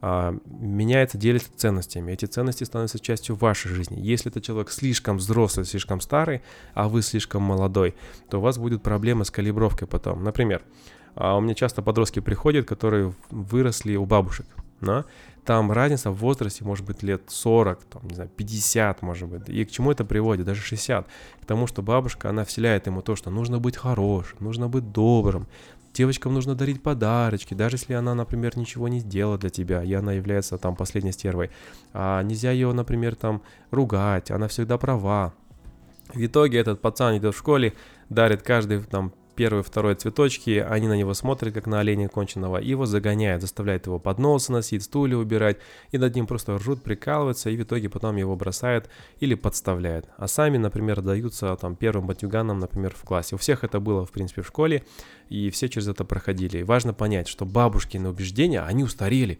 меняется, 0.00 1.18
делится 1.18 1.50
ценностями. 1.56 2.12
Эти 2.12 2.26
ценности 2.26 2.64
становятся 2.64 2.98
частью 2.98 3.36
вашей 3.36 3.72
жизни. 3.72 4.00
Если 4.00 4.30
это 4.30 4.40
человек 4.40 4.70
слишком 4.70 5.16
взрослый, 5.16 5.66
слишком 5.66 6.00
старый, 6.00 6.42
а 6.74 6.88
вы 6.88 7.02
слишком 7.02 7.42
молодой, 7.42 7.94
то 8.30 8.38
у 8.38 8.40
вас 8.40 8.58
будут 8.58 8.82
проблемы 8.82 9.24
с 9.24 9.30
калибровкой 9.30 9.88
потом. 9.88 10.22
Например, 10.22 10.62
а, 11.14 11.36
у 11.36 11.40
меня 11.40 11.54
часто 11.54 11.82
подростки 11.82 12.20
приходят, 12.20 12.66
которые 12.66 13.12
выросли 13.30 13.96
у 13.96 14.06
бабушек. 14.06 14.46
но 14.80 15.04
там 15.48 15.72
разница 15.72 16.10
в 16.10 16.16
возрасте 16.16 16.62
может 16.62 16.84
быть 16.84 17.02
лет 17.02 17.22
40, 17.28 17.82
там, 17.84 18.02
не 18.06 18.14
знаю, 18.14 18.30
50, 18.36 19.00
может 19.00 19.28
быть. 19.30 19.48
И 19.48 19.64
к 19.64 19.70
чему 19.70 19.90
это 19.90 20.04
приводит? 20.04 20.44
Даже 20.44 20.60
60. 20.60 21.06
К 21.40 21.46
тому, 21.46 21.66
что 21.66 21.80
бабушка, 21.80 22.28
она 22.28 22.44
вселяет 22.44 22.86
ему 22.86 23.00
то, 23.00 23.16
что 23.16 23.30
нужно 23.30 23.58
быть 23.58 23.74
хорошим, 23.74 24.36
нужно 24.40 24.68
быть 24.68 24.92
добрым, 24.92 25.46
девочкам 25.98 26.32
нужно 26.32 26.54
дарить 26.54 26.80
подарочки, 26.82 27.54
даже 27.54 27.74
если 27.74 27.94
она, 27.94 28.14
например, 28.14 28.56
ничего 28.56 28.86
не 28.86 29.00
сделала 29.00 29.36
для 29.36 29.50
тебя, 29.50 29.82
и 29.82 29.92
она 29.92 30.12
является 30.12 30.56
там 30.56 30.76
последней 30.76 31.12
стервой. 31.12 31.50
А 31.92 32.22
нельзя 32.22 32.52
ее, 32.52 32.72
например, 32.72 33.16
там 33.16 33.42
ругать, 33.72 34.30
она 34.30 34.46
всегда 34.46 34.78
права. 34.78 35.34
В 36.14 36.24
итоге 36.24 36.58
этот 36.58 36.80
пацан 36.80 37.18
идет 37.18 37.34
в 37.34 37.38
школе, 37.38 37.74
дарит 38.08 38.42
каждый 38.42 38.80
там 38.84 39.12
первые, 39.38 39.62
второй 39.62 39.94
цветочки, 39.94 40.66
они 40.68 40.88
на 40.88 40.96
него 40.96 41.14
смотрят, 41.14 41.54
как 41.54 41.68
на 41.68 41.78
оленя 41.78 42.08
конченого, 42.08 42.58
и 42.58 42.70
его 42.70 42.86
загоняют, 42.86 43.40
заставляют 43.40 43.86
его 43.86 44.00
подносы 44.00 44.50
носить, 44.50 44.82
стулья 44.82 45.16
убирать, 45.16 45.58
и 45.92 45.98
над 45.98 46.12
ним 46.16 46.26
просто 46.26 46.56
ржут, 46.56 46.82
прикалываются, 46.82 47.48
и 47.48 47.56
в 47.56 47.62
итоге 47.62 47.88
потом 47.88 48.16
его 48.16 48.34
бросают 48.34 48.90
или 49.20 49.36
подставляют. 49.36 50.06
А 50.16 50.26
сами, 50.26 50.56
например, 50.56 51.02
даются 51.02 51.56
там 51.56 51.76
первым 51.76 52.08
батюганам, 52.08 52.58
например, 52.58 52.92
в 52.96 53.04
классе. 53.04 53.36
У 53.36 53.38
всех 53.38 53.62
это 53.62 53.78
было, 53.78 54.04
в 54.04 54.10
принципе, 54.10 54.42
в 54.42 54.48
школе, 54.48 54.82
и 55.28 55.50
все 55.50 55.68
через 55.68 55.86
это 55.86 56.04
проходили. 56.04 56.58
И 56.58 56.64
важно 56.64 56.92
понять, 56.92 57.28
что 57.28 57.44
бабушкины 57.44 58.08
убеждения, 58.08 58.62
они 58.62 58.82
устарели 58.82 59.38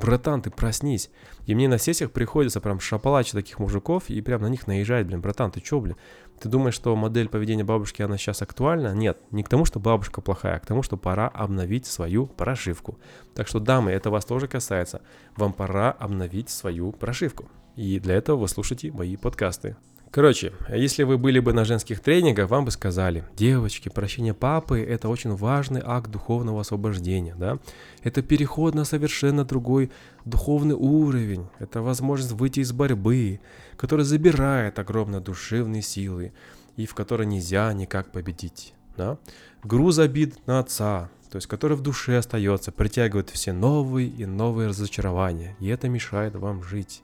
братан, 0.00 0.42
ты 0.42 0.50
проснись. 0.50 1.10
И 1.46 1.54
мне 1.54 1.68
на 1.68 1.78
сессиях 1.78 2.10
приходится 2.10 2.60
прям 2.60 2.80
шапалачить 2.80 3.32
таких 3.32 3.58
мужиков 3.58 4.08
и 4.08 4.20
прям 4.20 4.42
на 4.42 4.46
них 4.48 4.66
наезжать, 4.66 5.06
блин, 5.06 5.20
братан, 5.20 5.50
ты 5.50 5.60
чё, 5.60 5.80
блин? 5.80 5.96
Ты 6.40 6.48
думаешь, 6.48 6.74
что 6.74 6.94
модель 6.94 7.28
поведения 7.28 7.64
бабушки, 7.64 8.02
она 8.02 8.16
сейчас 8.16 8.42
актуальна? 8.42 8.94
Нет, 8.94 9.18
не 9.30 9.42
к 9.42 9.48
тому, 9.48 9.64
что 9.64 9.80
бабушка 9.80 10.20
плохая, 10.20 10.56
а 10.56 10.60
к 10.60 10.66
тому, 10.66 10.82
что 10.82 10.96
пора 10.96 11.28
обновить 11.28 11.86
свою 11.86 12.26
прошивку. 12.26 12.98
Так 13.34 13.48
что, 13.48 13.58
дамы, 13.58 13.90
это 13.90 14.10
вас 14.10 14.24
тоже 14.24 14.46
касается. 14.46 15.02
Вам 15.36 15.52
пора 15.52 15.90
обновить 15.90 16.48
свою 16.48 16.92
прошивку. 16.92 17.48
И 17.74 17.98
для 17.98 18.14
этого 18.14 18.36
вы 18.36 18.48
слушаете 18.48 18.92
мои 18.92 19.16
подкасты. 19.16 19.76
Короче, 20.10 20.52
если 20.70 21.02
вы 21.02 21.18
были 21.18 21.38
бы 21.38 21.52
на 21.52 21.66
женских 21.66 22.00
тренингах, 22.00 22.48
вам 22.48 22.64
бы 22.64 22.70
сказали, 22.70 23.24
девочки, 23.36 23.90
прощение 23.90 24.32
папы– 24.32 24.80
это 24.88 25.08
очень 25.10 25.34
важный 25.34 25.82
акт 25.84 26.10
духовного 26.10 26.62
освобождения, 26.62 27.34
да? 27.36 27.58
Это 28.02 28.22
переход 28.22 28.74
на 28.74 28.84
совершенно 28.84 29.44
другой 29.44 29.90
духовный 30.24 30.74
уровень, 30.74 31.46
это 31.58 31.82
возможность 31.82 32.32
выйти 32.32 32.60
из 32.60 32.72
борьбы, 32.72 33.40
которая 33.76 34.06
забирает 34.06 34.78
огромные 34.78 35.20
душевные 35.20 35.82
силы 35.82 36.32
и 36.76 36.86
в 36.86 36.94
которой 36.94 37.26
нельзя 37.26 37.70
никак 37.74 38.10
победить, 38.10 38.72
да? 38.96 39.18
Груз 39.62 39.98
обид 39.98 40.46
на 40.46 40.60
отца, 40.60 41.10
то 41.30 41.36
есть 41.36 41.48
который 41.48 41.76
в 41.76 41.82
душе 41.82 42.16
остается, 42.16 42.72
притягивает 42.72 43.28
все 43.28 43.52
новые 43.52 44.08
и 44.08 44.24
новые 44.24 44.68
разочарования, 44.68 45.54
и 45.60 45.68
это 45.68 45.90
мешает 45.90 46.34
вам 46.34 46.62
жить. 46.62 47.02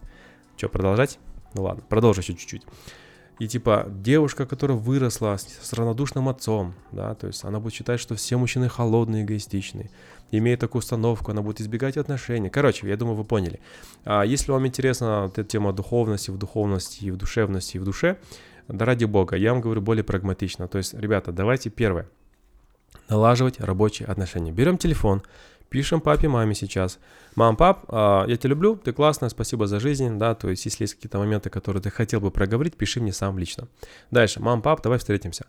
Что, 0.56 0.70
продолжать? 0.70 1.18
Ну 1.54 1.62
ладно, 1.62 1.82
продолжу 1.88 2.20
еще 2.20 2.34
чуть-чуть. 2.34 2.62
И 3.40 3.48
типа 3.48 3.86
девушка, 3.88 4.46
которая 4.46 4.78
выросла 4.78 5.36
с, 5.36 5.42
с 5.42 5.72
равнодушным 5.72 6.28
отцом, 6.28 6.74
да, 6.92 7.14
то 7.14 7.26
есть 7.26 7.42
она 7.44 7.58
будет 7.58 7.74
считать, 7.74 7.98
что 7.98 8.14
все 8.14 8.36
мужчины 8.36 8.68
холодные, 8.68 9.24
эгоистичные. 9.24 9.90
Имея 10.30 10.56
такую 10.56 10.80
установку, 10.80 11.32
она 11.32 11.42
будет 11.42 11.60
избегать 11.60 11.96
отношений. 11.96 12.48
Короче, 12.48 12.88
я 12.88 12.96
думаю, 12.96 13.16
вы 13.16 13.24
поняли. 13.24 13.60
А 14.04 14.22
если 14.22 14.52
вам 14.52 14.66
интересна 14.66 15.30
эта 15.32 15.42
тема 15.42 15.72
духовности, 15.72 16.30
в 16.30 16.38
духовности, 16.38 17.04
и 17.04 17.10
в 17.10 17.16
душевности, 17.16 17.76
и 17.76 17.80
в 17.80 17.84
душе, 17.84 18.18
да 18.68 18.84
ради 18.84 19.04
бога, 19.04 19.36
я 19.36 19.52
вам 19.52 19.60
говорю 19.60 19.80
более 19.80 20.04
прагматично. 20.04 20.68
То 20.68 20.78
есть, 20.78 20.94
ребята, 20.94 21.32
давайте 21.32 21.70
первое. 21.70 22.08
Налаживать 23.08 23.60
рабочие 23.60 24.06
отношения. 24.06 24.52
Берем 24.52 24.78
телефон, 24.78 25.22
пишем 25.74 26.00
папе, 26.00 26.28
маме 26.28 26.54
сейчас. 26.54 27.00
Мам, 27.34 27.56
пап, 27.56 27.84
а, 27.88 28.26
я 28.28 28.36
тебя 28.36 28.50
люблю, 28.50 28.76
ты 28.76 28.92
классная, 28.92 29.28
спасибо 29.28 29.66
за 29.66 29.80
жизнь, 29.80 30.20
да, 30.20 30.36
то 30.36 30.48
есть 30.48 30.64
если 30.66 30.84
есть 30.84 30.94
какие-то 30.94 31.18
моменты, 31.18 31.50
которые 31.50 31.82
ты 31.82 31.90
хотел 31.90 32.20
бы 32.20 32.30
проговорить, 32.30 32.76
пиши 32.76 33.00
мне 33.00 33.12
сам 33.12 33.40
лично. 33.40 33.66
Дальше, 34.12 34.40
мам, 34.40 34.62
пап, 34.62 34.82
давай 34.82 35.00
встретимся. 35.00 35.46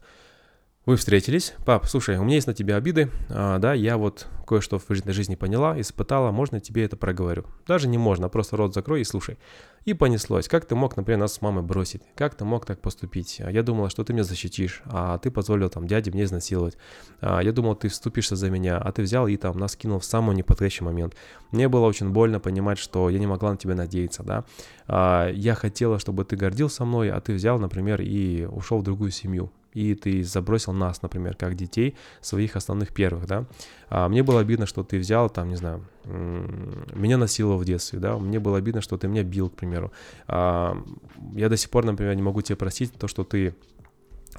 Вы 0.85 0.97
встретились. 0.97 1.55
Пап, 1.65 1.87
слушай, 1.87 2.15
у 2.19 2.23
меня 2.23 2.35
есть 2.35 2.45
на 2.45 2.53
тебя 2.53 2.75
обиды, 2.75 3.09
а, 3.29 3.57
да, 3.57 3.73
я 3.73 3.97
вот 3.97 4.27
кое-что 4.45 4.77
в 4.77 4.85
жизни 4.87 5.33
поняла, 5.33 5.81
испытала, 5.81 6.29
можно 6.29 6.59
тебе 6.59 6.83
это 6.83 6.95
проговорю. 6.95 7.45
Даже 7.65 7.87
не 7.87 7.97
можно, 7.97 8.29
просто 8.29 8.55
рот 8.55 8.75
закрой 8.75 9.01
и 9.01 9.03
слушай. 9.03 9.39
И 9.85 9.95
понеслось. 9.95 10.47
Как 10.47 10.65
ты 10.65 10.75
мог, 10.75 10.95
например, 10.95 11.21
нас 11.21 11.33
с 11.33 11.41
мамой 11.41 11.63
бросить? 11.63 12.03
Как 12.13 12.35
ты 12.35 12.45
мог 12.45 12.67
так 12.67 12.81
поступить? 12.81 13.39
Я 13.39 13.63
думала, 13.63 13.89
что 13.89 14.03
ты 14.03 14.13
меня 14.13 14.23
защитишь, 14.23 14.83
а 14.85 15.17
ты 15.17 15.31
позволил 15.31 15.69
там 15.69 15.87
дяде 15.87 16.11
мне 16.11 16.25
изнасиловать. 16.25 16.77
А, 17.19 17.39
я 17.39 17.51
думал, 17.51 17.73
ты 17.73 17.89
вступишься 17.89 18.35
за 18.35 18.51
меня, 18.51 18.77
а 18.77 18.91
ты 18.91 19.01
взял 19.01 19.25
и 19.25 19.37
там 19.37 19.57
нас 19.57 19.75
кинул 19.75 19.97
в 19.97 20.05
самый 20.05 20.35
неподходящий 20.35 20.83
момент. 20.83 21.15
Мне 21.49 21.67
было 21.67 21.87
очень 21.87 22.11
больно 22.11 22.39
понимать, 22.39 22.77
что 22.77 23.09
я 23.09 23.17
не 23.17 23.25
могла 23.25 23.49
на 23.49 23.57
тебя 23.57 23.73
надеяться, 23.73 24.21
да. 24.21 24.45
А, 24.85 25.31
я 25.31 25.55
хотела, 25.55 25.97
чтобы 25.97 26.25
ты 26.25 26.35
гордился 26.35 26.85
мной, 26.85 27.09
а 27.09 27.19
ты 27.21 27.33
взял, 27.33 27.57
например, 27.57 28.01
и 28.01 28.45
ушел 28.45 28.77
в 28.77 28.83
другую 28.83 29.09
семью 29.09 29.51
и 29.75 29.93
ты 29.93 30.23
забросил 30.23 30.73
нас, 30.73 31.01
например, 31.01 31.35
как 31.35 31.55
детей, 31.55 31.95
своих 32.21 32.55
основных 32.55 32.93
первых, 32.93 33.27
да. 33.27 33.45
А 33.89 34.09
мне 34.09 34.23
было 34.23 34.39
обидно, 34.39 34.65
что 34.65 34.83
ты 34.83 34.97
взял, 34.97 35.29
там, 35.29 35.49
не 35.49 35.55
знаю, 35.55 35.85
меня 36.05 37.17
насиловал 37.17 37.59
в 37.59 37.65
детстве, 37.65 37.99
да, 37.99 38.17
мне 38.17 38.39
было 38.39 38.57
обидно, 38.57 38.81
что 38.81 38.97
ты 38.97 39.07
меня 39.07 39.23
бил, 39.23 39.49
к 39.49 39.53
примеру. 39.53 39.91
А, 40.27 40.81
я 41.35 41.49
до 41.49 41.57
сих 41.57 41.69
пор, 41.69 41.85
например, 41.85 42.15
не 42.15 42.23
могу 42.23 42.41
тебе 42.41 42.55
простить 42.55 42.93
то, 42.93 43.07
что 43.07 43.23
ты 43.23 43.53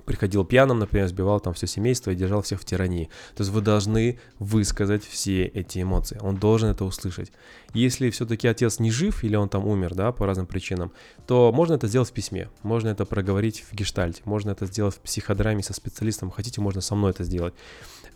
приходил 0.05 0.45
пьяным, 0.45 0.79
например, 0.79 1.09
сбивал 1.09 1.41
там 1.41 1.55
все 1.55 1.67
семейство 1.67 2.11
и 2.11 2.15
держал 2.15 2.43
всех 2.43 2.61
в 2.61 2.65
тирании. 2.65 3.09
То 3.35 3.43
есть 3.43 3.53
вы 3.53 3.61
должны 3.61 4.19
высказать 4.39 5.05
все 5.05 5.45
эти 5.45 5.83
эмоции. 5.83 6.19
Он 6.21 6.37
должен 6.37 6.71
это 6.71 6.85
услышать. 6.85 7.33
Если 7.75 8.11
все-таки 8.11 8.49
отец 8.49 8.79
не 8.79 8.91
жив 8.91 9.25
или 9.25 9.37
он 9.37 9.49
там 9.49 9.67
умер, 9.67 9.95
да, 9.95 10.13
по 10.13 10.27
разным 10.27 10.47
причинам, 10.47 10.93
то 11.27 11.53
можно 11.53 11.75
это 11.75 11.89
сделать 11.89 12.09
в 12.09 12.13
письме, 12.13 12.49
можно 12.63 12.89
это 12.89 13.05
проговорить 13.05 13.65
в 13.71 13.75
гештальте, 13.75 14.23
можно 14.25 14.51
это 14.51 14.67
сделать 14.67 14.95
в 14.95 15.01
психодраме 15.01 15.63
со 15.63 15.75
специалистом, 15.75 16.31
хотите, 16.31 16.61
можно 16.61 16.81
со 16.81 16.95
мной 16.95 17.11
это 17.11 17.25
сделать. 17.25 17.55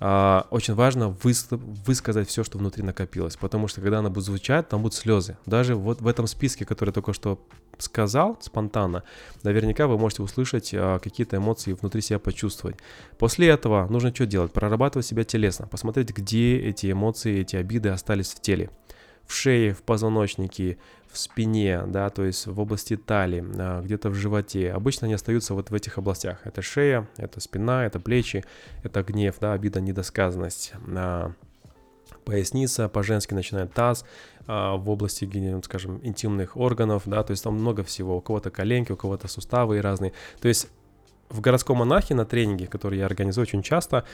А, 0.03 0.47
очень 0.51 0.75
важно 0.75 1.15
выс- 1.23 1.55
высказать 1.87 2.29
все, 2.29 2.43
что 2.43 2.57
внутри 2.57 2.83
накопилось, 2.83 3.37
потому 3.37 3.69
что 3.69 3.83
когда 3.83 3.99
она 3.99 4.09
будет 4.09 4.25
звучать, 4.25 4.69
там 4.69 4.81
будут 4.81 4.95
слезы. 4.95 5.37
Даже 5.45 5.75
вот 5.75 6.01
в 6.01 6.07
этом 6.07 6.27
списке, 6.27 6.65
который 6.65 6.91
только 6.91 7.13
что 7.13 7.47
сказал 7.77 8.39
спонтанно, 8.41 9.05
наверняка 9.43 9.87
вы 9.87 9.99
можете 9.99 10.23
услышать 10.23 10.71
а, 10.73 10.99
какие-то 11.01 11.37
эмоции 11.37 11.75
внутри 11.75 12.01
себя 12.01 12.19
почувствовать. 12.19 12.77
После 13.19 13.49
этого 13.49 13.87
нужно 13.89 14.15
что 14.15 14.25
делать? 14.25 14.53
Прорабатывать 14.53 15.07
себя 15.07 15.25
телесно, 15.25 15.67
посмотреть, 15.67 16.11
где 16.17 16.59
эти 16.59 16.91
эмоции, 16.91 17.41
эти 17.41 17.57
обиды 17.57 17.91
остались 17.91 18.33
в 18.33 18.41
теле 18.41 18.71
в 19.31 19.33
шее, 19.33 19.73
в 19.73 19.83
позвоночнике, 19.83 20.77
в 21.09 21.17
спине, 21.17 21.85
да, 21.87 22.11
то 22.11 22.25
есть 22.25 22.47
в 22.47 22.59
области 22.59 22.97
талии, 22.97 23.45
а, 23.59 23.81
где-то 23.81 24.11
в 24.11 24.15
животе. 24.15 24.73
Обычно 24.73 25.07
они 25.07 25.15
остаются 25.15 25.55
вот 25.55 25.71
в 25.71 25.75
этих 25.75 25.99
областях. 25.99 26.41
Это 26.45 26.63
шея, 26.63 27.09
это 27.17 27.41
спина, 27.41 27.87
это 27.87 28.01
плечи, 28.01 28.45
это 28.83 29.05
гнев, 29.05 29.37
да, 29.41 29.53
обида, 29.53 29.81
недосказанность. 29.81 30.73
А, 30.97 31.33
поясница, 32.25 32.89
по-женски 32.89 33.33
начинает 33.35 33.73
таз, 33.73 34.05
а, 34.49 34.75
в 34.75 34.91
области, 34.91 35.31
скажем, 35.65 36.01
интимных 36.03 36.57
органов, 36.57 37.05
да, 37.07 37.23
то 37.23 37.31
есть 37.31 37.45
там 37.45 37.55
много 37.55 37.85
всего. 37.85 38.17
У 38.17 38.21
кого-то 38.21 38.51
коленки, 38.51 38.91
у 38.91 38.97
кого-то 38.97 39.29
суставы 39.29 39.81
разные. 39.81 40.13
То 40.41 40.49
есть 40.49 40.69
в 41.29 41.41
городском 41.41 41.79
монахе 41.79 42.15
на 42.15 42.25
тренинге, 42.25 42.67
который 42.67 42.99
я 42.99 43.07
организую 43.07 43.45
очень 43.45 43.63
часто, 43.63 44.05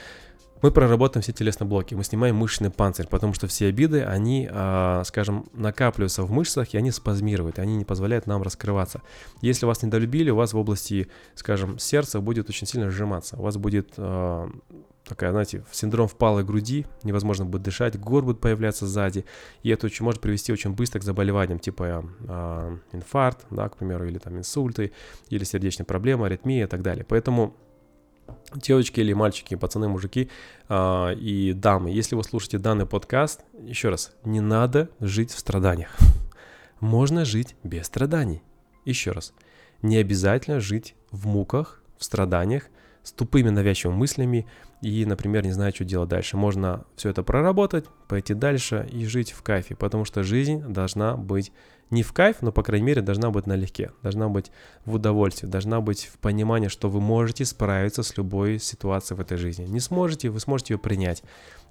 мы 0.61 0.71
проработаем 0.71 1.21
все 1.21 1.33
телесные 1.33 1.67
блоки, 1.67 1.95
мы 1.95 2.03
снимаем 2.03 2.35
мышечный 2.35 2.69
панцирь, 2.69 3.07
потому 3.07 3.33
что 3.33 3.47
все 3.47 3.67
обиды, 3.67 4.03
они, 4.03 4.49
э, 4.51 5.01
скажем, 5.05 5.45
накапливаются 5.53 6.23
в 6.23 6.31
мышцах, 6.31 6.73
и 6.73 6.77
они 6.77 6.91
спазмируют, 6.91 7.59
они 7.59 7.75
не 7.75 7.85
позволяют 7.85 8.27
нам 8.27 8.41
раскрываться. 8.41 9.01
Если 9.41 9.65
вас 9.65 9.83
недолюбили, 9.83 10.29
у 10.29 10.35
вас 10.35 10.53
в 10.53 10.57
области, 10.57 11.07
скажем, 11.35 11.77
сердца 11.79 12.19
будет 12.19 12.49
очень 12.49 12.67
сильно 12.67 12.89
сжиматься, 12.89 13.37
у 13.37 13.41
вас 13.41 13.57
будет 13.57 13.93
э, 13.97 14.47
такая, 15.07 15.31
знаете, 15.31 15.63
синдром 15.71 16.07
впалой 16.07 16.43
груди, 16.43 16.85
невозможно 17.03 17.45
будет 17.45 17.63
дышать, 17.63 17.99
гор 17.99 18.23
будет 18.23 18.39
появляться 18.39 18.85
сзади, 18.85 19.25
и 19.63 19.69
это 19.69 19.85
очень, 19.85 20.05
может 20.05 20.21
привести 20.21 20.51
очень 20.51 20.73
быстро 20.73 20.99
к 20.99 21.03
заболеваниям, 21.03 21.59
типа 21.59 22.05
э, 22.27 22.77
инфаркт, 22.93 23.45
да, 23.49 23.69
к 23.69 23.77
примеру, 23.77 24.07
или 24.07 24.17
там 24.17 24.37
инсульты, 24.37 24.91
или 25.29 25.43
сердечные 25.43 25.85
проблемы, 25.85 26.25
аритмия 26.25 26.63
и 26.63 26.67
так 26.67 26.81
далее. 26.81 27.05
Поэтому 27.07 27.55
девочки 28.53 28.99
или 28.99 29.13
мальчики, 29.13 29.55
пацаны, 29.55 29.87
мужики 29.87 30.29
э, 30.69 31.15
и 31.15 31.53
дамы, 31.53 31.89
если 31.91 32.15
вы 32.15 32.23
слушаете 32.23 32.57
данный 32.57 32.85
подкаст, 32.85 33.41
еще 33.61 33.89
раз, 33.89 34.11
не 34.23 34.41
надо 34.41 34.89
жить 34.99 35.31
в 35.31 35.39
страданиях. 35.39 35.95
Можно 36.79 37.25
жить 37.25 37.55
без 37.63 37.85
страданий. 37.85 38.41
Еще 38.85 39.11
раз, 39.11 39.33
не 39.81 39.97
обязательно 39.97 40.59
жить 40.59 40.95
в 41.11 41.27
муках, 41.27 41.81
в 41.97 42.03
страданиях, 42.03 42.69
с 43.03 43.11
тупыми 43.11 43.49
навязчивыми 43.49 43.97
мыслями 43.97 44.47
и, 44.81 45.05
например, 45.05 45.43
не 45.43 45.51
знаю, 45.51 45.73
что 45.73 45.85
делать 45.85 46.09
дальше. 46.09 46.37
Можно 46.37 46.85
все 46.95 47.09
это 47.09 47.23
проработать, 47.23 47.85
пойти 48.07 48.33
дальше 48.33 48.87
и 48.91 49.05
жить 49.05 49.31
в 49.31 49.41
кайфе, 49.41 49.75
потому 49.75 50.05
что 50.05 50.23
жизнь 50.23 50.61
должна 50.61 51.15
быть 51.17 51.51
не 51.89 52.03
в 52.03 52.11
кайф, 52.11 52.41
но, 52.41 52.51
по 52.51 52.63
крайней 52.63 52.85
мере, 52.85 53.01
должна 53.01 53.31
быть 53.31 53.47
налегке, 53.47 53.91
должна 54.03 54.27
быть 54.27 54.51
в 54.85 54.95
удовольствии, 54.95 55.47
должна 55.47 55.79
быть 55.79 56.05
в 56.05 56.17
понимании, 56.19 56.67
что 56.67 56.89
вы 56.89 56.99
можете 56.99 57.45
справиться 57.45 58.03
с 58.03 58.17
любой 58.17 58.59
ситуацией 58.59 59.17
в 59.17 59.21
этой 59.21 59.37
жизни. 59.37 59.65
Не 59.65 59.79
сможете, 59.79 60.29
вы 60.29 60.39
сможете 60.39 60.73
ее 60.73 60.79
принять. 60.79 61.23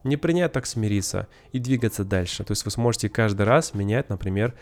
не 0.05 0.17
принять, 0.17 0.53
так 0.53 0.67
смириться 0.67 1.29
и 1.53 1.59
двигаться 1.59 2.05
дальше. 2.05 2.45
То 2.45 2.53
есть 2.53 2.65
вы 2.65 2.71
сможете 2.71 3.09
каждый 3.09 3.43
раз 3.43 3.75
менять, 3.75 4.09
например, 4.09 4.55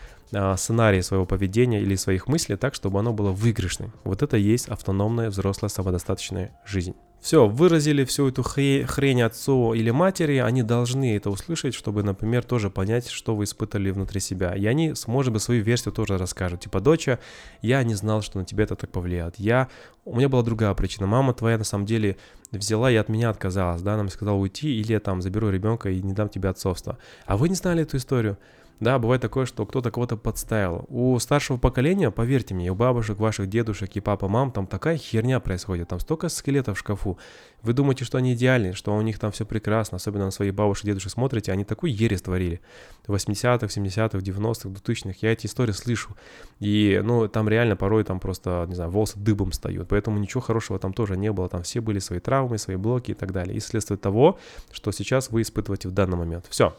сценарий 0.56 1.02
своего 1.02 1.26
поведения 1.26 1.80
или 1.80 1.94
своих 1.96 2.28
мыслей 2.28 2.56
так, 2.56 2.74
чтобы 2.74 2.98
оно 2.98 3.12
было 3.12 3.30
выигрышным. 3.30 3.92
Вот 4.04 4.22
это 4.22 4.36
и 4.36 4.42
есть 4.42 4.68
автономная 4.68 5.30
взрослая 5.30 5.68
самодостаточная 5.68 6.50
жизнь. 6.64 6.94
Все, 7.24 7.48
выразили 7.48 8.04
всю 8.04 8.28
эту 8.28 8.42
хрень 8.42 9.22
отцу 9.22 9.72
или 9.72 9.90
матери, 9.90 10.36
они 10.36 10.62
должны 10.62 11.16
это 11.16 11.30
услышать, 11.30 11.72
чтобы, 11.72 12.02
например, 12.02 12.44
тоже 12.44 12.68
понять, 12.68 13.08
что 13.08 13.34
вы 13.34 13.44
испытали 13.44 13.90
внутри 13.90 14.20
себя. 14.20 14.54
И 14.54 14.66
они, 14.66 14.92
может 15.06 15.32
быть, 15.32 15.40
свою 15.40 15.62
версию 15.62 15.94
тоже 15.94 16.18
расскажут. 16.18 16.60
Типа, 16.60 16.80
доча, 16.80 17.18
я 17.62 17.82
не 17.82 17.94
знал, 17.94 18.20
что 18.20 18.38
на 18.38 18.44
тебя 18.44 18.64
это 18.64 18.76
так 18.76 18.90
повлияет. 18.90 19.36
Я, 19.38 19.68
у 20.04 20.14
меня 20.14 20.28
была 20.28 20.42
другая 20.42 20.74
причина. 20.74 21.06
Мама 21.06 21.32
твоя, 21.32 21.56
на 21.56 21.64
самом 21.64 21.86
деле, 21.86 22.18
взяла 22.52 22.90
и 22.90 22.96
от 22.96 23.08
меня 23.08 23.30
отказалась, 23.30 23.80
да, 23.80 23.94
она 23.94 24.02
мне 24.02 24.12
сказала 24.12 24.36
уйти, 24.36 24.78
или 24.78 24.92
я 24.92 25.00
там 25.00 25.22
заберу 25.22 25.48
ребенка 25.48 25.88
и 25.88 26.02
не 26.02 26.12
дам 26.12 26.28
тебе 26.28 26.50
отцовство. 26.50 26.98
А 27.24 27.38
вы 27.38 27.48
не 27.48 27.54
знали 27.54 27.84
эту 27.84 27.96
историю? 27.96 28.36
Да, 28.80 28.98
бывает 28.98 29.22
такое, 29.22 29.46
что 29.46 29.64
кто-то 29.66 29.90
кого-то 29.90 30.16
подставил. 30.16 30.84
У 30.88 31.18
старшего 31.20 31.56
поколения, 31.56 32.10
поверьте 32.10 32.54
мне, 32.54 32.72
у 32.72 32.74
бабушек, 32.74 33.18
ваших 33.18 33.48
дедушек 33.48 33.90
и 33.94 34.00
папа, 34.00 34.28
мам, 34.28 34.50
там 34.50 34.66
такая 34.66 34.96
херня 34.96 35.38
происходит. 35.38 35.88
Там 35.88 36.00
столько 36.00 36.28
скелетов 36.28 36.76
в 36.76 36.80
шкафу. 36.80 37.16
Вы 37.62 37.72
думаете, 37.72 38.04
что 38.04 38.18
они 38.18 38.34
идеальны, 38.34 38.72
что 38.72 38.94
у 38.94 39.00
них 39.00 39.18
там 39.18 39.30
все 39.30 39.46
прекрасно. 39.46 39.96
Особенно 39.96 40.26
на 40.26 40.30
своих 40.32 40.54
бабушек, 40.54 40.86
дедушек 40.86 41.12
смотрите, 41.12 41.52
они 41.52 41.64
такую 41.64 41.94
ересь 41.94 42.22
творили. 42.22 42.60
В 43.06 43.14
80-х, 43.14 43.66
70-х, 43.66 44.18
90-х, 44.18 44.68
2000-х. 44.68 45.18
Я 45.22 45.32
эти 45.32 45.46
истории 45.46 45.72
слышу. 45.72 46.16
И, 46.58 47.00
ну, 47.02 47.28
там 47.28 47.48
реально 47.48 47.76
порой 47.76 48.02
там 48.02 48.18
просто, 48.18 48.66
не 48.68 48.74
знаю, 48.74 48.90
волосы 48.90 49.18
дыбом 49.18 49.52
встают. 49.52 49.88
Поэтому 49.88 50.18
ничего 50.18 50.40
хорошего 50.40 50.78
там 50.80 50.92
тоже 50.92 51.16
не 51.16 51.30
было. 51.32 51.48
Там 51.48 51.62
все 51.62 51.80
были 51.80 52.00
свои 52.00 52.18
травмы, 52.18 52.58
свои 52.58 52.76
блоки 52.76 53.12
и 53.12 53.14
так 53.14 53.32
далее. 53.32 53.56
И 53.56 53.60
следствие 53.60 53.98
того, 53.98 54.38
что 54.72 54.90
сейчас 54.90 55.30
вы 55.30 55.42
испытываете 55.42 55.88
в 55.88 55.92
данный 55.92 56.16
момент. 56.16 56.46
Все. 56.50 56.76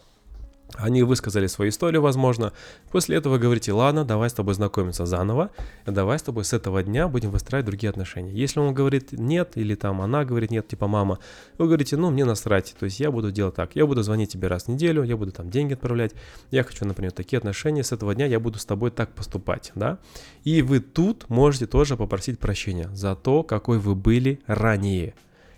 Они 0.73 1.03
высказали 1.03 1.47
свою 1.47 1.69
историю, 1.69 2.01
возможно. 2.01 2.51
После 2.91 3.15
этого 3.15 3.37
говорите, 3.37 3.71
ладно, 3.71 4.03
давай 4.03 4.29
с 4.29 4.33
тобой 4.33 4.55
знакомиться 4.55 5.05
заново, 5.05 5.51
давай 5.85 6.19
с 6.19 6.23
тобой 6.23 6.43
с 6.43 6.53
этого 6.53 6.83
дня 6.83 7.07
будем 7.07 7.31
выстраивать 7.31 7.67
другие 7.67 7.89
отношения. 7.89 8.31
Если 8.33 8.59
он 8.59 8.73
говорит 8.73 9.13
нет, 9.13 9.51
или 9.55 9.75
там 9.75 10.01
она 10.01 10.25
говорит 10.25 10.51
нет, 10.51 10.67
типа 10.67 10.87
мама, 10.87 11.19
вы 11.57 11.67
говорите, 11.67 11.97
ну, 11.97 12.11
мне 12.11 12.25
насрать, 12.25 12.75
то 12.77 12.85
есть 12.85 12.99
я 12.99 13.11
буду 13.11 13.31
делать 13.31 13.55
так, 13.55 13.75
я 13.75 13.85
буду 13.85 14.03
звонить 14.03 14.31
тебе 14.31 14.47
раз 14.47 14.63
в 14.63 14.67
неделю, 14.69 15.03
я 15.03 15.15
буду 15.15 15.31
там 15.31 15.49
деньги 15.49 15.73
отправлять, 15.73 16.13
я 16.51 16.63
хочу, 16.63 16.85
например, 16.85 17.11
такие 17.11 17.37
отношения, 17.37 17.83
с 17.83 17.91
этого 17.91 18.13
дня 18.15 18.25
я 18.25 18.39
буду 18.39 18.59
с 18.59 18.65
тобой 18.65 18.91
так 18.91 19.13
поступать, 19.13 19.71
да. 19.75 19.99
И 20.43 20.61
вы 20.61 20.79
тут 20.79 21.29
можете 21.29 21.67
тоже 21.67 21.95
попросить 21.95 22.39
прощения 22.39 22.89
за 22.93 23.15
то, 23.15 23.43
какой 23.43 23.77
вы 23.79 23.95
были 23.95 24.41
ранее. 24.47 25.13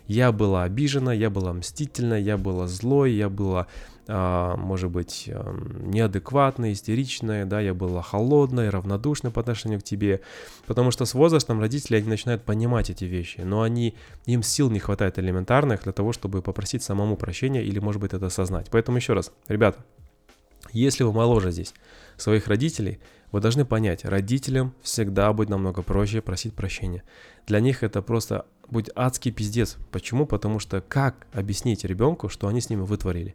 Я 0.06 0.32
была 0.32 0.62
обижена, 0.62 1.12
я 1.12 1.28
была 1.28 1.52
мстительна, 1.52 2.14
я 2.14 2.38
была 2.38 2.66
злой, 2.66 3.12
я 3.12 3.28
была 3.28 3.66
может 4.08 4.90
быть, 4.90 5.24
эм, 5.26 5.90
неадекватная, 5.90 6.72
истеричная, 6.72 7.44
да, 7.44 7.60
я 7.60 7.74
была 7.74 8.00
холодной, 8.00 8.70
равнодушной 8.70 9.30
по 9.30 9.40
отношению 9.40 9.80
к 9.80 9.84
тебе, 9.84 10.22
потому 10.66 10.90
что 10.90 11.04
с 11.04 11.12
возрастом 11.12 11.60
родители, 11.60 11.96
они 11.96 12.08
начинают 12.08 12.42
понимать 12.42 12.88
эти 12.88 13.04
вещи, 13.04 13.40
но 13.42 13.62
они, 13.62 13.94
им 14.24 14.42
сил 14.42 14.70
не 14.70 14.80
хватает 14.80 15.18
элементарных 15.18 15.82
для 15.82 15.92
того, 15.92 16.12
чтобы 16.12 16.40
попросить 16.40 16.82
самому 16.82 17.16
прощения 17.16 17.62
или, 17.62 17.78
может 17.80 18.00
быть, 18.00 18.14
это 18.14 18.26
осознать. 18.26 18.68
Поэтому 18.70 18.96
еще 18.96 19.12
раз, 19.12 19.30
ребята, 19.46 19.84
если 20.72 21.04
вы 21.04 21.12
моложе 21.12 21.50
здесь 21.50 21.74
своих 22.16 22.46
родителей, 22.48 23.00
вы 23.30 23.40
должны 23.40 23.64
понять, 23.64 24.04
родителям 24.04 24.74
всегда 24.82 25.32
будет 25.32 25.50
намного 25.50 25.82
проще 25.82 26.22
просить 26.22 26.54
прощения. 26.54 27.02
Для 27.46 27.60
них 27.60 27.82
это 27.82 28.00
просто 28.00 28.46
будет 28.70 28.90
адский 28.94 29.32
пиздец. 29.32 29.76
Почему? 29.90 30.26
Потому 30.26 30.58
что 30.58 30.80
как 30.80 31.26
объяснить 31.32 31.84
ребенку, 31.84 32.28
что 32.28 32.48
они 32.48 32.60
с 32.60 32.70
ними 32.70 32.82
вытворили? 32.82 33.34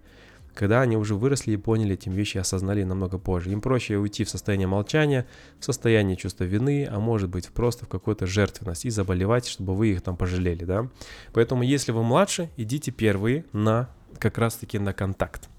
Когда 0.53 0.81
они 0.81 0.97
уже 0.97 1.15
выросли 1.15 1.51
и 1.51 1.57
поняли 1.57 1.93
эти 1.93 2.09
вещи, 2.09 2.37
осознали 2.37 2.83
намного 2.83 3.17
позже. 3.17 3.51
Им 3.51 3.61
проще 3.61 3.97
уйти 3.97 4.23
в 4.23 4.29
состояние 4.29 4.67
молчания, 4.67 5.25
в 5.59 5.65
состояние 5.65 6.15
чувства 6.15 6.43
вины, 6.43 6.87
а 6.89 6.99
может 6.99 7.29
быть 7.29 7.49
просто 7.49 7.85
в 7.85 7.89
какую-то 7.89 8.27
жертвенность 8.27 8.85
и 8.85 8.89
заболевать, 8.89 9.47
чтобы 9.47 9.75
вы 9.75 9.89
их 9.89 10.01
там 10.01 10.17
пожалели, 10.17 10.63
да. 10.63 10.89
Поэтому 11.33 11.63
если 11.63 11.91
вы 11.91 12.03
младше, 12.03 12.49
идите 12.57 12.91
первые 12.91 13.45
на 13.51 13.89
как 14.19 14.37
раз-таки 14.37 14.79
на 14.79 14.93
контакт. 14.93 15.49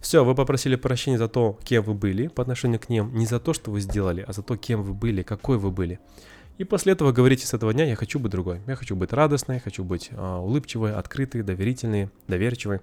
Все, 0.00 0.24
вы 0.24 0.34
попросили 0.34 0.76
прощения 0.76 1.18
за 1.18 1.28
то, 1.28 1.58
кем 1.62 1.84
вы 1.84 1.94
были 1.94 2.28
по 2.28 2.42
отношению 2.42 2.80
к 2.80 2.88
ним, 2.88 3.14
не 3.14 3.26
за 3.26 3.38
то, 3.38 3.52
что 3.52 3.70
вы 3.70 3.80
сделали, 3.80 4.24
а 4.26 4.32
за 4.32 4.42
то, 4.42 4.56
кем 4.56 4.82
вы 4.82 4.94
были, 4.94 5.22
какой 5.22 5.58
вы 5.58 5.70
были. 5.70 6.00
И 6.58 6.64
после 6.64 6.92
этого 6.92 7.12
говорите 7.12 7.46
с 7.46 7.54
этого 7.54 7.72
дня, 7.72 7.84
я 7.86 7.96
хочу 7.96 8.18
быть 8.18 8.32
другой. 8.32 8.60
Я 8.66 8.76
хочу 8.76 8.94
быть 8.94 9.12
радостной, 9.12 9.60
хочу 9.60 9.82
быть 9.82 10.08
э, 10.10 10.36
улыбчивой, 10.36 10.94
открытой, 10.94 11.42
доверительной, 11.42 12.10
доверчивой 12.28 12.80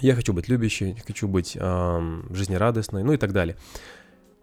я 0.00 0.14
хочу 0.14 0.32
быть 0.32 0.48
любящей, 0.48 0.96
хочу 1.06 1.28
быть 1.28 1.56
э, 1.58 2.22
жизнерадостной, 2.30 3.02
ну 3.02 3.12
и 3.12 3.16
так 3.16 3.32
далее. 3.32 3.56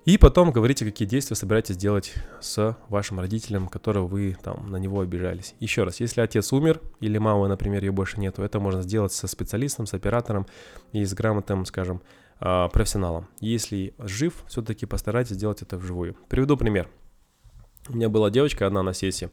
И 0.06 0.18
потом 0.18 0.52
говорите, 0.52 0.84
какие 0.84 1.08
действия 1.08 1.38
собираетесь 1.38 1.78
делать 1.78 2.14
с 2.42 2.78
вашим 2.90 3.22
родителем, 3.22 3.70
которого 3.70 4.06
вы 4.06 4.36
там 4.44 4.70
на 4.70 4.76
него 4.76 5.00
обижались. 5.00 5.56
Еще 5.62 5.84
раз, 5.84 6.02
если 6.02 6.20
отец 6.20 6.52
умер 6.52 6.82
или 7.00 7.18
мама, 7.18 7.48
например, 7.48 7.84
ее 7.84 7.94
больше 7.94 8.20
нету, 8.20 8.44
это 8.44 8.60
можно 8.60 8.82
сделать 8.82 9.14
со 9.14 9.28
специалистом, 9.28 9.86
с 9.86 9.94
оператором 9.94 10.46
и 10.92 11.06
с 11.06 11.14
грамотным, 11.14 11.66
скажем, 11.66 12.02
э, 12.42 12.68
профессионалом. 12.74 13.28
Если 13.40 13.94
жив, 13.98 14.44
все-таки 14.48 14.86
постарайтесь 14.86 15.36
сделать 15.36 15.62
это 15.62 15.78
вживую. 15.78 16.18
Приведу 16.28 16.58
пример. 16.58 16.90
У 17.88 17.96
меня 17.96 18.10
была 18.10 18.30
девочка 18.30 18.68
одна 18.68 18.84
на 18.84 18.94
сессии. 18.94 19.30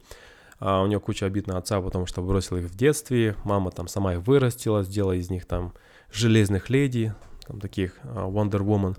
А 0.59 0.83
у 0.83 0.87
нее 0.87 0.99
куча 0.99 1.25
обид 1.25 1.47
на 1.47 1.57
отца, 1.57 1.81
потому 1.81 2.05
что 2.05 2.21
бросила 2.21 2.59
их 2.59 2.65
в 2.65 2.77
детстве. 2.77 3.35
Мама 3.43 3.71
там 3.71 3.87
сама 3.87 4.13
их 4.13 4.19
вырастила, 4.19 4.83
сделала 4.83 5.13
из 5.13 5.29
них 5.29 5.45
там 5.45 5.73
железных 6.11 6.69
леди, 6.69 7.13
там 7.47 7.59
таких 7.59 7.97
а, 8.03 8.29
Wonder 8.29 8.61
Woman. 8.61 8.97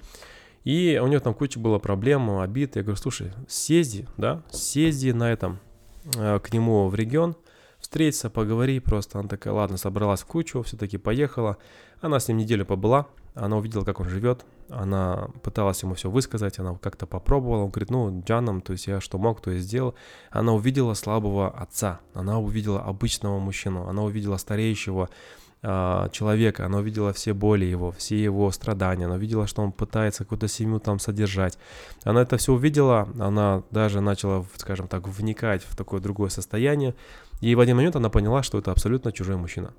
И 0.65 1.01
у 1.03 1.07
нее 1.09 1.21
там 1.21 1.35
куча 1.35 1.59
было 1.59 1.79
проблем, 1.79 2.39
обид. 2.39 2.77
Я 2.77 2.83
говорю, 2.83 2.97
слушай, 2.97 3.33
съезди, 3.49 4.07
да, 4.17 4.43
съезди 4.51 5.11
на 5.11 5.31
этом, 5.33 5.59
а, 6.17 6.39
к 6.39 6.53
нему 6.53 6.89
в 6.89 6.95
регион, 6.95 7.37
встретиться, 7.81 8.31
поговори 8.31 8.81
просто. 8.81 9.19
Она 9.19 9.29
такая, 9.29 9.53
ладно, 9.53 9.77
собралась 9.77 10.23
в 10.23 10.27
кучу, 10.27 10.63
все-таки 10.63 10.99
поехала. 10.99 11.59
Она 12.01 12.21
с 12.21 12.29
ним 12.29 12.39
неделю 12.39 12.65
побыла, 12.65 13.07
она 13.35 13.57
увидела, 13.57 13.85
как 13.85 14.01
он 14.01 14.09
живет, 14.09 14.45
она 14.69 15.29
пыталась 15.43 15.83
ему 15.83 15.95
все 15.95 16.11
высказать, 16.11 16.59
она 16.59 16.75
как-то 16.77 17.07
попробовала, 17.07 17.63
он 17.63 17.71
говорит, 17.71 17.91
ну, 17.91 18.23
Джаном, 18.27 18.61
то 18.61 18.73
есть 18.73 18.87
я 18.87 19.01
что 19.01 19.19
мог, 19.19 19.41
то 19.41 19.51
и 19.51 19.59
сделал. 19.59 19.95
Она 20.31 20.53
увидела 20.53 20.95
слабого 20.95 21.51
отца, 21.51 22.01
она 22.15 22.39
увидела 22.39 22.81
обычного 22.83 23.39
мужчину, 23.39 23.87
она 23.87 24.03
увидела 24.03 24.37
стареющего 24.37 25.09
человека, 25.63 26.67
она 26.67 26.79
увидела 26.79 27.13
все 27.13 27.35
боли 27.35 27.65
его, 27.65 27.93
все 27.93 28.21
его 28.21 28.51
страдания, 28.51 29.07
она 29.07 29.15
увидела, 29.15 29.47
что 29.47 29.63
он 29.63 29.71
пытается 29.71 30.25
какую-то 30.25 30.49
семью 30.49 30.81
там 30.81 30.99
содержать. 30.99 31.57
Она 32.03 32.23
это 32.23 32.37
все 32.37 32.53
увидела, 32.53 33.09
она 33.19 33.63
даже 33.71 34.01
начала, 34.01 34.45
скажем 34.57 34.89
так, 34.89 35.07
вникать 35.07 35.63
в 35.63 35.77
такое 35.77 36.01
другое 36.01 36.31
состояние, 36.31 36.95
и 37.41 37.55
в 37.55 37.61
один 37.61 37.77
момент 37.77 37.97
она 37.97 38.09
поняла, 38.09 38.43
что 38.43 38.59
это 38.59 38.73
абсолютно 38.73 39.13
чужой 39.13 39.37
мужчина. 39.37 39.73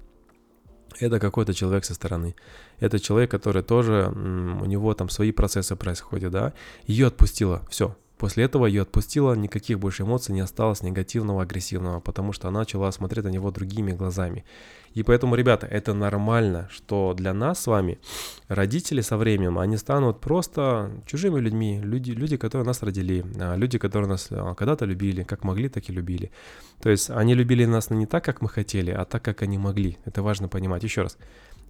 Это 0.99 1.19
какой-то 1.19 1.53
человек 1.53 1.85
со 1.85 1.95
стороны. 1.95 2.35
Это 2.79 2.99
человек, 2.99 3.31
который 3.31 3.63
тоже, 3.63 4.09
у 4.13 4.65
него 4.65 4.93
там 4.93 5.09
свои 5.09 5.31
процессы 5.31 5.75
происходят, 5.75 6.31
да. 6.31 6.53
Ее 6.85 7.07
отпустила, 7.07 7.61
все, 7.69 7.95
После 8.23 8.45
этого 8.45 8.67
ее 8.67 8.83
отпустила, 8.83 9.33
никаких 9.33 9.79
больше 9.79 10.03
эмоций 10.03 10.33
не 10.33 10.39
осталось 10.39 10.81
негативного, 10.81 11.41
агрессивного, 11.41 11.99
потому 11.99 12.31
что 12.31 12.47
она 12.47 12.59
начала 12.59 12.89
смотреть 12.91 13.25
на 13.25 13.29
него 13.29 13.51
другими 13.51 13.91
глазами. 13.91 14.45
И 14.93 15.03
поэтому, 15.03 15.35
ребята, 15.35 15.67
это 15.67 15.93
нормально, 15.93 16.67
что 16.71 17.13
для 17.13 17.33
нас 17.33 17.61
с 17.61 17.67
вами 17.67 17.99
родители 18.47 19.01
со 19.01 19.17
временем, 19.17 19.57
они 19.57 19.77
станут 19.77 20.19
просто 20.19 20.91
чужими 21.05 21.39
людьми, 21.39 21.81
люди, 21.83 22.11
люди 22.11 22.37
которые 22.37 22.65
нас 22.65 22.83
родили, 22.83 23.25
а, 23.39 23.55
люди, 23.55 23.77
которые 23.77 24.09
нас 24.09 24.27
а, 24.31 24.53
когда-то 24.53 24.85
любили, 24.85 25.23
как 25.23 25.43
могли, 25.43 25.69
так 25.69 25.89
и 25.89 25.93
любили. 25.93 26.31
То 26.81 26.89
есть 26.89 27.09
они 27.09 27.35
любили 27.35 27.65
нас 27.65 27.89
не 27.89 28.05
так, 28.05 28.23
как 28.23 28.41
мы 28.41 28.49
хотели, 28.49 28.91
а 28.91 29.05
так, 29.05 29.23
как 29.23 29.41
они 29.41 29.57
могли. 29.57 29.97
Это 30.05 30.21
важно 30.21 30.47
понимать. 30.47 30.83
Еще 30.83 31.01
раз, 31.01 31.17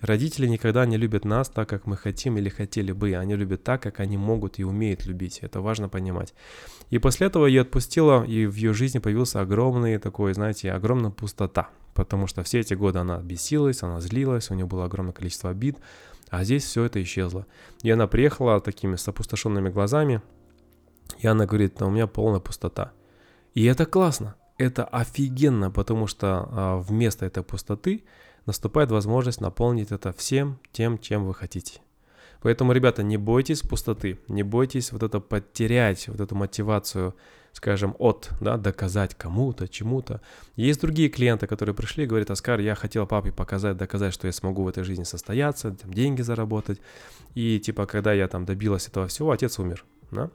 Родители 0.03 0.47
никогда 0.47 0.86
не 0.86 0.97
любят 0.97 1.24
нас 1.24 1.47
так, 1.47 1.69
как 1.69 1.88
мы 1.88 1.95
хотим 1.95 2.38
или 2.38 2.49
хотели 2.49 2.91
бы. 2.91 3.15
Они 3.15 3.36
любят 3.36 3.63
так, 3.63 3.82
как 3.82 4.01
они 4.01 4.17
могут 4.17 4.59
и 4.59 4.65
умеют 4.65 5.05
любить. 5.05 5.39
Это 5.39 5.61
важно 5.61 5.88
понимать. 5.88 6.34
И 6.89 6.97
после 6.99 7.28
этого 7.28 7.45
ее 7.45 7.61
отпустила, 7.61 8.26
и 8.26 8.45
в 8.45 8.55
ее 8.55 8.74
жизни 8.74 8.99
появился 8.99 9.39
огромный 9.39 9.97
такой, 9.99 10.34
знаете, 10.34 10.74
огромная 10.74 11.11
пустота. 11.11 11.69
Потому 11.94 12.28
что 12.28 12.44
все 12.44 12.60
эти 12.60 12.74
годы 12.74 13.00
она 13.00 13.20
бесилась, 13.20 13.84
она 13.84 14.02
злилась, 14.02 14.50
у 14.50 14.56
нее 14.56 14.66
было 14.66 14.86
огромное 14.86 15.14
количество 15.14 15.50
обид, 15.50 15.78
а 16.30 16.44
здесь 16.44 16.64
все 16.64 16.86
это 16.86 17.02
исчезло. 17.02 17.46
И 17.84 17.91
она 17.91 18.08
приехала 18.08 18.60
такими 18.60 18.96
с 18.96 19.08
опустошенными 19.08 19.70
глазами, 19.70 20.22
и 21.20 21.28
она 21.28 21.46
говорит, 21.46 21.82
у 21.82 21.89
меня 21.89 22.08
полная 22.08 22.39
пустота. 22.39 22.91
И 23.54 23.66
это 23.66 23.86
классно, 23.86 24.36
это 24.58 24.84
офигенно, 24.86 25.70
потому 25.70 26.08
что 26.08 26.48
а, 26.52 26.78
вместо 26.78 27.26
этой 27.26 27.44
пустоты 27.44 28.04
наступает 28.46 28.91
возможность 28.91 29.41
наполнить 29.41 29.91
это 29.91 30.12
всем 30.14 30.60
тем, 30.72 30.98
чем 30.98 31.26
вы 31.26 31.34
хотите. 31.34 31.82
Поэтому, 32.41 32.74
ребята, 32.74 33.04
не 33.04 33.18
бойтесь 33.18 33.62
пустоты, 33.62 34.20
не 34.28 34.44
бойтесь 34.44 34.91
вот 34.91 35.02
это 35.02 35.20
потерять, 35.20 36.08
вот 36.08 36.20
эту 36.20 36.36
мотивацию 36.36 37.16
скажем, 37.54 37.95
от, 37.99 38.32
да, 38.41 38.58
доказать 38.58 39.16
кому-то, 39.16 39.68
чему-то. 39.68 40.22
Есть 40.56 40.82
другие 40.82 41.10
клиенты, 41.10 41.47
которые 41.47 41.74
пришли 41.76 42.04
и 42.04 42.08
говорят, 42.08 42.32
Оскар, 42.32 42.60
я 42.60 42.76
хотел 42.76 43.08
папе 43.08 43.32
показать, 43.32 43.78
доказать, 43.78 44.14
что 44.14 44.28
я 44.28 44.34
смогу 44.34 44.64
в 44.64 44.68
этой 44.68 44.84
жизни 44.84 45.04
состояться, 45.04 45.72
там, 45.72 45.93
деньги 45.93 46.22
заработать. 46.22 46.82
И 47.36 47.60
типа, 47.60 47.86
когда 47.86 48.12
я 48.12 48.28
там 48.28 48.45
добилась 48.45 48.88
этого 48.88 49.08
всего, 49.08 49.32
отец 49.32 49.60
умер, 49.60 49.86
да. 50.12 50.30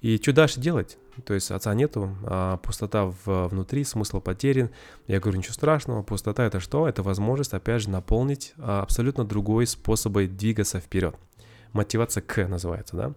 И 0.00 0.16
что 0.16 0.32
дальше 0.32 0.60
делать? 0.60 0.96
То 1.24 1.34
есть 1.34 1.50
отца 1.50 1.74
нету, 1.74 2.16
а 2.24 2.56
пустота 2.58 3.12
в, 3.24 3.48
внутри, 3.48 3.84
смысл 3.84 4.20
потерян. 4.20 4.70
Я 5.06 5.20
говорю, 5.20 5.38
ничего 5.38 5.52
страшного, 5.52 6.02
пустота 6.02 6.44
это 6.44 6.60
что? 6.60 6.88
Это 6.88 7.02
возможность, 7.02 7.52
опять 7.52 7.82
же, 7.82 7.90
наполнить 7.90 8.54
а, 8.56 8.82
абсолютно 8.82 9.24
другой 9.24 9.66
способ 9.66 10.12
двигаться 10.12 10.80
вперед. 10.80 11.16
Мотивация 11.72 12.22
к 12.22 12.48
называется, 12.48 12.96
да? 12.96 13.14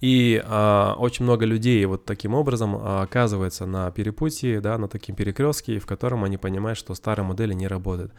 И 0.00 0.40
а, 0.44 0.94
очень 0.96 1.24
много 1.24 1.44
людей 1.44 1.84
вот 1.86 2.04
таким 2.04 2.34
образом 2.34 2.76
а, 2.76 3.02
оказывается 3.02 3.66
на 3.66 3.90
перепутье, 3.90 4.60
да, 4.60 4.78
на 4.78 4.88
таким 4.88 5.16
перекрестке, 5.16 5.78
в 5.78 5.86
котором 5.86 6.24
они 6.24 6.36
понимают, 6.36 6.78
что 6.78 6.94
старые 6.94 7.26
модели 7.26 7.52
не 7.52 7.66
работают. 7.66 8.12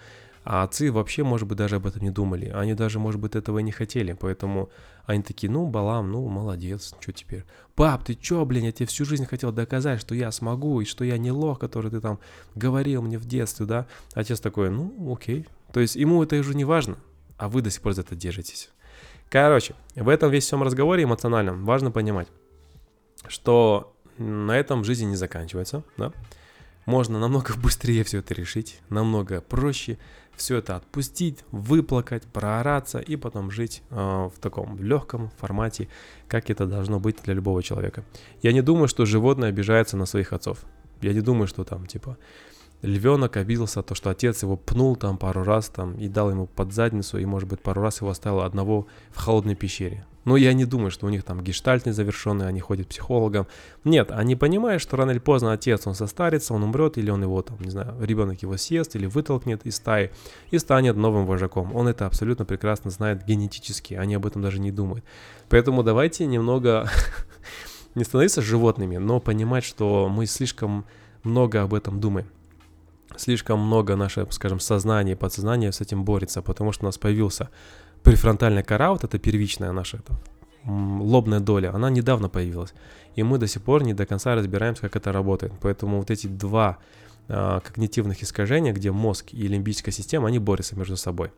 А 0.44 0.64
отцы 0.64 0.92
вообще, 0.92 1.24
может 1.24 1.48
быть, 1.48 1.58
даже 1.58 1.76
об 1.78 1.86
этом 1.86 2.02
не 2.02 2.10
думали. 2.10 2.52
Они 2.54 2.74
даже, 2.74 3.00
может 3.00 3.20
быть, 3.20 3.36
этого 3.36 3.60
и 3.60 3.64
не 3.64 3.72
хотели. 3.72 4.14
Поэтому 4.14 4.70
они 5.06 5.22
такие, 5.22 5.52
ну, 5.52 5.68
Балам, 5.68 6.12
ну, 6.12 6.28
молодец, 6.28 6.96
что 7.00 7.12
теперь? 7.12 7.44
Пап, 7.76 8.04
ты 8.04 8.16
чё, 8.16 8.46
блин, 8.46 8.64
я 8.64 8.72
тебе 8.72 8.86
всю 8.88 9.06
жизнь 9.06 9.26
хотел 9.26 9.52
доказать, 9.52 10.02
что 10.02 10.16
я 10.16 10.32
смогу, 10.32 10.82
и 10.82 10.86
что 10.86 11.04
я 11.04 11.18
не 11.18 11.32
лох, 11.32 11.60
который 11.60 11.92
ты 11.92 12.00
там 12.00 12.20
говорил 12.56 13.02
мне 13.02 13.18
в 13.18 13.26
детстве, 13.26 13.66
да? 13.66 13.86
Отец 14.14 14.40
такой, 14.40 14.70
ну, 14.70 15.14
окей. 15.14 15.46
То 15.74 15.80
есть 15.80 15.96
ему 15.96 16.24
это 16.24 16.36
уже 16.38 16.56
не 16.56 16.66
важно, 16.66 16.98
а 17.38 17.48
вы 17.48 17.62
до 17.62 17.70
сих 17.70 17.82
пор 17.82 17.94
за 17.94 18.02
это 18.02 18.16
держитесь. 18.16 18.70
Короче, 19.30 19.76
в 19.96 20.10
этом 20.10 20.32
весь 20.32 20.46
всем 20.46 20.64
разговоре 20.64 21.04
эмоциональном 21.04 21.64
важно 21.64 21.92
понимать, 21.92 22.28
что 23.28 23.94
на 24.18 24.58
этом 24.58 24.84
жизнь 24.84 25.08
не 25.08 25.16
заканчивается, 25.16 25.84
да? 25.98 26.12
Можно 26.86 27.20
намного 27.20 27.54
быстрее 27.64 28.04
все 28.04 28.20
это 28.20 28.34
решить, 28.34 28.82
намного 28.90 29.42
проще 29.42 29.98
все 30.36 30.58
это 30.58 30.78
отпустить, 30.78 31.44
выплакать, 31.52 32.24
проораться 32.24 33.00
и 33.00 33.18
потом 33.18 33.52
жить 33.52 33.84
э, 33.90 33.96
в 33.96 34.40
таком 34.40 34.82
легком 34.82 35.32
формате, 35.38 35.90
как 36.28 36.50
это 36.50 36.66
должно 36.66 37.00
быть 37.00 37.18
для 37.24 37.34
любого 37.34 37.62
человека. 37.62 38.04
Я 38.42 38.54
не 38.54 38.62
думаю, 38.62 38.88
что 38.88 39.06
животное 39.06 39.50
обижается 39.50 39.98
на 39.98 40.06
своих 40.06 40.32
отцов. 40.32 40.60
Я 41.02 41.14
не 41.14 41.22
думаю, 41.22 41.48
что 41.48 41.66
там 41.66 41.86
типа 41.86 42.18
львенок 42.82 43.38
обиделся, 43.38 43.82
то, 43.82 43.96
что 43.96 44.10
отец 44.10 44.44
его 44.44 44.56
пнул 44.56 44.96
там 44.96 45.18
пару 45.18 45.44
раз 45.44 45.70
там 45.70 45.98
и 45.98 46.08
дал 46.08 46.32
ему 46.32 46.48
под 46.48 46.74
задницу, 46.74 47.18
и, 47.18 47.26
может 47.26 47.50
быть, 47.50 47.62
пару 47.62 47.82
раз 47.82 48.02
его 48.02 48.10
оставил 48.10 48.42
одного 48.42 48.88
в 49.12 49.18
холодной 49.18 49.56
пещере. 49.56 50.06
Но 50.26 50.38
я 50.38 50.54
не 50.54 50.66
думаю, 50.66 50.92
что 50.92 51.08
у 51.08 51.10
них 51.10 51.24
там 51.24 51.42
гештальт 51.42 51.86
незавершенный, 51.86 52.48
они 52.48 52.60
ходят 52.60 52.88
к 52.88 52.90
психологам. 52.90 53.48
Нет, 53.84 54.12
они 54.12 54.36
понимают, 54.36 54.82
что 54.82 54.98
рано 54.98 55.12
или 55.12 55.20
поздно 55.20 55.54
отец, 55.54 55.88
он 55.88 55.96
состарится, 55.96 56.54
он 56.54 56.64
умрет, 56.64 56.98
или 56.98 57.10
он 57.10 57.24
его 57.24 57.42
там, 57.42 57.58
не 57.62 57.70
знаю, 57.70 57.96
ребенок 58.00 58.42
его 58.42 58.58
съест, 58.58 58.96
или 58.96 59.06
вытолкнет 59.06 59.66
из 59.66 59.78
стаи 59.78 60.12
и 60.52 60.60
станет 60.60 60.98
новым 60.98 61.26
вожаком. 61.26 61.76
Он 61.76 61.88
это 61.88 62.06
абсолютно 62.06 62.46
прекрасно 62.46 62.92
знает 62.92 63.26
генетически, 63.26 63.94
они 63.94 64.16
об 64.16 64.26
этом 64.26 64.42
даже 64.42 64.60
не 64.60 64.72
думают. 64.72 65.04
Поэтому 65.48 65.84
давайте 65.84 66.28
немного 66.28 66.90
не 67.96 68.04
становиться 68.04 68.42
животными, 68.42 68.98
но 68.98 69.20
понимать, 69.20 69.64
что 69.64 70.10
мы 70.10 70.26
слишком 70.26 70.86
много 71.24 71.62
об 71.62 71.74
этом 71.74 72.00
думаем 72.00 72.28
слишком 73.18 73.60
много 73.60 73.96
наше, 73.96 74.26
скажем, 74.32 74.60
сознание 74.60 75.16
и 75.16 75.18
подсознание 75.18 75.72
с 75.72 75.82
этим 75.82 76.04
борется, 76.04 76.42
потому 76.42 76.72
что 76.72 76.86
у 76.86 76.88
нас 76.88 76.98
появился 76.98 77.50
префронтальная 78.04 78.64
кора, 78.64 78.92
вот 78.92 79.04
эта 79.04 79.20
первичная 79.20 79.72
наша 79.72 79.98
это, 79.98 80.14
лобная 80.66 81.40
доля, 81.40 81.74
она 81.74 81.90
недавно 81.90 82.30
появилась. 82.30 82.74
И 83.16 83.24
мы 83.24 83.38
до 83.38 83.48
сих 83.48 83.62
пор 83.62 83.84
не 83.84 83.94
до 83.94 84.06
конца 84.06 84.36
разбираемся, 84.36 84.82
как 84.82 84.96
это 84.96 85.12
работает. 85.12 85.54
Поэтому 85.62 85.98
вот 85.98 86.12
эти 86.12 86.28
два 86.28 86.78
э, 87.28 87.60
когнитивных 87.64 88.22
искажения, 88.24 88.74
где 88.74 88.92
мозг 88.92 89.34
и 89.34 89.48
лимбическая 89.48 89.94
система, 89.94 90.28
они 90.28 90.40
борются 90.40 90.76
между 90.76 90.98
собой. 90.98 91.32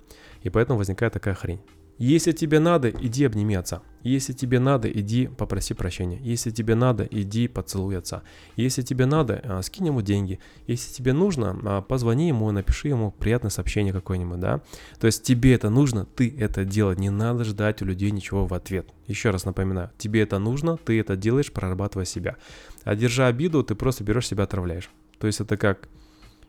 И 0.43 0.49
поэтому 0.49 0.77
возникает 0.77 1.13
такая 1.13 1.33
хрень. 1.33 1.61
Если 2.01 2.31
тебе 2.31 2.57
надо, 2.57 2.89
иди 2.89 3.25
обними 3.25 3.53
отца. 3.53 3.83
Если 4.01 4.33
тебе 4.33 4.57
надо, 4.57 4.89
иди 4.89 5.27
попроси 5.27 5.75
прощения. 5.75 6.17
Если 6.17 6.49
тебе 6.49 6.73
надо, 6.73 7.03
иди 7.03 7.47
поцелуй 7.47 7.95
отца. 7.95 8.23
Если 8.55 8.81
тебе 8.81 9.05
надо, 9.05 9.39
а, 9.43 9.61
скинь 9.61 9.85
ему 9.85 10.01
деньги. 10.01 10.39
Если 10.65 10.91
тебе 10.91 11.13
нужно, 11.13 11.55
а, 11.63 11.81
позвони 11.83 12.29
ему, 12.29 12.49
напиши 12.49 12.87
ему 12.87 13.11
приятное 13.11 13.51
сообщение 13.51 13.93
какое-нибудь, 13.93 14.39
да. 14.39 14.61
То 14.99 15.05
есть 15.05 15.21
тебе 15.21 15.53
это 15.53 15.69
нужно, 15.69 16.05
ты 16.07 16.35
это 16.39 16.65
делать. 16.65 16.97
Не 16.97 17.11
надо 17.11 17.43
ждать 17.43 17.83
у 17.83 17.85
людей 17.85 18.09
ничего 18.09 18.47
в 18.47 18.53
ответ. 18.55 18.89
Еще 19.05 19.29
раз 19.29 19.45
напоминаю, 19.45 19.91
тебе 19.99 20.23
это 20.23 20.39
нужно, 20.39 20.77
ты 20.77 20.99
это 20.99 21.15
делаешь, 21.15 21.51
прорабатывая 21.51 22.05
себя. 22.05 22.37
А 22.83 22.95
держа 22.95 23.27
обиду, 23.27 23.63
ты 23.63 23.75
просто 23.75 24.03
берешь 24.03 24.27
себя, 24.27 24.45
отравляешь. 24.45 24.89
То 25.19 25.27
есть 25.27 25.39
это 25.39 25.55
как 25.55 25.87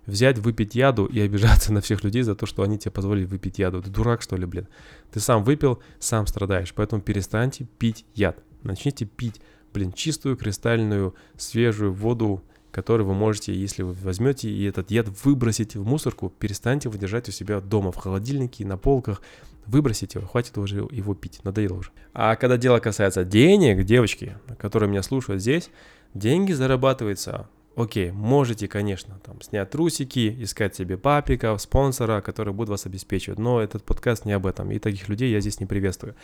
взять, 0.07 0.38
выпить 0.38 0.74
яду 0.74 1.07
и 1.07 1.20
обижаться 1.20 1.72
на 1.72 1.80
всех 1.80 2.05
людей 2.05 2.22
за 2.22 2.34
то, 2.34 2.46
что 2.46 2.62
они 2.62 2.78
тебе 2.78 2.90
позволили 2.90 3.24
выпить 3.24 3.59
яду. 3.59 3.82
Ты 3.82 3.90
дурак, 3.90 4.22
что 4.22 4.36
ли, 4.36 4.46
блин? 4.46 4.68
Ты 5.12 5.20
сам 5.20 5.44
выпил, 5.44 5.80
сам 5.98 6.26
страдаешь. 6.26 6.72
Поэтому 6.74 7.03
перестаньте 7.03 7.66
пить 7.78 8.05
яд. 8.14 8.42
Начните 8.62 9.05
пить, 9.05 9.40
блин, 9.72 9.92
чистую, 9.92 10.36
кристальную, 10.36 11.14
свежую 11.36 11.92
воду, 11.92 12.42
которую 12.70 13.07
вы 13.07 13.14
можете, 13.14 13.55
если 13.55 13.82
вы 13.82 13.92
возьмете 13.92 14.50
и 14.50 14.64
этот 14.64 14.90
яд 14.90 15.07
выбросите 15.24 15.78
в 15.78 15.86
мусорку, 15.86 16.30
перестаньте 16.30 16.88
его 16.88 16.98
держать 16.98 17.28
у 17.28 17.32
себя 17.32 17.61
дома, 17.61 17.92
в 17.92 17.96
холодильнике, 17.96 18.64
на 18.64 18.78
полках, 18.78 19.20
выбросите 19.66 20.18
его, 20.18 20.28
хватит 20.28 20.57
уже 20.59 20.76
его 20.90 21.14
пить, 21.14 21.40
надоело 21.44 21.76
уже. 21.78 21.90
А 22.14 22.34
когда 22.36 22.57
дело 22.57 22.78
касается 22.78 23.24
денег, 23.24 23.84
девочки, 23.84 24.36
которые 24.59 24.88
меня 24.88 25.03
слушают 25.03 25.42
здесь, 25.42 25.70
деньги 26.14 26.53
зарабатываются 26.53 27.48
Окей, 27.74 28.10
можете, 28.10 28.68
конечно, 28.68 29.18
там 29.24 29.40
снять 29.40 29.70
трусики, 29.70 30.36
искать 30.42 30.76
себе 30.76 30.98
папика, 30.98 31.56
спонсора, 31.56 32.20
который 32.20 32.52
будет 32.52 32.68
вас 32.68 32.84
обеспечивать, 32.84 33.38
но 33.38 33.62
этот 33.62 33.82
подкаст 33.82 34.26
не 34.26 34.32
об 34.32 34.46
этом, 34.46 34.70
и 34.70 34.78
таких 34.78 35.08
людей 35.08 35.32
я 35.32 35.40
здесь 35.40 35.58
не 35.58 35.64
приветствую. 35.64 36.14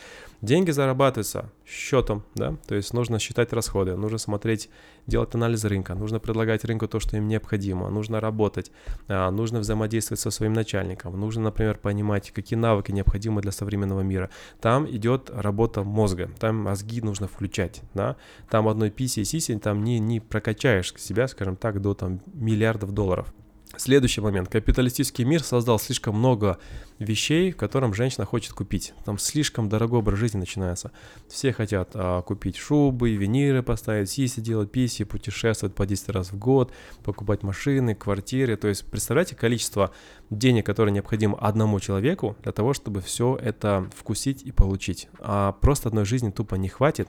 Деньги 0.43 0.73
зарабатываются 0.73 1.51
счетом, 1.67 2.23
да, 2.35 2.57
то 2.67 2.75
есть 2.75 2.93
нужно 2.93 3.19
считать 3.19 3.55
расходы, 3.55 3.97
нужно 3.97 4.19
смотреть, 4.19 4.69
делать 5.07 5.35
анализ 5.35 5.65
рынка, 5.65 5.95
нужно 5.95 6.19
предлагать 6.19 6.67
рынку 6.67 6.87
то, 6.87 7.01
что 7.01 7.17
им 7.17 7.29
необходимо, 7.29 7.89
нужно 7.89 8.21
работать, 8.21 8.71
а, 9.09 9.31
нужно 9.31 9.61
взаимодействовать 9.61 10.21
со 10.21 10.31
своим 10.31 10.53
начальником, 10.53 11.19
нужно, 11.19 11.45
например, 11.45 11.79
понимать, 11.79 12.31
какие 12.31 12.59
навыки 12.59 12.93
необходимы 12.93 13.41
для 13.41 13.53
современного 13.53 14.03
мира. 14.03 14.29
Там 14.61 14.87
идет 14.87 15.31
работа 15.33 15.83
мозга, 15.83 16.31
там 16.39 16.57
мозги 16.57 17.01
нужно 17.01 17.27
включать, 17.27 17.81
да, 17.95 18.17
там 18.51 18.69
одной 18.69 18.91
писи 18.91 19.21
и 19.21 19.25
сиси 19.25 19.57
там 19.59 19.83
не, 19.83 19.99
не 19.99 20.21
прокачаешь 20.21 20.93
себя, 20.99 21.27
скажем 21.39 21.55
так, 21.55 21.81
до 21.81 21.95
там 21.95 22.21
миллиардов 22.35 22.91
долларов. 22.91 23.33
Следующий 23.77 24.21
момент. 24.21 24.49
Капиталистический 24.49 25.25
мир 25.25 25.41
создал 25.41 25.79
слишком 25.79 26.19
много 26.19 26.59
вещей, 26.99 27.53
в 27.53 27.57
котором 27.57 27.95
женщина 27.95 28.25
хочет 28.25 28.53
купить. 28.53 28.93
Там 29.05 29.19
слишком 29.19 29.69
дорогой 29.69 30.01
образ 30.01 30.19
жизни 30.19 30.39
начинается. 30.39 30.91
Все 31.29 31.53
хотят 31.53 31.91
а, 31.95 32.23
купить 32.23 32.57
шубы, 32.57 33.13
виниры 33.15 33.63
поставить, 33.63 34.11
сиси 34.11 34.41
делать, 34.41 34.73
писи, 34.73 35.05
путешествовать 35.05 35.77
по 35.77 35.87
10 35.87 36.09
раз 36.09 36.33
в 36.33 36.39
год, 36.39 36.73
покупать 37.05 37.45
машины, 37.45 37.95
квартиры. 37.95 38.57
То 38.57 38.67
есть 38.67 38.85
представляете 38.85 39.37
количество 39.37 39.93
денег, 40.29 40.67
которое 40.67 40.91
необходимо 40.91 41.39
одному 41.39 41.79
человеку 41.79 42.37
для 42.43 42.51
того, 42.51 42.75
чтобы 42.75 43.01
все 43.01 43.39
это 43.41 43.89
вкусить 43.95 44.43
и 44.43 44.51
получить. 44.51 45.09
А 45.21 45.53
просто 45.53 45.89
одной 45.89 46.05
жизни 46.05 46.31
тупо 46.31 46.57
не 46.57 46.69
хватит, 46.69 47.09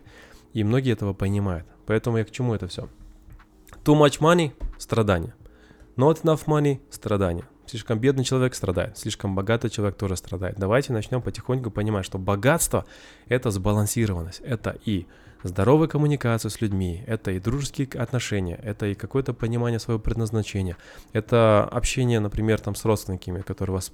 и 0.54 0.64
многие 0.64 0.94
этого 0.94 1.14
понимают. 1.14 1.66
Поэтому 1.88 2.18
я 2.18 2.26
к 2.26 2.32
чему 2.32 2.54
это 2.54 2.68
все? 2.68 2.90
Too 3.90 3.98
much 3.98 4.20
money– 4.20 4.52
страдания. 4.78 5.34
Not 5.98 6.22
enough 6.22 6.46
money– 6.46 6.80
страдания. 6.92 7.46
Слишком 7.66 7.98
бедный 7.98 8.24
человек 8.24 8.54
страдает, 8.54 9.00
слишком 9.00 9.34
богатый 9.34 9.72
человек 9.72 9.98
тоже 9.98 10.16
страдает. 10.16 10.58
Давайте 10.60 10.94
начнем 10.94 11.24
потихоньку 11.24 11.72
понимать, 11.72 12.06
что 12.06 12.20
богатство– 12.20 12.86
это 13.30 13.50
сбалансированность, 13.50 14.42
это 14.42 14.78
и 14.86 15.08
здоровая 15.44 15.88
коммуникация 15.88 16.50
с 16.50 16.62
людьми, 16.62 17.04
это 17.08 17.32
и 17.32 17.40
дружеские 17.40 17.88
отношения, 18.02 18.60
это 18.62 18.88
и 18.88 18.96
какое-то 18.96 19.34
понимание 19.34 19.80
своего 19.80 20.00
предназначения, 20.00 20.78
это 21.14 21.64
общение, 21.72 22.20
например, 22.20 22.60
там 22.60 22.76
с 22.76 22.86
родственниками, 22.86 23.42
которые 23.42 23.76
вас, 23.76 23.92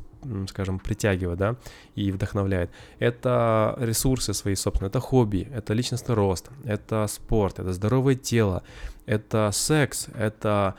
скажем, 0.49 0.79
притягивают, 0.79 1.39
да, 1.39 1.55
и 1.95 2.11
вдохновляет. 2.11 2.71
Это 2.99 3.75
ресурсы 3.79 4.33
свои 4.33 4.55
собственные, 4.55 4.89
это 4.89 4.99
хобби, 4.99 5.47
это 5.53 5.73
личностный 5.73 6.15
рост, 6.15 6.49
это 6.63 7.07
спорт, 7.07 7.59
это 7.59 7.73
здоровое 7.73 8.15
тело, 8.15 8.63
это 9.05 9.49
секс, 9.53 10.07
это 10.15 10.75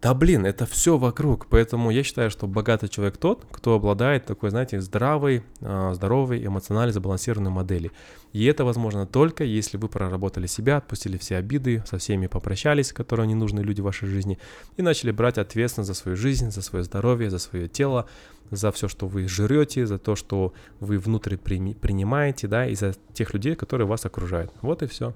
да 0.00 0.14
блин, 0.14 0.46
это 0.46 0.64
все 0.64 0.96
вокруг, 0.96 1.46
поэтому 1.46 1.90
я 1.90 2.04
считаю, 2.04 2.30
что 2.30 2.46
богатый 2.46 2.88
человек 2.88 3.16
тот, 3.16 3.44
кто 3.50 3.74
обладает 3.74 4.26
такой, 4.26 4.50
знаете, 4.50 4.80
здравой, 4.80 5.42
а, 5.60 5.92
здоровой, 5.92 6.46
эмоционально 6.46 6.92
сбалансированной 6.92 7.50
модели. 7.50 7.90
И 8.32 8.44
это 8.44 8.64
возможно 8.64 9.06
только, 9.06 9.42
если 9.42 9.76
вы 9.76 9.88
проработали 9.88 10.46
себя, 10.46 10.76
отпустили 10.76 11.18
все 11.18 11.36
обиды, 11.36 11.82
со 11.84 11.98
всеми 11.98 12.28
попрощались, 12.28 12.92
которые 12.92 13.26
не 13.26 13.34
нужны 13.34 13.58
люди 13.58 13.80
в 13.80 13.84
вашей 13.84 14.06
жизни, 14.06 14.38
и 14.76 14.82
начали 14.82 15.10
брать 15.10 15.36
ответственность 15.36 15.88
за 15.88 15.94
свою 15.94 16.16
жизнь, 16.16 16.52
за 16.52 16.62
свое 16.62 16.84
здоровье, 16.84 17.28
за 17.28 17.40
свое 17.40 17.66
тело, 17.66 18.06
за 18.52 18.70
все, 18.70 18.86
что 18.86 19.08
вы 19.08 19.26
жрете, 19.26 19.84
за 19.84 19.98
то, 19.98 20.14
что 20.14 20.52
вы 20.78 20.98
внутрь 20.98 21.36
принимаете, 21.36 22.46
да, 22.46 22.68
и 22.68 22.76
за 22.76 22.94
тех 23.14 23.34
людей, 23.34 23.56
которые 23.56 23.88
вас 23.88 24.06
окружают. 24.06 24.52
Вот 24.62 24.84
и 24.84 24.86
все. 24.86 25.12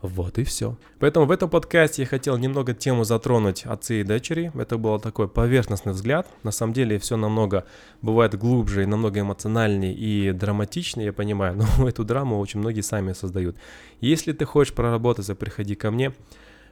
Вот 0.00 0.38
и 0.38 0.44
все. 0.44 0.76
Поэтому 1.00 1.26
в 1.26 1.32
этом 1.32 1.50
подкасте 1.50 2.02
я 2.02 2.08
хотел 2.08 2.36
немного 2.36 2.72
тему 2.72 3.02
затронуть 3.02 3.64
отцы 3.66 4.00
и 4.00 4.04
дочери. 4.04 4.52
Это 4.54 4.78
был 4.78 5.00
такой 5.00 5.28
поверхностный 5.28 5.92
взгляд. 5.92 6.28
На 6.44 6.52
самом 6.52 6.72
деле 6.72 7.00
все 7.00 7.16
намного 7.16 7.64
бывает 8.00 8.38
глубже 8.38 8.84
и 8.84 8.86
намного 8.86 9.20
эмоциональнее 9.20 9.92
и 9.92 10.30
драматичнее, 10.30 11.06
я 11.06 11.12
понимаю. 11.12 11.56
Но 11.78 11.88
эту 11.88 12.04
драму 12.04 12.38
очень 12.38 12.60
многие 12.60 12.82
сами 12.82 13.12
создают. 13.12 13.56
Если 14.00 14.32
ты 14.32 14.44
хочешь 14.44 14.72
проработаться, 14.72 15.34
приходи 15.34 15.74
ко 15.74 15.90
мне. 15.90 16.12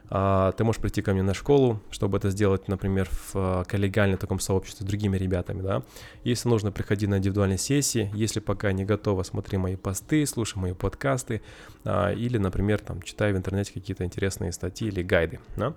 А, 0.09 0.53
ты 0.53 0.63
можешь 0.63 0.81
прийти 0.81 1.01
ко 1.01 1.13
мне 1.13 1.21
на 1.21 1.33
школу, 1.33 1.81
чтобы 1.91 2.17
это 2.17 2.29
сделать, 2.29 2.67
например, 2.67 3.09
в 3.11 3.31
а, 3.35 3.63
коллегиальном 3.65 4.17
таком 4.17 4.39
сообществе 4.39 4.85
с 4.85 4.87
другими 4.87 5.17
ребятами, 5.17 5.61
да. 5.61 5.83
Если 6.23 6.47
нужно, 6.47 6.71
приходи 6.71 7.07
на 7.07 7.17
индивидуальные 7.17 7.57
сессии. 7.57 8.09
Если 8.13 8.39
пока 8.39 8.71
не 8.71 8.85
готова, 8.85 9.23
смотри 9.23 9.57
мои 9.57 9.75
посты, 9.75 10.25
слушай 10.25 10.57
мои 10.57 10.73
подкасты 10.73 11.41
а, 11.83 12.11
или, 12.13 12.37
например, 12.37 12.79
там, 12.79 13.01
читай 13.01 13.33
в 13.33 13.37
интернете 13.37 13.73
какие-то 13.73 14.05
интересные 14.05 14.51
статьи 14.53 14.87
или 14.87 15.01
гайды, 15.01 15.39
да. 15.57 15.73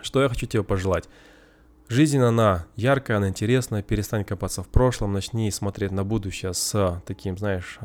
Что 0.00 0.22
я 0.22 0.28
хочу 0.28 0.46
тебе 0.46 0.64
пожелать? 0.64 1.08
Жизнь, 1.88 2.18
она 2.18 2.66
яркая, 2.76 3.18
она 3.18 3.28
интересная, 3.28 3.82
перестань 3.82 4.24
копаться 4.24 4.62
в 4.62 4.68
прошлом, 4.68 5.12
начни 5.12 5.50
смотреть 5.50 5.92
на 5.92 6.02
будущее 6.02 6.54
с 6.54 7.02
таким, 7.06 7.36
знаешь, 7.36 7.78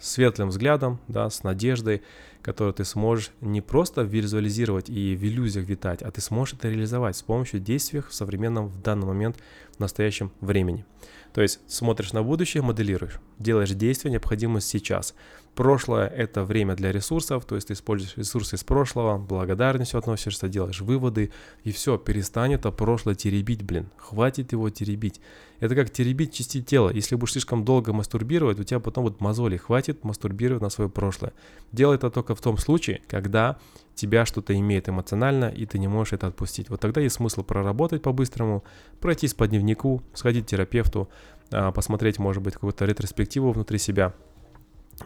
светлым 0.00 0.48
взглядом, 0.48 0.98
да, 1.06 1.30
с 1.30 1.44
надеждой, 1.44 2.02
которую 2.42 2.74
ты 2.74 2.84
сможешь 2.84 3.30
не 3.40 3.60
просто 3.60 4.02
визуализировать 4.02 4.90
и 4.90 5.16
в 5.16 5.24
иллюзиях 5.24 5.66
витать, 5.66 6.02
а 6.02 6.10
ты 6.10 6.20
сможешь 6.20 6.54
это 6.54 6.68
реализовать 6.68 7.16
с 7.16 7.22
помощью 7.22 7.60
действий 7.60 8.00
в 8.00 8.12
современном, 8.12 8.68
в 8.68 8.82
данный 8.82 9.06
момент, 9.06 9.36
в 9.76 9.80
настоящем 9.80 10.32
времени. 10.40 10.84
То 11.32 11.40
есть 11.40 11.60
смотришь 11.66 12.12
на 12.12 12.22
будущее, 12.22 12.62
моделируешь, 12.62 13.18
делаешь 13.38 13.70
действия, 13.70 14.10
необходимые 14.10 14.60
сейчас. 14.60 15.14
Прошлое— 15.54 16.06
это 16.08 16.44
время 16.44 16.74
для 16.74 16.92
ресурсов, 16.92 17.44
то 17.44 17.54
есть 17.54 17.68
ты 17.68 17.74
используешь 17.74 18.16
ресурсы 18.16 18.56
из 18.56 18.64
прошлого, 18.64 19.18
благодарностью 19.18 19.98
относишься, 19.98 20.48
делаешь 20.48 20.80
выводы, 20.80 21.30
и 21.64 21.72
все, 21.72 21.98
перестань 21.98 22.54
это 22.54 22.70
прошлое 22.70 23.14
теребить, 23.14 23.62
блин, 23.62 23.90
хватит 23.96 24.52
его 24.52 24.68
теребить. 24.70 25.20
Это 25.62 25.76
как 25.76 25.90
теребить 25.90 26.34
части 26.34 26.60
тела. 26.60 26.90
Если 26.90 27.14
будешь 27.14 27.34
слишком 27.34 27.64
долго 27.64 27.92
мастурбировать, 27.92 28.58
у 28.58 28.64
тебя 28.64 28.80
потом 28.80 29.04
вот 29.04 29.20
мозоли, 29.20 29.56
хватит 29.56 30.02
мастурбировать 30.02 30.60
на 30.60 30.70
свое 30.70 30.90
прошлое. 30.90 31.32
Делай 31.70 31.94
это 31.94 32.10
только 32.10 32.34
в 32.34 32.40
том 32.40 32.58
случае, 32.58 33.00
когда 33.06 33.60
тебя 33.94 34.26
что-то 34.26 34.58
имеет 34.58 34.88
эмоционально, 34.88 35.44
и 35.44 35.64
ты 35.64 35.78
не 35.78 35.86
можешь 35.86 36.14
это 36.14 36.26
отпустить. 36.26 36.68
Вот 36.68 36.80
тогда 36.80 37.00
есть 37.00 37.14
смысл 37.14 37.44
проработать 37.44 38.02
по-быстрому, 38.02 38.64
пройтись 38.98 39.34
по 39.34 39.46
дневнику, 39.46 40.02
сходить 40.14 40.46
к 40.46 40.48
терапевту, 40.48 41.08
а, 41.52 41.70
посмотреть, 41.70 42.18
может 42.18 42.42
быть, 42.42 42.54
какую-то 42.54 42.84
ретроспективу 42.84 43.52
внутри 43.52 43.78
себя– 43.78 44.14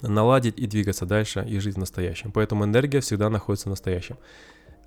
наладить 0.02 0.58
и 0.58 0.66
двигаться 0.66 1.06
дальше 1.06 1.44
и 1.46 1.58
жить 1.58 1.76
в 1.76 1.78
настоящем. 1.78 2.32
Поэтому 2.32 2.64
энергия 2.64 3.00
всегда 3.00 3.28
находится 3.28 3.68
в 3.68 3.70
настоящем. 3.70 4.16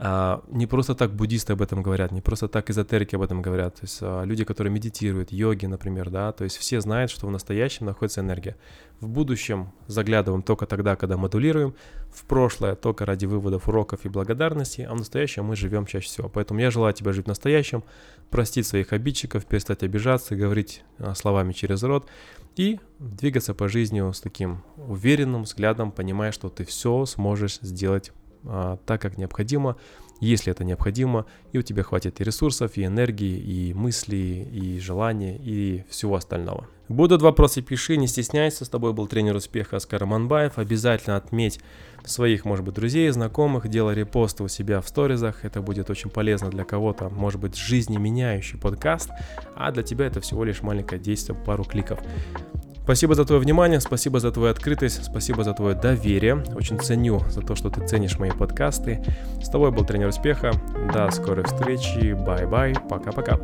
А, 0.01 0.41
не 0.47 0.65
просто 0.65 0.95
так 0.95 1.13
буддисты 1.13 1.51
об 1.51 1.61
этом 1.61 1.81
говорят, 1.81 2.13
не 2.13 2.21
просто 2.21 2.47
так 2.47 2.69
эзотерики 2.69 3.15
об 3.15 3.21
этом 3.21 3.41
говорят. 3.41 3.75
То 3.75 3.81
есть 3.83 3.99
а, 4.01 4.23
люди, 4.23 4.45
которые 4.45 4.71
медитируют, 4.71 5.33
йоги, 5.33 5.65
например, 5.65 6.09
да, 6.09 6.31
то 6.31 6.45
есть 6.45 6.55
все 6.55 6.79
знают, 6.79 7.11
что 7.11 7.27
в 7.27 7.31
настоящем 7.31 7.85
находится 7.85 8.21
энергия. 8.21 8.55
В 9.01 9.09
будущем 9.09 9.73
заглядываем 9.87 10.41
только 10.41 10.65
тогда, 10.67 10.95
когда 10.95 11.17
модулируем, 11.17 11.75
в 12.13 12.23
прошлое 12.23 12.75
только 12.75 13.05
ради 13.05 13.25
выводов 13.25 13.67
уроков 13.67 14.05
и 14.05 14.09
благодарности, 14.09 14.87
а 14.89 14.93
в 14.93 14.97
настоящем 14.97 15.43
мы 15.43 15.57
живем 15.57 15.85
чаще 15.85 16.07
всего. 16.07 16.29
Поэтому 16.29 16.61
я 16.61 16.71
желаю 16.71 16.93
тебе 16.93 17.11
жить 17.11 17.25
в 17.25 17.29
настоящем, 17.29 17.83
простить 18.29 18.67
своих 18.67 18.93
обидчиков, 18.93 19.45
перестать 19.45 19.83
обижаться, 19.83 20.37
говорить 20.37 20.81
а, 20.97 21.13
словами 21.13 21.51
через 21.51 21.83
рот 21.83 22.07
и 22.55 22.79
двигаться 22.99 23.53
по 23.53 23.67
жизни 23.67 24.13
с 24.13 24.21
таким 24.21 24.63
уверенным 24.77 25.43
взглядом, 25.43 25.91
понимая, 25.91 26.31
что 26.31 26.47
ты 26.47 26.63
все 26.63 27.05
сможешь 27.05 27.59
сделать 27.61 28.13
а, 28.45 28.77
так, 28.85 29.01
как 29.01 29.17
необходимо, 29.17 29.77
если 30.19 30.51
это 30.51 30.63
необходимо, 30.63 31.25
и 31.51 31.57
у 31.57 31.61
тебя 31.61 31.83
хватит 31.83 32.19
и 32.19 32.23
ресурсов, 32.23 32.77
и 32.77 32.85
энергии, 32.85 33.37
и 33.37 33.73
мыслей, 33.73 34.43
и 34.43 34.79
желания, 34.79 35.37
и 35.37 35.85
всего 35.89 36.15
остального. 36.15 36.67
Будут 36.89 37.21
вопросы, 37.21 37.61
пиши, 37.61 37.97
не 37.97 38.07
стесняйся. 38.07 38.65
С 38.65 38.69
тобой 38.69 38.93
был 38.93 39.07
тренер 39.07 39.35
успеха 39.35 39.77
Оскар 39.77 40.05
Манбаев. 40.05 40.57
Обязательно 40.57 41.17
отметь 41.17 41.59
своих, 42.03 42.45
может 42.45 42.65
быть, 42.65 42.73
друзей, 42.73 43.09
знакомых, 43.11 43.67
делай 43.67 43.93
репосты 43.93 44.43
у 44.43 44.47
себя 44.47 44.81
в 44.81 44.87
сторизах. 44.87 45.45
Это 45.45 45.61
будет 45.61 45.91
очень 45.91 46.09
полезно 46.09 46.49
для 46.49 46.63
кого-то, 46.63 47.09
может 47.09 47.39
быть, 47.39 47.55
жизнеменяющий 47.55 48.57
подкаст, 48.57 49.11
а 49.55 49.71
для 49.71 49.83
тебя 49.83 50.07
это 50.07 50.19
всего 50.19 50.43
лишь 50.43 50.63
маленькое 50.63 50.99
действие, 50.99 51.37
пару 51.45 51.63
кликов. 51.63 51.99
Спасибо 52.89 53.13
за 53.13 53.23
твое 53.23 53.39
внимание, 53.39 53.79
спасибо 53.81 54.19
за 54.19 54.31
твою 54.31 54.49
открытость, 54.49 55.05
спасибо 55.05 55.43
за 55.43 55.53
твое 55.53 55.75
доверие. 55.75 56.43
Очень 56.55 56.79
ценю 56.79 57.19
за 57.29 57.41
то, 57.41 57.53
что 57.53 57.69
ты 57.69 57.85
ценишь 57.85 58.17
мои 58.17 58.31
подкасты. 58.31 58.99
С 59.43 59.47
тобой 59.47 59.69
был 59.69 59.85
тренер 59.85 60.07
успеха. 60.07 60.53
До 60.91 61.11
скорой 61.11 61.45
встречи. 61.45 62.13
Bye-bye. 62.13 62.73
Пока-пока. 62.89 63.37